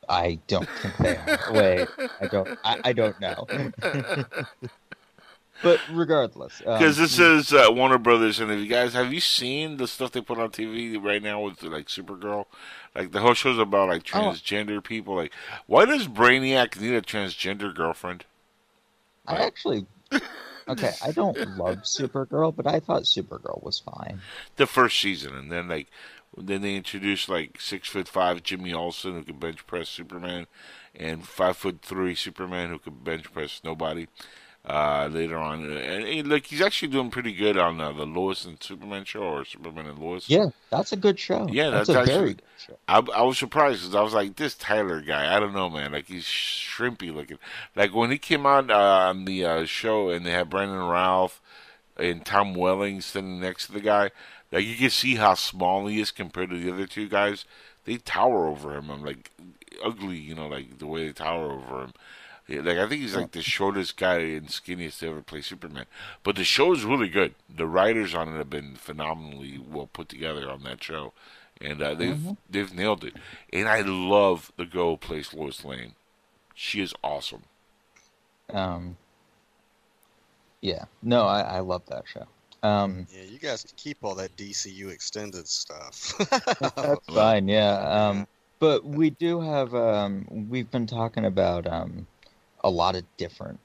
[0.08, 1.52] I don't think they are.
[1.52, 1.88] Wait,
[2.20, 2.58] I don't.
[2.64, 3.46] I, I don't know.
[5.62, 9.20] but regardless, um, Because this is uh, Warner Brothers, and if you guys have you
[9.20, 12.46] seen the stuff they put on TV right now with like Supergirl,
[12.94, 14.18] like the whole show's about like Oh.
[14.30, 15.14] transgender people.
[15.14, 15.32] Like,
[15.66, 18.24] why does Brainiac need a transgender girlfriend?
[19.26, 19.86] I actually.
[20.68, 24.20] Okay, I don't love Supergirl, but I thought Supergirl was fine.
[24.56, 25.88] The first season, and then like
[26.36, 30.46] then they introduced like six foot five Jimmy Olsen who could bench press Superman,
[30.94, 34.06] and five foot three Superman who could bench press nobody.
[34.64, 38.44] Uh, later on, and, and like he's actually doing pretty good on uh, the Lois
[38.44, 40.28] and Superman show or Superman and Lois.
[40.28, 41.48] Yeah, that's a good show.
[41.48, 42.14] Yeah, that's, a actually.
[42.14, 42.78] very good show.
[42.86, 45.92] I, I was surprised because I was like, this Tyler guy, I don't know, man.
[45.92, 47.38] Like he's shrimpy looking.
[47.74, 51.40] Like when he came out uh, on the uh, show and they had Brandon Routh
[51.96, 54.10] and Tom Welling sitting next to the guy,
[54.52, 57.46] like you can see how small he is compared to the other two guys.
[57.86, 58.90] They tower over him.
[58.90, 59.30] I'm like
[59.82, 61.92] ugly, you know, like the way they tower over him.
[62.48, 65.84] Yeah, Like I think he's like the shortest guy and skinniest to ever play Superman.
[66.22, 67.34] But the show is really good.
[67.54, 71.12] The writers on it have been phenomenally well put together on that show,
[71.60, 72.36] and uh, they've Mhm.
[72.48, 73.14] they've nailed it.
[73.52, 75.94] And I love the girl who plays Lois Lane.
[76.54, 77.42] She is awesome.
[78.50, 78.96] Um,
[80.60, 82.26] yeah, no, I, I love that show.
[82.62, 86.14] Um, Yeah, you guys can keep all that DCU extended stuff.
[86.76, 87.74] That's fine, yeah.
[88.08, 88.26] Um,
[88.58, 92.06] but we do have um, we've been talking about um,
[92.62, 93.58] a lot of different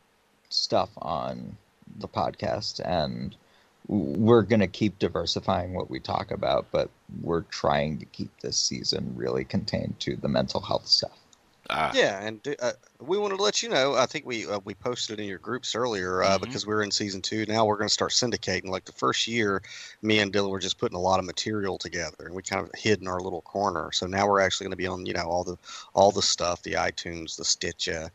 [0.50, 1.58] stuff on
[2.00, 3.36] the podcast, and
[3.88, 6.90] we're gonna keep diversifying what we talk about, but
[7.22, 11.18] we're trying to keep this season really contained to the mental health stuff.
[11.70, 11.92] Ah.
[11.96, 13.96] Yeah, and uh, we wanted to let you know.
[13.96, 16.44] I think we uh, we posted in your groups earlier uh, Mm-hmm.
[16.44, 17.64] because we're in season two now.
[17.66, 18.68] We're going to start syndicating.
[18.68, 19.62] Like the first year,
[20.02, 22.72] me and Dylan were just putting a lot of material together, and we kind of
[22.78, 23.92] hid in our little corner.
[23.94, 25.58] So now we're actually going to be on, you know, all the
[25.94, 28.12] all the stuff, the iTunes, the Stitcher,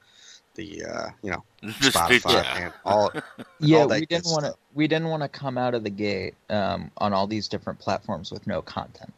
[0.59, 2.45] the uh, you know, The Spotify, Stitcher.
[2.57, 3.11] and all.
[3.61, 5.91] Yeah, all that we didn't want to we didn't want to come out of the
[5.91, 9.13] gate um, on all these different platforms with no content.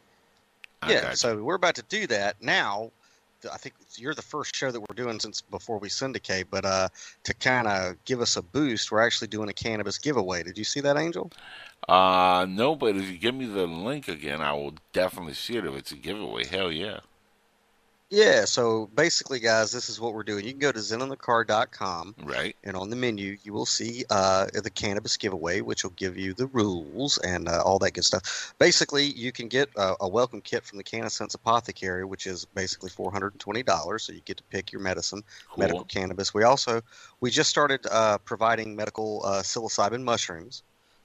[0.87, 2.91] Yeah, so we're about to do that now.
[3.51, 6.89] I think you're the first show that we're doing since before we syndicate, but uh,
[7.23, 10.43] to kind of give us a boost, we're actually doing a cannabis giveaway.
[10.43, 11.31] Did you see that, Angel?
[11.87, 15.65] Uh no, but if you give me the link again, I will definitely see it
[15.65, 16.45] if it's a giveaway.
[16.45, 16.99] Hell yeah.
[18.13, 20.43] Yeah, so basically, guys, this is what we're doing.
[20.43, 22.57] You can go to zeninthecar.com, Right.
[22.65, 26.33] and on the menu, you will see uh, the cannabis giveaway, which will give you
[26.33, 28.53] the rules and uh, all that good stuff.
[28.59, 32.89] Basically, you can get uh, a welcome kit from the Cannasense Apothecary, which is basically
[32.89, 35.61] $420, so you get to pick your medicine, Cool.
[35.61, 36.33] medical cannabis.
[36.33, 36.81] We also,
[37.21, 40.63] we just started uh, providing medical uh, psilocybin mushrooms.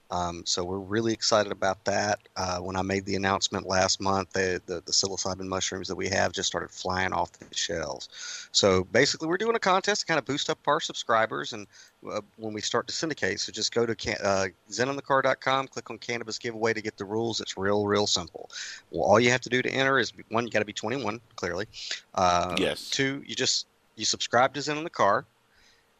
[0.09, 2.19] Um, so we're really excited about that.
[2.35, 6.07] Uh, when I made the announcement last month, the, the the psilocybin mushrooms that we
[6.09, 8.47] have just started flying off the shelves.
[8.51, 11.67] So basically, we're doing a contest to kind of boost up our subscribers, and
[12.09, 15.97] uh, when we start to syndicate, so just go to can, uh, zeninthecar.com, click on
[15.97, 17.41] cannabis giveaway to get the rules.
[17.41, 18.49] It's real, real simple.
[18.91, 21.19] Well, all you have to do to enter is one, you got to be 21,
[21.35, 21.65] clearly.
[22.13, 22.89] Uh, Yes.
[22.89, 25.25] Two, you just you subscribe to Zen in the Car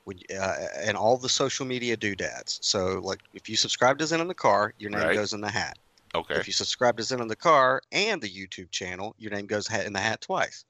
[0.07, 2.59] when, uh, and all the social media doodads.
[2.61, 5.13] So, like, if you subscribe to Zen in the Car, your name Right.
[5.13, 5.77] goes in the hat.
[6.15, 6.35] Okay.
[6.35, 9.69] If you subscribe to Zen in the Car and the YouTube channel, your name goes
[9.69, 10.63] in the hat twice.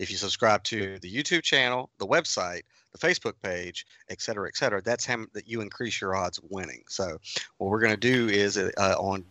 [0.00, 4.56] If you subscribe to the YouTube channel, the website, the Facebook page, et cetera, et
[4.56, 6.82] cetera, that's how that you increase your odds of winning.
[6.88, 7.20] So,
[7.58, 9.24] what we're going to do is uh, on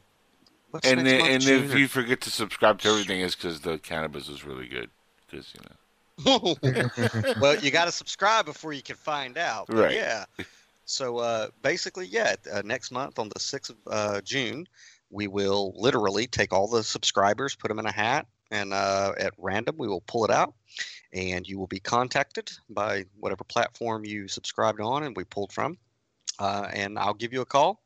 [0.72, 3.36] what's and next then, month, and June if you forget to subscribe to everything, is
[3.36, 4.90] because the cannabis is really good.
[5.28, 5.76] Because you know.
[7.40, 9.68] well, you got to subscribe before you can find out.
[9.68, 9.96] But Right.
[9.96, 10.26] Yeah.
[10.86, 14.68] So uh, basically, yeah, uh, next month on the 6th of uh, June,
[15.12, 19.34] we will literally take all the subscribers, put them in a hat, and uh, at
[19.38, 20.54] random, we will pull it out.
[21.14, 25.78] And you will be contacted by whatever platform you subscribed on and we pulled from.
[26.38, 27.82] Uh, and I'll give you a call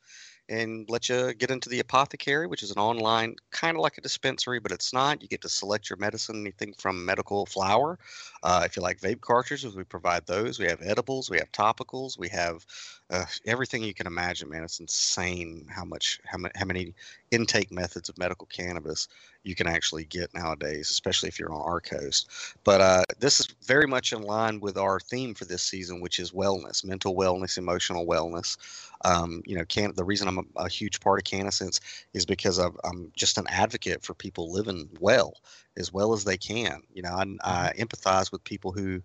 [0.50, 4.02] and let you get into the apothecary, which is an online kind of like a
[4.02, 5.22] dispensary, but it's not.
[5.22, 7.98] You get to select your medicine, anything from medical flower.
[8.44, 10.60] Uh, if you like vape cartridges, we provide those.
[10.60, 12.66] We have edibles, we have topicals, we have
[13.10, 14.50] uh, everything you can imagine.
[14.50, 16.94] Man, it's insane how much how, ma- how many
[17.32, 19.08] intake methods of medical cannabis
[19.44, 22.30] you can actually get nowadays, especially if you're on our coast.
[22.64, 26.20] But uh, this is very much in line with our theme for this season, which
[26.20, 28.58] is wellness, mental wellness, emotional wellness.
[29.04, 31.80] Um, you know, can the reason I'm a, a huge part of Cannasense
[32.14, 35.34] is because I've, I'm just an advocate for people living well,
[35.78, 36.82] as well as they can.
[36.94, 39.02] You know, I, I empathize with people who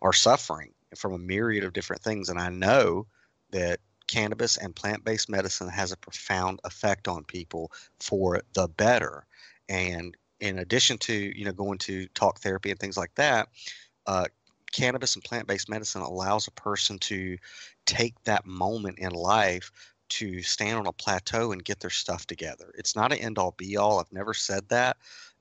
[0.00, 3.06] are suffering from a myriad of different things, and I know
[3.50, 9.26] that cannabis and plant-based medicine has a profound effect on people for the better.
[9.68, 13.48] And in addition to you know going to talk therapy and things like that,
[14.06, 14.26] uh,
[14.72, 17.38] cannabis and plant-based medicine allows a person to
[17.86, 19.70] take that moment in life
[20.08, 22.72] to stand on a plateau and get their stuff together.
[22.76, 23.98] It's not an end all be all.
[23.98, 24.98] I've never said that,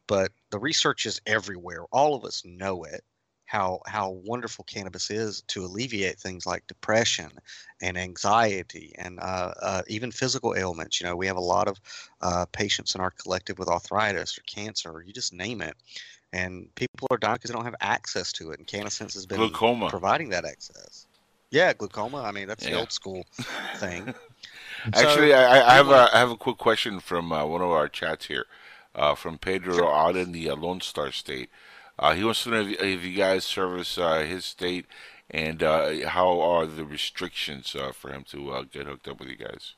[0.07, 1.83] but the research is everywhere.
[1.91, 3.03] All of us know it.
[3.45, 7.31] How how wonderful cannabis is to alleviate things like depression
[7.81, 11.01] and anxiety and uh, uh, even physical ailments.
[11.01, 11.81] You know, we have a lot of
[12.21, 15.75] uh, patients in our collective with arthritis or cancer, or you just name it,
[16.31, 18.59] and people are dying because they don't have access to it.
[18.59, 19.89] And Cannasense has been Glaucoma.
[19.89, 21.07] providing that access.
[21.51, 22.21] Yeah, glaucoma.
[22.23, 23.25] I mean, that's the old school
[23.75, 24.13] thing.
[24.85, 27.61] Actually, So, I, I- I have we a have a quick question from uh, one
[27.61, 28.45] of our chats here,
[28.95, 31.49] uh, from Pedro out in the uh, Lone Star State.
[31.99, 34.85] Uh, he wants to know if, if you guys service uh, his state
[35.29, 39.29] and uh, how are the restrictions uh, for him to uh, get hooked up with
[39.29, 39.75] you guys.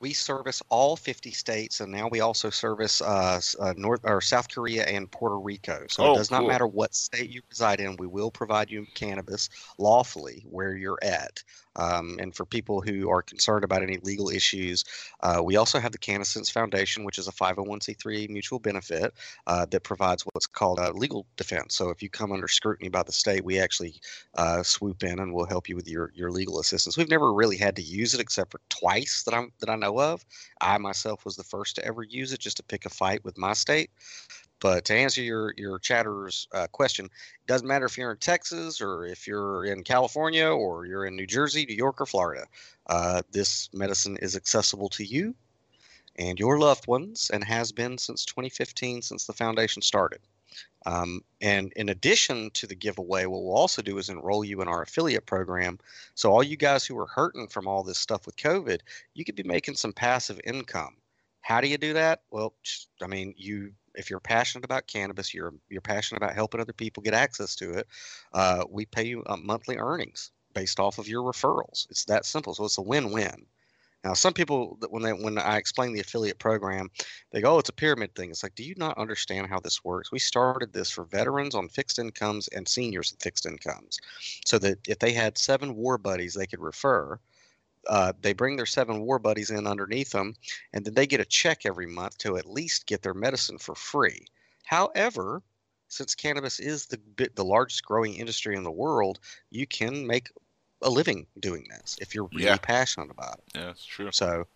[0.00, 4.48] We service all 50 states, and now we also service uh, uh, North or South
[4.48, 5.84] Korea and Puerto Rico.
[5.88, 6.48] So Oh, it does not cool.
[6.48, 7.96] matter what state you reside in.
[7.98, 9.48] We will provide you cannabis
[9.78, 11.42] lawfully where you're at.
[11.76, 14.84] Um, and for people who are concerned about any legal issues,
[15.22, 19.14] uh, we also have the Cannasense Foundation, which is a 501c3 mutual benefit
[19.46, 21.74] uh, that provides what's called a legal defense.
[21.74, 24.00] So if you come under scrutiny by the state, we actually
[24.34, 26.96] uh, swoop in and we'll help you with your, your legal assistance.
[26.96, 30.00] We've never really had to use it except for twice that I'm that I know
[30.00, 30.24] of.
[30.60, 33.38] I myself was the first to ever use it just to pick a fight with
[33.38, 33.90] my state.
[34.60, 38.80] But to answer your your chatter's uh, question, it doesn't matter if you're in Texas
[38.80, 42.46] or if you're in California or you're in New Jersey, New York, or Florida.
[42.86, 45.34] Uh, this medicine is accessible to you
[46.16, 50.20] and your loved ones, and has been since 2015, since the foundation started.
[50.86, 54.68] Um, and in addition to the giveaway, what we'll also do is enroll you in
[54.68, 55.78] our affiliate program.
[56.14, 58.80] So all you guys who are hurting from all this stuff with COVID,
[59.14, 60.96] you could be making some passive income.
[61.42, 62.22] How do you do that?
[62.30, 62.54] Well,
[63.02, 67.02] I mean, you if you're passionate about cannabis, you're you're passionate about helping other people
[67.02, 67.86] get access to it.
[68.32, 71.88] Uh, we pay you uh, monthly earnings based off of your referrals.
[71.90, 72.54] It's that simple.
[72.54, 73.46] So it's a win-win.
[74.02, 76.90] Now, some people, when they when I explain the affiliate program,
[77.32, 79.84] they go, "Oh, it's a pyramid thing." It's like, do you not understand how this
[79.84, 80.10] works?
[80.10, 83.98] We started this for veterans on fixed incomes and seniors on fixed incomes,
[84.46, 87.20] so that if they had seven war buddies they could refer,
[87.88, 90.34] uh, they bring their seven war buddies in underneath them,
[90.72, 93.74] and then they get a check every month to at least get their medicine for
[93.74, 94.26] free.
[94.64, 95.42] However,
[95.88, 99.18] since cannabis is the bit, the largest growing industry in the world,
[99.50, 100.30] you can make
[100.82, 102.56] a living doing this if you're really Yeah.
[102.58, 103.44] passionate about it.
[103.54, 104.10] Yeah, that's true.
[104.12, 104.46] So,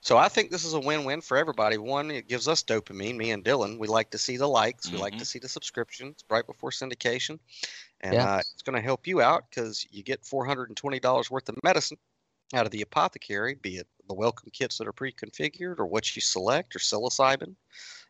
[0.00, 1.78] so I think this is a win-win for everybody.
[1.78, 3.16] One, it gives us dopamine.
[3.16, 6.24] Me and Dylan, we like to see the likes, we like to see the subscriptions
[6.30, 7.38] right before syndication,
[8.00, 8.36] and Yeah.
[8.36, 11.30] uh, it's going to help you out because you get four hundred and twenty dollars
[11.30, 11.98] worth of medicine
[12.54, 16.20] out of the apothecary, be it the welcome kits that are pre-configured or what you
[16.20, 17.54] select or psilocybin.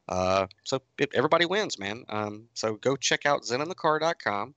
[0.08, 2.04] Uh, so it, everybody wins, man.
[2.08, 4.54] Um, so go check out zeninthecar.com.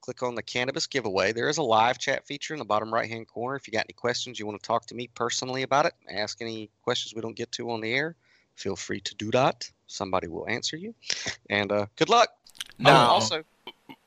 [0.00, 1.32] Click on the cannabis giveaway.
[1.32, 3.56] There is a live chat feature in the bottom right hand corner.
[3.56, 6.40] If you got any questions, you want to talk to me personally about it, ask
[6.40, 8.16] any questions we don't get to on the air,
[8.54, 9.70] feel free to do that.
[9.86, 10.94] Somebody will answer you.
[11.50, 12.30] And uh, good luck.
[12.84, 13.44] Oh, also,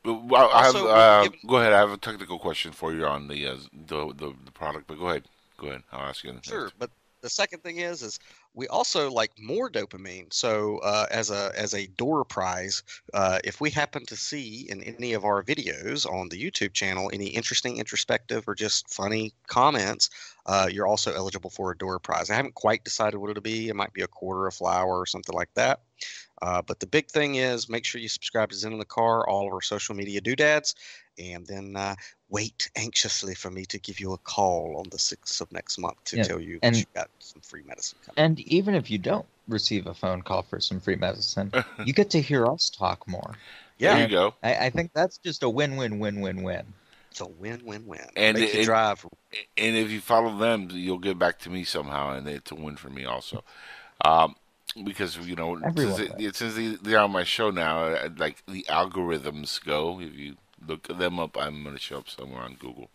[0.06, 1.74] Well, I have, Also, uh, given- go ahead.
[1.74, 3.58] I have a technical question for you on the uh,
[3.88, 5.24] the, the the product, but go ahead.
[5.58, 5.84] Go ahead.
[5.92, 6.38] I'll ask you.
[6.44, 6.90] Sure, but
[7.22, 8.20] the second thing is, is
[8.54, 10.32] we also like more dopamine.
[10.34, 14.84] So uh, as a as a door prize, uh, if we happen to see in
[14.84, 20.10] any of our videos on the YouTube channel any interesting, introspective, or just funny comments,
[20.48, 22.30] uh, you're also eligible for a door prize.
[22.30, 23.70] I haven't quite decided what it'll be.
[23.70, 25.80] It might be a quarter, a flower, or something like that.
[26.42, 29.28] Uh, but the big thing is make sure you subscribe to Zen in the Car,
[29.28, 30.76] all of our social media doodads,
[31.18, 31.96] and then uh,
[32.30, 36.04] wait anxiously for me to give you a call on the 6th of next month
[36.06, 38.18] to Yeah, tell you and- that you got some free medicine coming.
[38.26, 41.52] And even if you don't receive a phone call for some free medicine,
[41.86, 43.36] you get to hear us talk more.
[43.78, 43.96] Yeah.
[43.96, 44.34] There you go.
[44.44, 46.66] I, I think that's just a win-win-win-win-win.
[47.12, 48.00] It's a win-win-win.
[48.16, 49.06] And Make you drive.
[49.58, 52.76] And if you follow them, you'll get back to me somehow, and it's a win
[52.76, 53.44] for me also.
[54.04, 54.36] Um,
[54.84, 58.44] because you know, Everyone since, it, since they, they're on my show now, uh, like
[58.48, 60.00] the algorithms go.
[60.00, 60.36] If you
[60.68, 62.90] look them up, I'm going to show up somewhere on Google.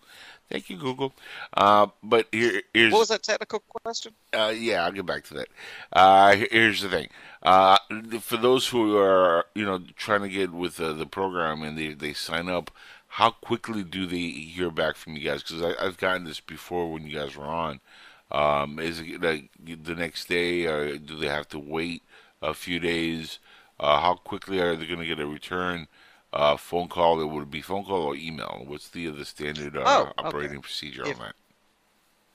[0.51, 1.13] Thank you, Google.
[1.55, 4.13] Uh, but here, here's What was that technical question?
[4.33, 5.49] uh, yeah, I'll get back to that.
[5.93, 7.09] Uh, here's the thing.
[7.43, 7.77] Uh,
[8.21, 11.93] for those who are, you know, trying to get with uh, the program and they,
[11.93, 12.71] they sign up,
[13.09, 15.43] how quickly do they hear back from you guys?
[15.43, 17.81] Because I've gotten this before when you guys were on.
[18.31, 22.03] Um, is it like the next day, or do they have to wait
[22.43, 23.39] a few days?
[23.81, 25.87] Uh, how quickly are they going to get a return?
[26.33, 27.21] Uh, phone call?
[27.21, 28.65] It would be phone call or email.
[28.67, 30.13] What's the the standard uh, Oh, okay.
[30.29, 31.35] operating procedure If- on that?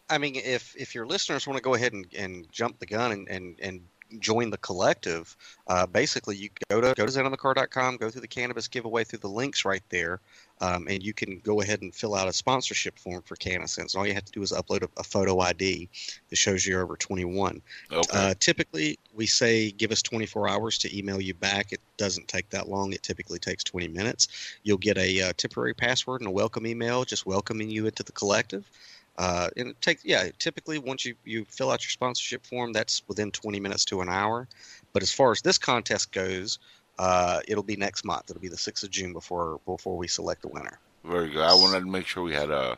[0.10, 3.11] I mean, if if your listeners want to go ahead and, and jump the gun
[3.11, 3.82] and, and, and
[4.19, 5.35] join the collective,
[5.68, 9.30] uh, basically you go to go to zeninthecar.com, go through the cannabis giveaway through the
[9.30, 10.19] links right there,
[10.61, 13.95] um, and you can go ahead and fill out a sponsorship form for CannaSense.
[13.95, 15.90] All you have to do is upload a, a photo ID
[16.30, 17.61] that shows you're over 21.
[17.91, 18.02] Okay.
[18.11, 21.72] Uh, typically, we say give us 24 hours to email you back.
[21.72, 22.94] It doesn't take that long.
[22.94, 24.27] It typically takes 20 minutes.
[24.64, 28.11] You'll get a uh, temporary password and a welcome email just welcoming you into the
[28.11, 28.69] collective.
[29.18, 33.03] Uh, and it takes, yeah, typically once you, you fill out your sponsorship form, that's
[33.07, 34.48] within 20 minutes to an hour.
[34.91, 36.60] But as far as this contest goes,
[36.99, 38.30] uh, it'll be next month.
[38.30, 40.80] It'll be the 6th of June before before we select the winner.
[41.03, 41.41] Very good.
[41.41, 42.77] I wanted to make sure we had a,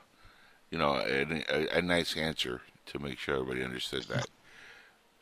[0.71, 4.25] you know, a, a, a nice answer to make sure everybody understood that.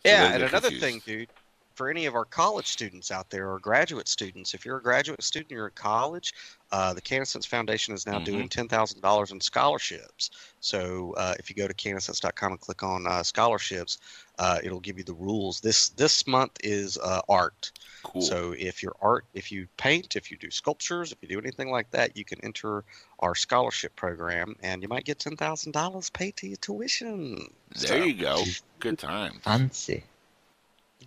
[0.05, 0.83] So Yeah, and another confused.
[0.83, 1.29] thing, dude,
[1.75, 5.23] for any of our college students out there or graduate students, if you're a graduate
[5.23, 6.33] student, you're in college,
[6.71, 8.23] uh, the CannabisSense Foundation is now Mm-hmm.
[8.25, 10.29] doing ten thousand dollars in scholarships.
[10.59, 13.97] So uh, if you go to CannabisSense.com and click on uh, scholarships,
[14.39, 15.59] uh, it'll give you the rules.
[15.61, 17.71] This this month is uh, art.
[18.03, 18.21] Cool.
[18.21, 21.69] So if you're art, if you paint, if you do sculptures, if you do anything
[21.71, 22.83] like that, you can enter
[23.19, 27.47] our scholarship program, and you might get ten thousand dollars paid to your tuition.
[27.75, 28.43] There you go.
[28.79, 29.39] Good time.
[29.41, 30.03] Fancy.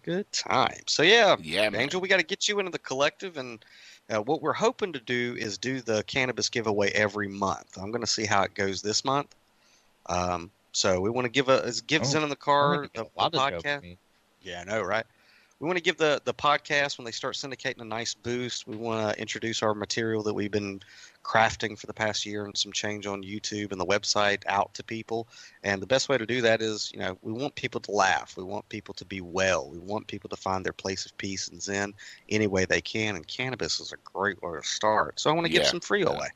[0.07, 0.83] Good time.
[0.87, 3.65] So yeah, yeah, Angel, we got to get you into the collective, and
[4.09, 7.77] uh, what we're hoping to do is do the cannabis giveaway every month.
[7.77, 9.35] I'm going to see how it goes this month.
[10.09, 12.89] Um, so we want to give a is give Oh, Zen in the car the,
[12.89, 13.97] get a lot the of podcast.
[14.43, 15.05] Yeah, I know, right?
[15.59, 18.69] We want to give the the podcast when they start syndicating a nice boost.
[18.69, 20.83] We want to introduce our material that we've been
[21.27, 24.85] crafting for the past year and some change on YouTube and the website out to
[24.85, 25.29] people.
[25.65, 28.37] And the best way to do that is, you know, we want people to laugh.
[28.37, 29.69] We want people to be well.
[29.71, 31.95] We want people to find their place of peace and zen
[32.29, 33.17] any way they can.
[33.17, 35.21] And cannabis is a great way to start.
[35.21, 36.29] So I want to give Yeah, some free away.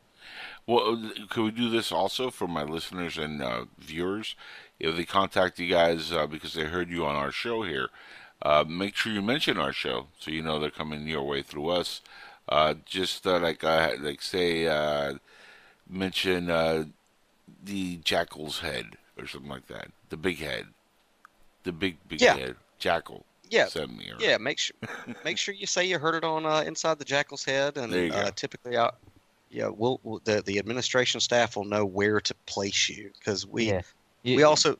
[0.66, 4.36] Well, uh, could we do this also for my listeners and uh, viewers?
[4.78, 7.88] If they contact you guys uh, because they heard you on our show here,
[8.42, 11.68] uh, make sure you mention our show so you know they're coming your way through
[11.68, 12.00] us.
[12.48, 15.14] Uh, just uh, like uh, like say uh,
[15.88, 16.84] mention uh,
[17.64, 20.66] the jackal's head or something like that, the big head,
[21.64, 22.36] the big big Yeah.
[22.36, 23.24] head jackal.
[23.48, 24.08] Yeah, sent me.
[24.10, 24.38] Or, yeah.
[24.38, 24.76] Make sure
[25.24, 28.06] make sure you say you heard it on uh, inside the jackal's head, and There
[28.06, 28.30] you uh, go.
[28.30, 28.90] typically, I,
[29.50, 33.66] yeah, we'll, we'll the the administration staff will know where to place you because we
[33.70, 33.82] Yeah.
[34.22, 34.76] You- we also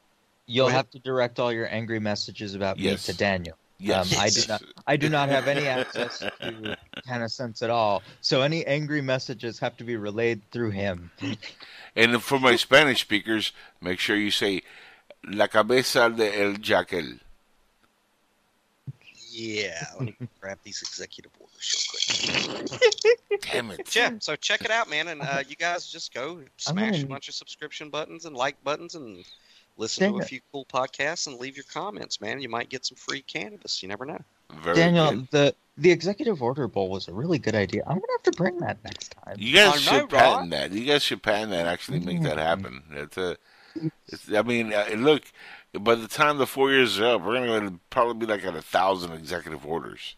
[0.47, 3.07] You'll have to direct all your angry messages about Yes.
[3.07, 3.57] me to Daniel.
[3.81, 4.13] Yes.
[4.15, 4.63] Um, I do not.
[4.87, 6.77] I do not have any access to
[7.07, 8.03] kind sense at all.
[8.21, 11.11] So any angry messages have to be relayed through him.
[11.97, 14.63] And for my Spanish speakers, make sure you say
[15.25, 17.19] La cabeza de el jackal.
[19.33, 21.89] Yeah, let me grab these executive orders
[22.29, 23.41] real quick.
[23.43, 23.95] Damn it.
[23.95, 27.07] Yeah, so check it out, man, and uh, you guys just go smash gonna- a
[27.07, 29.25] bunch of subscription buttons and like buttons and
[29.77, 32.41] listen to a few cool podcasts and leave your comments, man.
[32.41, 33.83] You might get some free cannabis.
[33.83, 34.19] You never know.
[34.63, 35.29] Very Daniel, good.
[35.31, 37.83] the the executive order bowl was a really good idea.
[37.87, 39.37] I'm gonna have to bring that next time.
[39.39, 40.23] You guys I know, should right?
[40.23, 40.73] patent that.
[40.73, 41.67] You guys should patent that.
[41.67, 42.83] Actually, make that happen.
[42.91, 43.37] It's a.
[44.09, 45.23] It's, I mean, uh, look.
[45.73, 48.63] By the time the four years are up, we're gonna probably be like at a
[48.63, 50.17] thousand executive orders.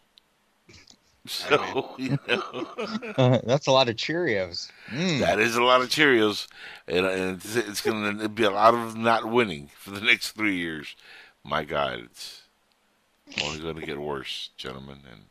[1.25, 2.67] So you know,
[3.17, 4.69] Uh, that's a lot of Cheerios.
[4.89, 5.19] Mm.
[5.19, 6.47] that is a lot of Cheerios,
[6.87, 10.55] and, and it's, it's gonna be a lot of not winning for the next three
[10.57, 10.95] years.
[11.43, 12.43] My God, it's
[13.43, 15.21] only going to get worse, gentlemen, and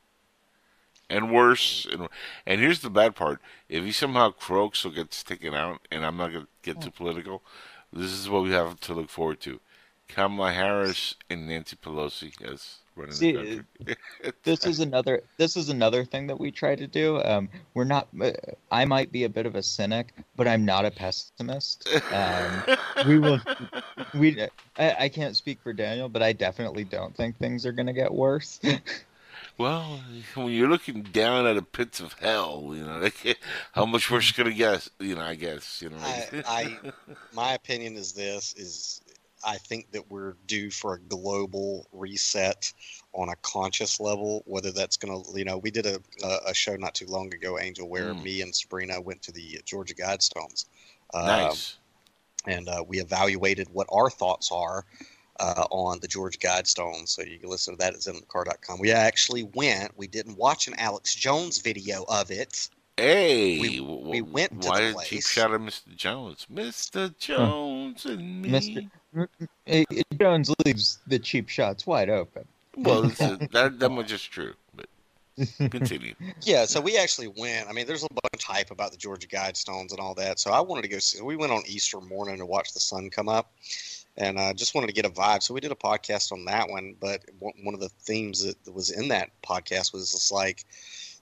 [1.08, 1.86] and worse.
[1.90, 2.08] And
[2.46, 6.16] and here's the bad part: if he somehow croaks or gets taken out, and I'm
[6.16, 7.42] not going to get too political,
[7.92, 9.60] this is what we have to look forward to:
[10.08, 13.96] Kamala Harris and Nancy Pelosi as running See, the country.
[14.42, 17.22] this is another this is another thing that we try to do.
[17.22, 18.08] Um, we're not.
[18.20, 18.32] Uh,
[18.70, 21.88] I might be a bit of a cynic, but I'm not a pessimist.
[22.12, 22.62] Um,
[23.06, 23.40] we will.
[24.14, 24.46] We.
[24.76, 27.92] I, I can't speak for Daniel, but I definitely don't think things are going to
[27.92, 28.60] get worse.
[29.58, 30.00] Well,
[30.34, 33.38] when you're looking down at the pits of hell, you know, like,
[33.72, 34.88] how much worse is gonna get?
[34.98, 35.98] You know, I guess you know.
[36.00, 36.92] I, I
[37.34, 39.02] my opinion is this is
[39.44, 42.72] I think that we're due for a global reset
[43.12, 44.42] on a conscious level.
[44.46, 45.98] Whether that's going to, you know, we did a,
[46.46, 48.22] a show not too long ago, Angel, where Mm.
[48.22, 50.66] me and Sabrina went to the Georgia Guidestones.
[51.14, 51.76] Uh, nice.
[52.46, 54.84] and uh, we evaluated what our thoughts are
[55.40, 57.08] uh, on the George Guidestones.
[57.08, 58.78] So you can listen to that at zenthecar.com.
[58.78, 59.96] We actually went.
[59.96, 62.68] We didn't watch an Alex Jones video of it.
[62.96, 65.28] Hey, We- we went to why the did you place.
[65.28, 65.96] shot at Mr.
[65.96, 67.16] Jones, Mr.
[67.18, 68.50] Jones and me.
[68.50, 68.90] Mr.
[70.18, 72.44] Jones leaves the cheap shots wide open.
[72.76, 73.02] Well,
[73.52, 74.86] that that much is true, but
[75.70, 76.14] continue.
[76.42, 77.68] Yeah, so we actually went.
[77.68, 80.40] I mean, there's a bunch of hype about the Georgia Guidestones and all that.
[80.40, 81.20] So I wanted to go see.
[81.20, 83.52] We went on Easter morning to watch the sun come up,
[84.16, 85.42] and uh, just wanted to get a vibe.
[85.42, 86.96] So we did a podcast on that one.
[87.00, 90.64] But one one of the themes that was in that podcast was just like,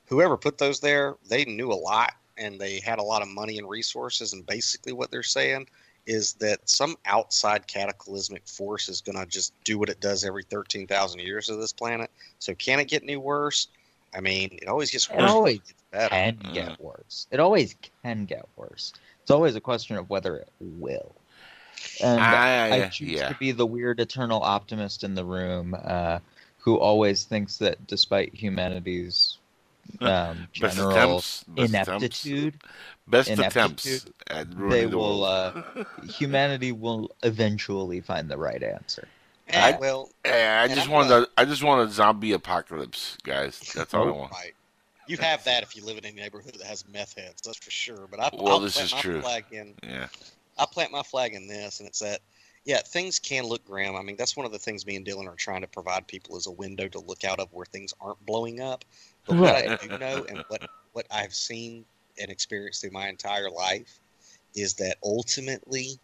[0.06, 3.58] whoever put those there, they knew a lot and they had a lot of money
[3.58, 4.32] and resources.
[4.32, 5.66] And basically, what they're saying
[6.06, 10.43] is that some outside cataclysmic force is going to just do what it does every
[10.44, 12.10] 13,000 years of this planet.
[12.39, 13.68] So can it get any worse?
[14.14, 15.18] I mean, it always gets worse.
[15.18, 15.31] It worse.
[15.31, 15.60] always
[15.93, 16.09] better.
[16.09, 17.27] can get worse.
[17.31, 18.93] It always can get worse.
[19.22, 21.14] It's always a question of whether it will.
[22.02, 23.28] And I- I choose yeah.
[23.28, 26.18] to be the weird eternal optimist in the room uh,
[26.59, 29.39] who always thinks that despite humanity's
[30.01, 32.55] um, Best general attempts, best ineptitude,
[33.07, 35.20] Best attempts at they the will.
[35.20, 35.24] world.
[35.77, 39.09] Uh, humanity will eventually find the right answer.
[39.52, 43.16] I, well, I, I just I'm want gonna- a, I just want a zombie apocalypse,
[43.24, 43.59] guys.
[43.74, 44.15] That's all I Oh.
[44.15, 44.32] want.
[44.32, 44.52] Right.
[45.09, 47.70] You have that if you live in a neighborhood that has meth heads, that's for
[47.73, 48.07] sure.
[48.09, 49.20] But I, Well, I'll this plant is my true.
[49.23, 49.74] flag in.
[49.82, 50.07] Yeah.
[50.57, 52.20] I plant my flag in this, and it's that.
[52.66, 53.97] Yeah, things can look grim.
[53.97, 56.36] I mean, that's one of the things me and Dylan are trying to provide people
[56.36, 58.85] is a window to look out of where things aren't blowing up.
[59.31, 60.62] But what I do know, and what
[60.93, 61.85] what I've seen
[62.20, 64.01] and experienced through my entire life,
[64.55, 65.98] is that ultimately,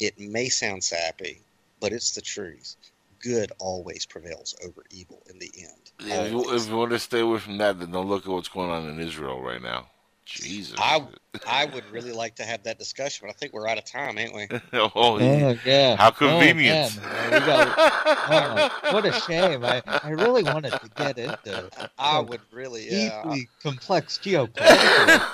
[0.00, 1.40] it may sound sappy,
[1.80, 2.76] but it's the truth.
[3.20, 5.92] Good always prevails over evil in the end.
[6.00, 8.32] Yeah, if, you, if you want to stay away from that, then don't look at
[8.32, 9.86] what's going on in Israel right now.
[10.26, 10.74] Jesus.
[10.78, 11.06] I
[11.46, 14.18] I would really like to have that discussion, but I think we're out of time,
[14.18, 14.46] ain't we?
[14.72, 15.96] oh, Oh, yeah.
[15.96, 17.00] How Oh, convenient.
[17.02, 17.30] man.
[17.46, 17.74] Got-
[18.30, 19.64] oh, what a shame.
[19.64, 23.22] I, I really wanted to get into I some would really, yeah.
[23.24, 25.24] deeply complex geopolitics.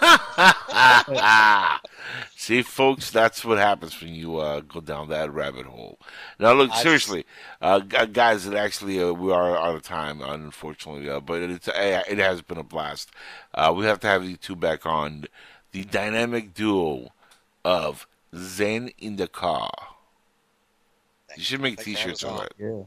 [2.37, 5.99] See, folks, that's what happens when you uh, go down that rabbit hole.
[6.39, 7.27] Now, look, I seriously,
[7.61, 12.03] uh, guys, it actually uh, we are out of time, unfortunately, uh, but it's uh,
[12.09, 13.11] it has been a blast.
[13.55, 15.27] Uh, we have to have you two back on
[15.73, 17.13] the dynamic duo
[17.65, 19.71] of Zen in the car.
[21.37, 22.39] You should make Thanks for having T-shirts of on.
[22.39, 22.53] that.
[22.59, 22.83] Yeah.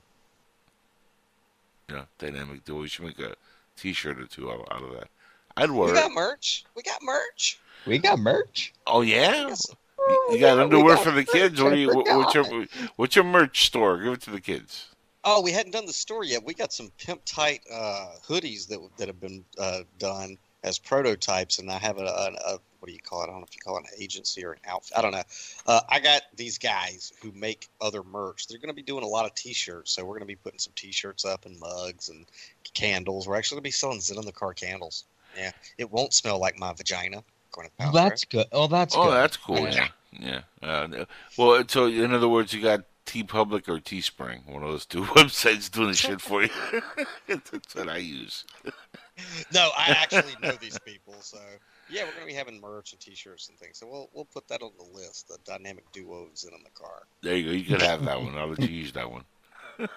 [1.90, 2.82] Yeah, dynamic duo.
[2.82, 3.36] You should make a
[3.78, 5.10] T-shirt or two out, out of that.
[5.58, 6.02] I'd wear We it.
[6.02, 6.66] got merch.
[6.76, 7.60] We got merch.
[7.86, 8.74] We got merch.
[8.88, 9.68] Oh yeah, Yes.
[9.70, 11.62] you, you got yeah, underwear got for the kids.
[11.62, 11.88] What I do you?
[11.94, 12.66] What, what's your
[12.96, 14.02] what's your merch store?
[14.02, 14.88] Give it to the kids.
[15.26, 16.44] Oh, we hadn't done the store yet.
[16.44, 21.60] We got some pimp tight uh, hoodies that that have been uh, done as prototypes,
[21.60, 23.24] and I have a, a, a what do you call it?
[23.24, 24.98] I don't know if you call it an agency or an outfit.
[24.98, 25.24] I don't know.
[25.66, 28.46] Uh, I got these guys who make other merch.
[28.46, 30.60] They're going to be doing a lot of T-shirts, so we're going to be putting
[30.60, 32.26] some T-shirts up and mugs and
[32.74, 33.26] candles.
[33.26, 35.06] We're actually going to be selling Zen in the car candles.
[35.38, 37.24] Yeah, it won't smell like my vagina.
[37.54, 38.48] Going to Well, that's good.
[38.52, 39.14] Oh, that's oh, good.
[39.14, 39.60] that's cool.
[39.60, 40.42] Yeah, yeah.
[40.62, 41.06] Uh,
[41.38, 45.72] well, so in other words, you got TeePublic or Teespring, one of those two websites
[45.72, 46.50] doing the shit for you.
[47.30, 48.44] that's what I use.
[49.54, 51.40] No, I actually know these people, so
[51.90, 53.80] yeah, we're gonna be having merch and T-shirts and things.
[53.80, 55.28] So we'll we'll put that on the list.
[55.28, 57.04] The dynamic duos in on the car.
[57.22, 57.52] There you go.
[57.52, 58.38] You could have that one.
[58.38, 59.24] I'll let you use that one.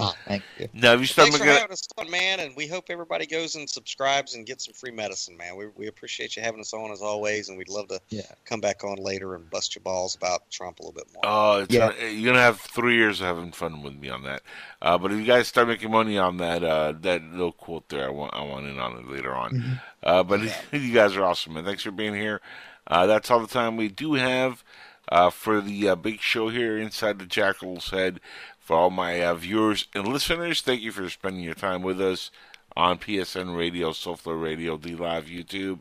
[0.00, 0.68] Oh, thank you.
[0.74, 3.24] Now, if you start Thanks for making, having us on, man, and we hope everybody
[3.24, 5.56] goes and subscribes and gets some free medicine, man.
[5.56, 8.22] We, we appreciate you having us on as always, and we'd love to Yeah.
[8.44, 11.22] come back on later and bust your balls about Trump a little bit more.
[11.24, 11.92] Oh, it's Yeah.
[11.92, 14.42] gonna- you're gonna have three years of having fun with me on that.
[14.82, 18.06] Uh, but if you guys start making money on that, uh, that little quote there,
[18.06, 19.80] I want, I want in on it later on.
[20.02, 20.40] Uh, but
[20.72, 21.64] you guys are awesome, man.
[21.64, 22.40] Thanks for being here.
[22.86, 24.62] Uh, that's all the time we do have
[25.10, 28.20] uh, for the uh, big show here inside the Jackal's Head.
[28.66, 32.32] For all my uh, viewers and listeners, thank you for spending your time with us
[32.76, 35.78] on PSN Radio, Soulflow Radio, D Live, YouTube,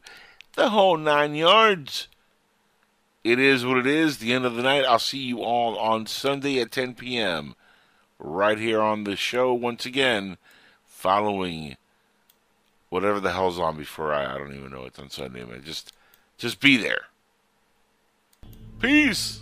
[0.53, 2.07] the whole nine yards.
[3.23, 4.19] It is what it is.
[4.19, 4.85] The end of the night.
[4.85, 7.55] I'll see you all on Sunday at 10 p.m.
[8.19, 10.37] right here on the show once again,
[10.83, 11.77] following
[12.89, 15.63] whatever the hell's on before I, I don't even know it's on Sunday, man.
[15.65, 15.91] Just,
[16.37, 17.05] just be there.
[18.79, 19.41] Peace.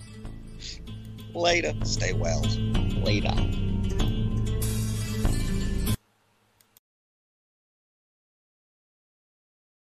[1.34, 1.74] Later.
[1.84, 2.42] Stay well.
[3.04, 3.63] Later.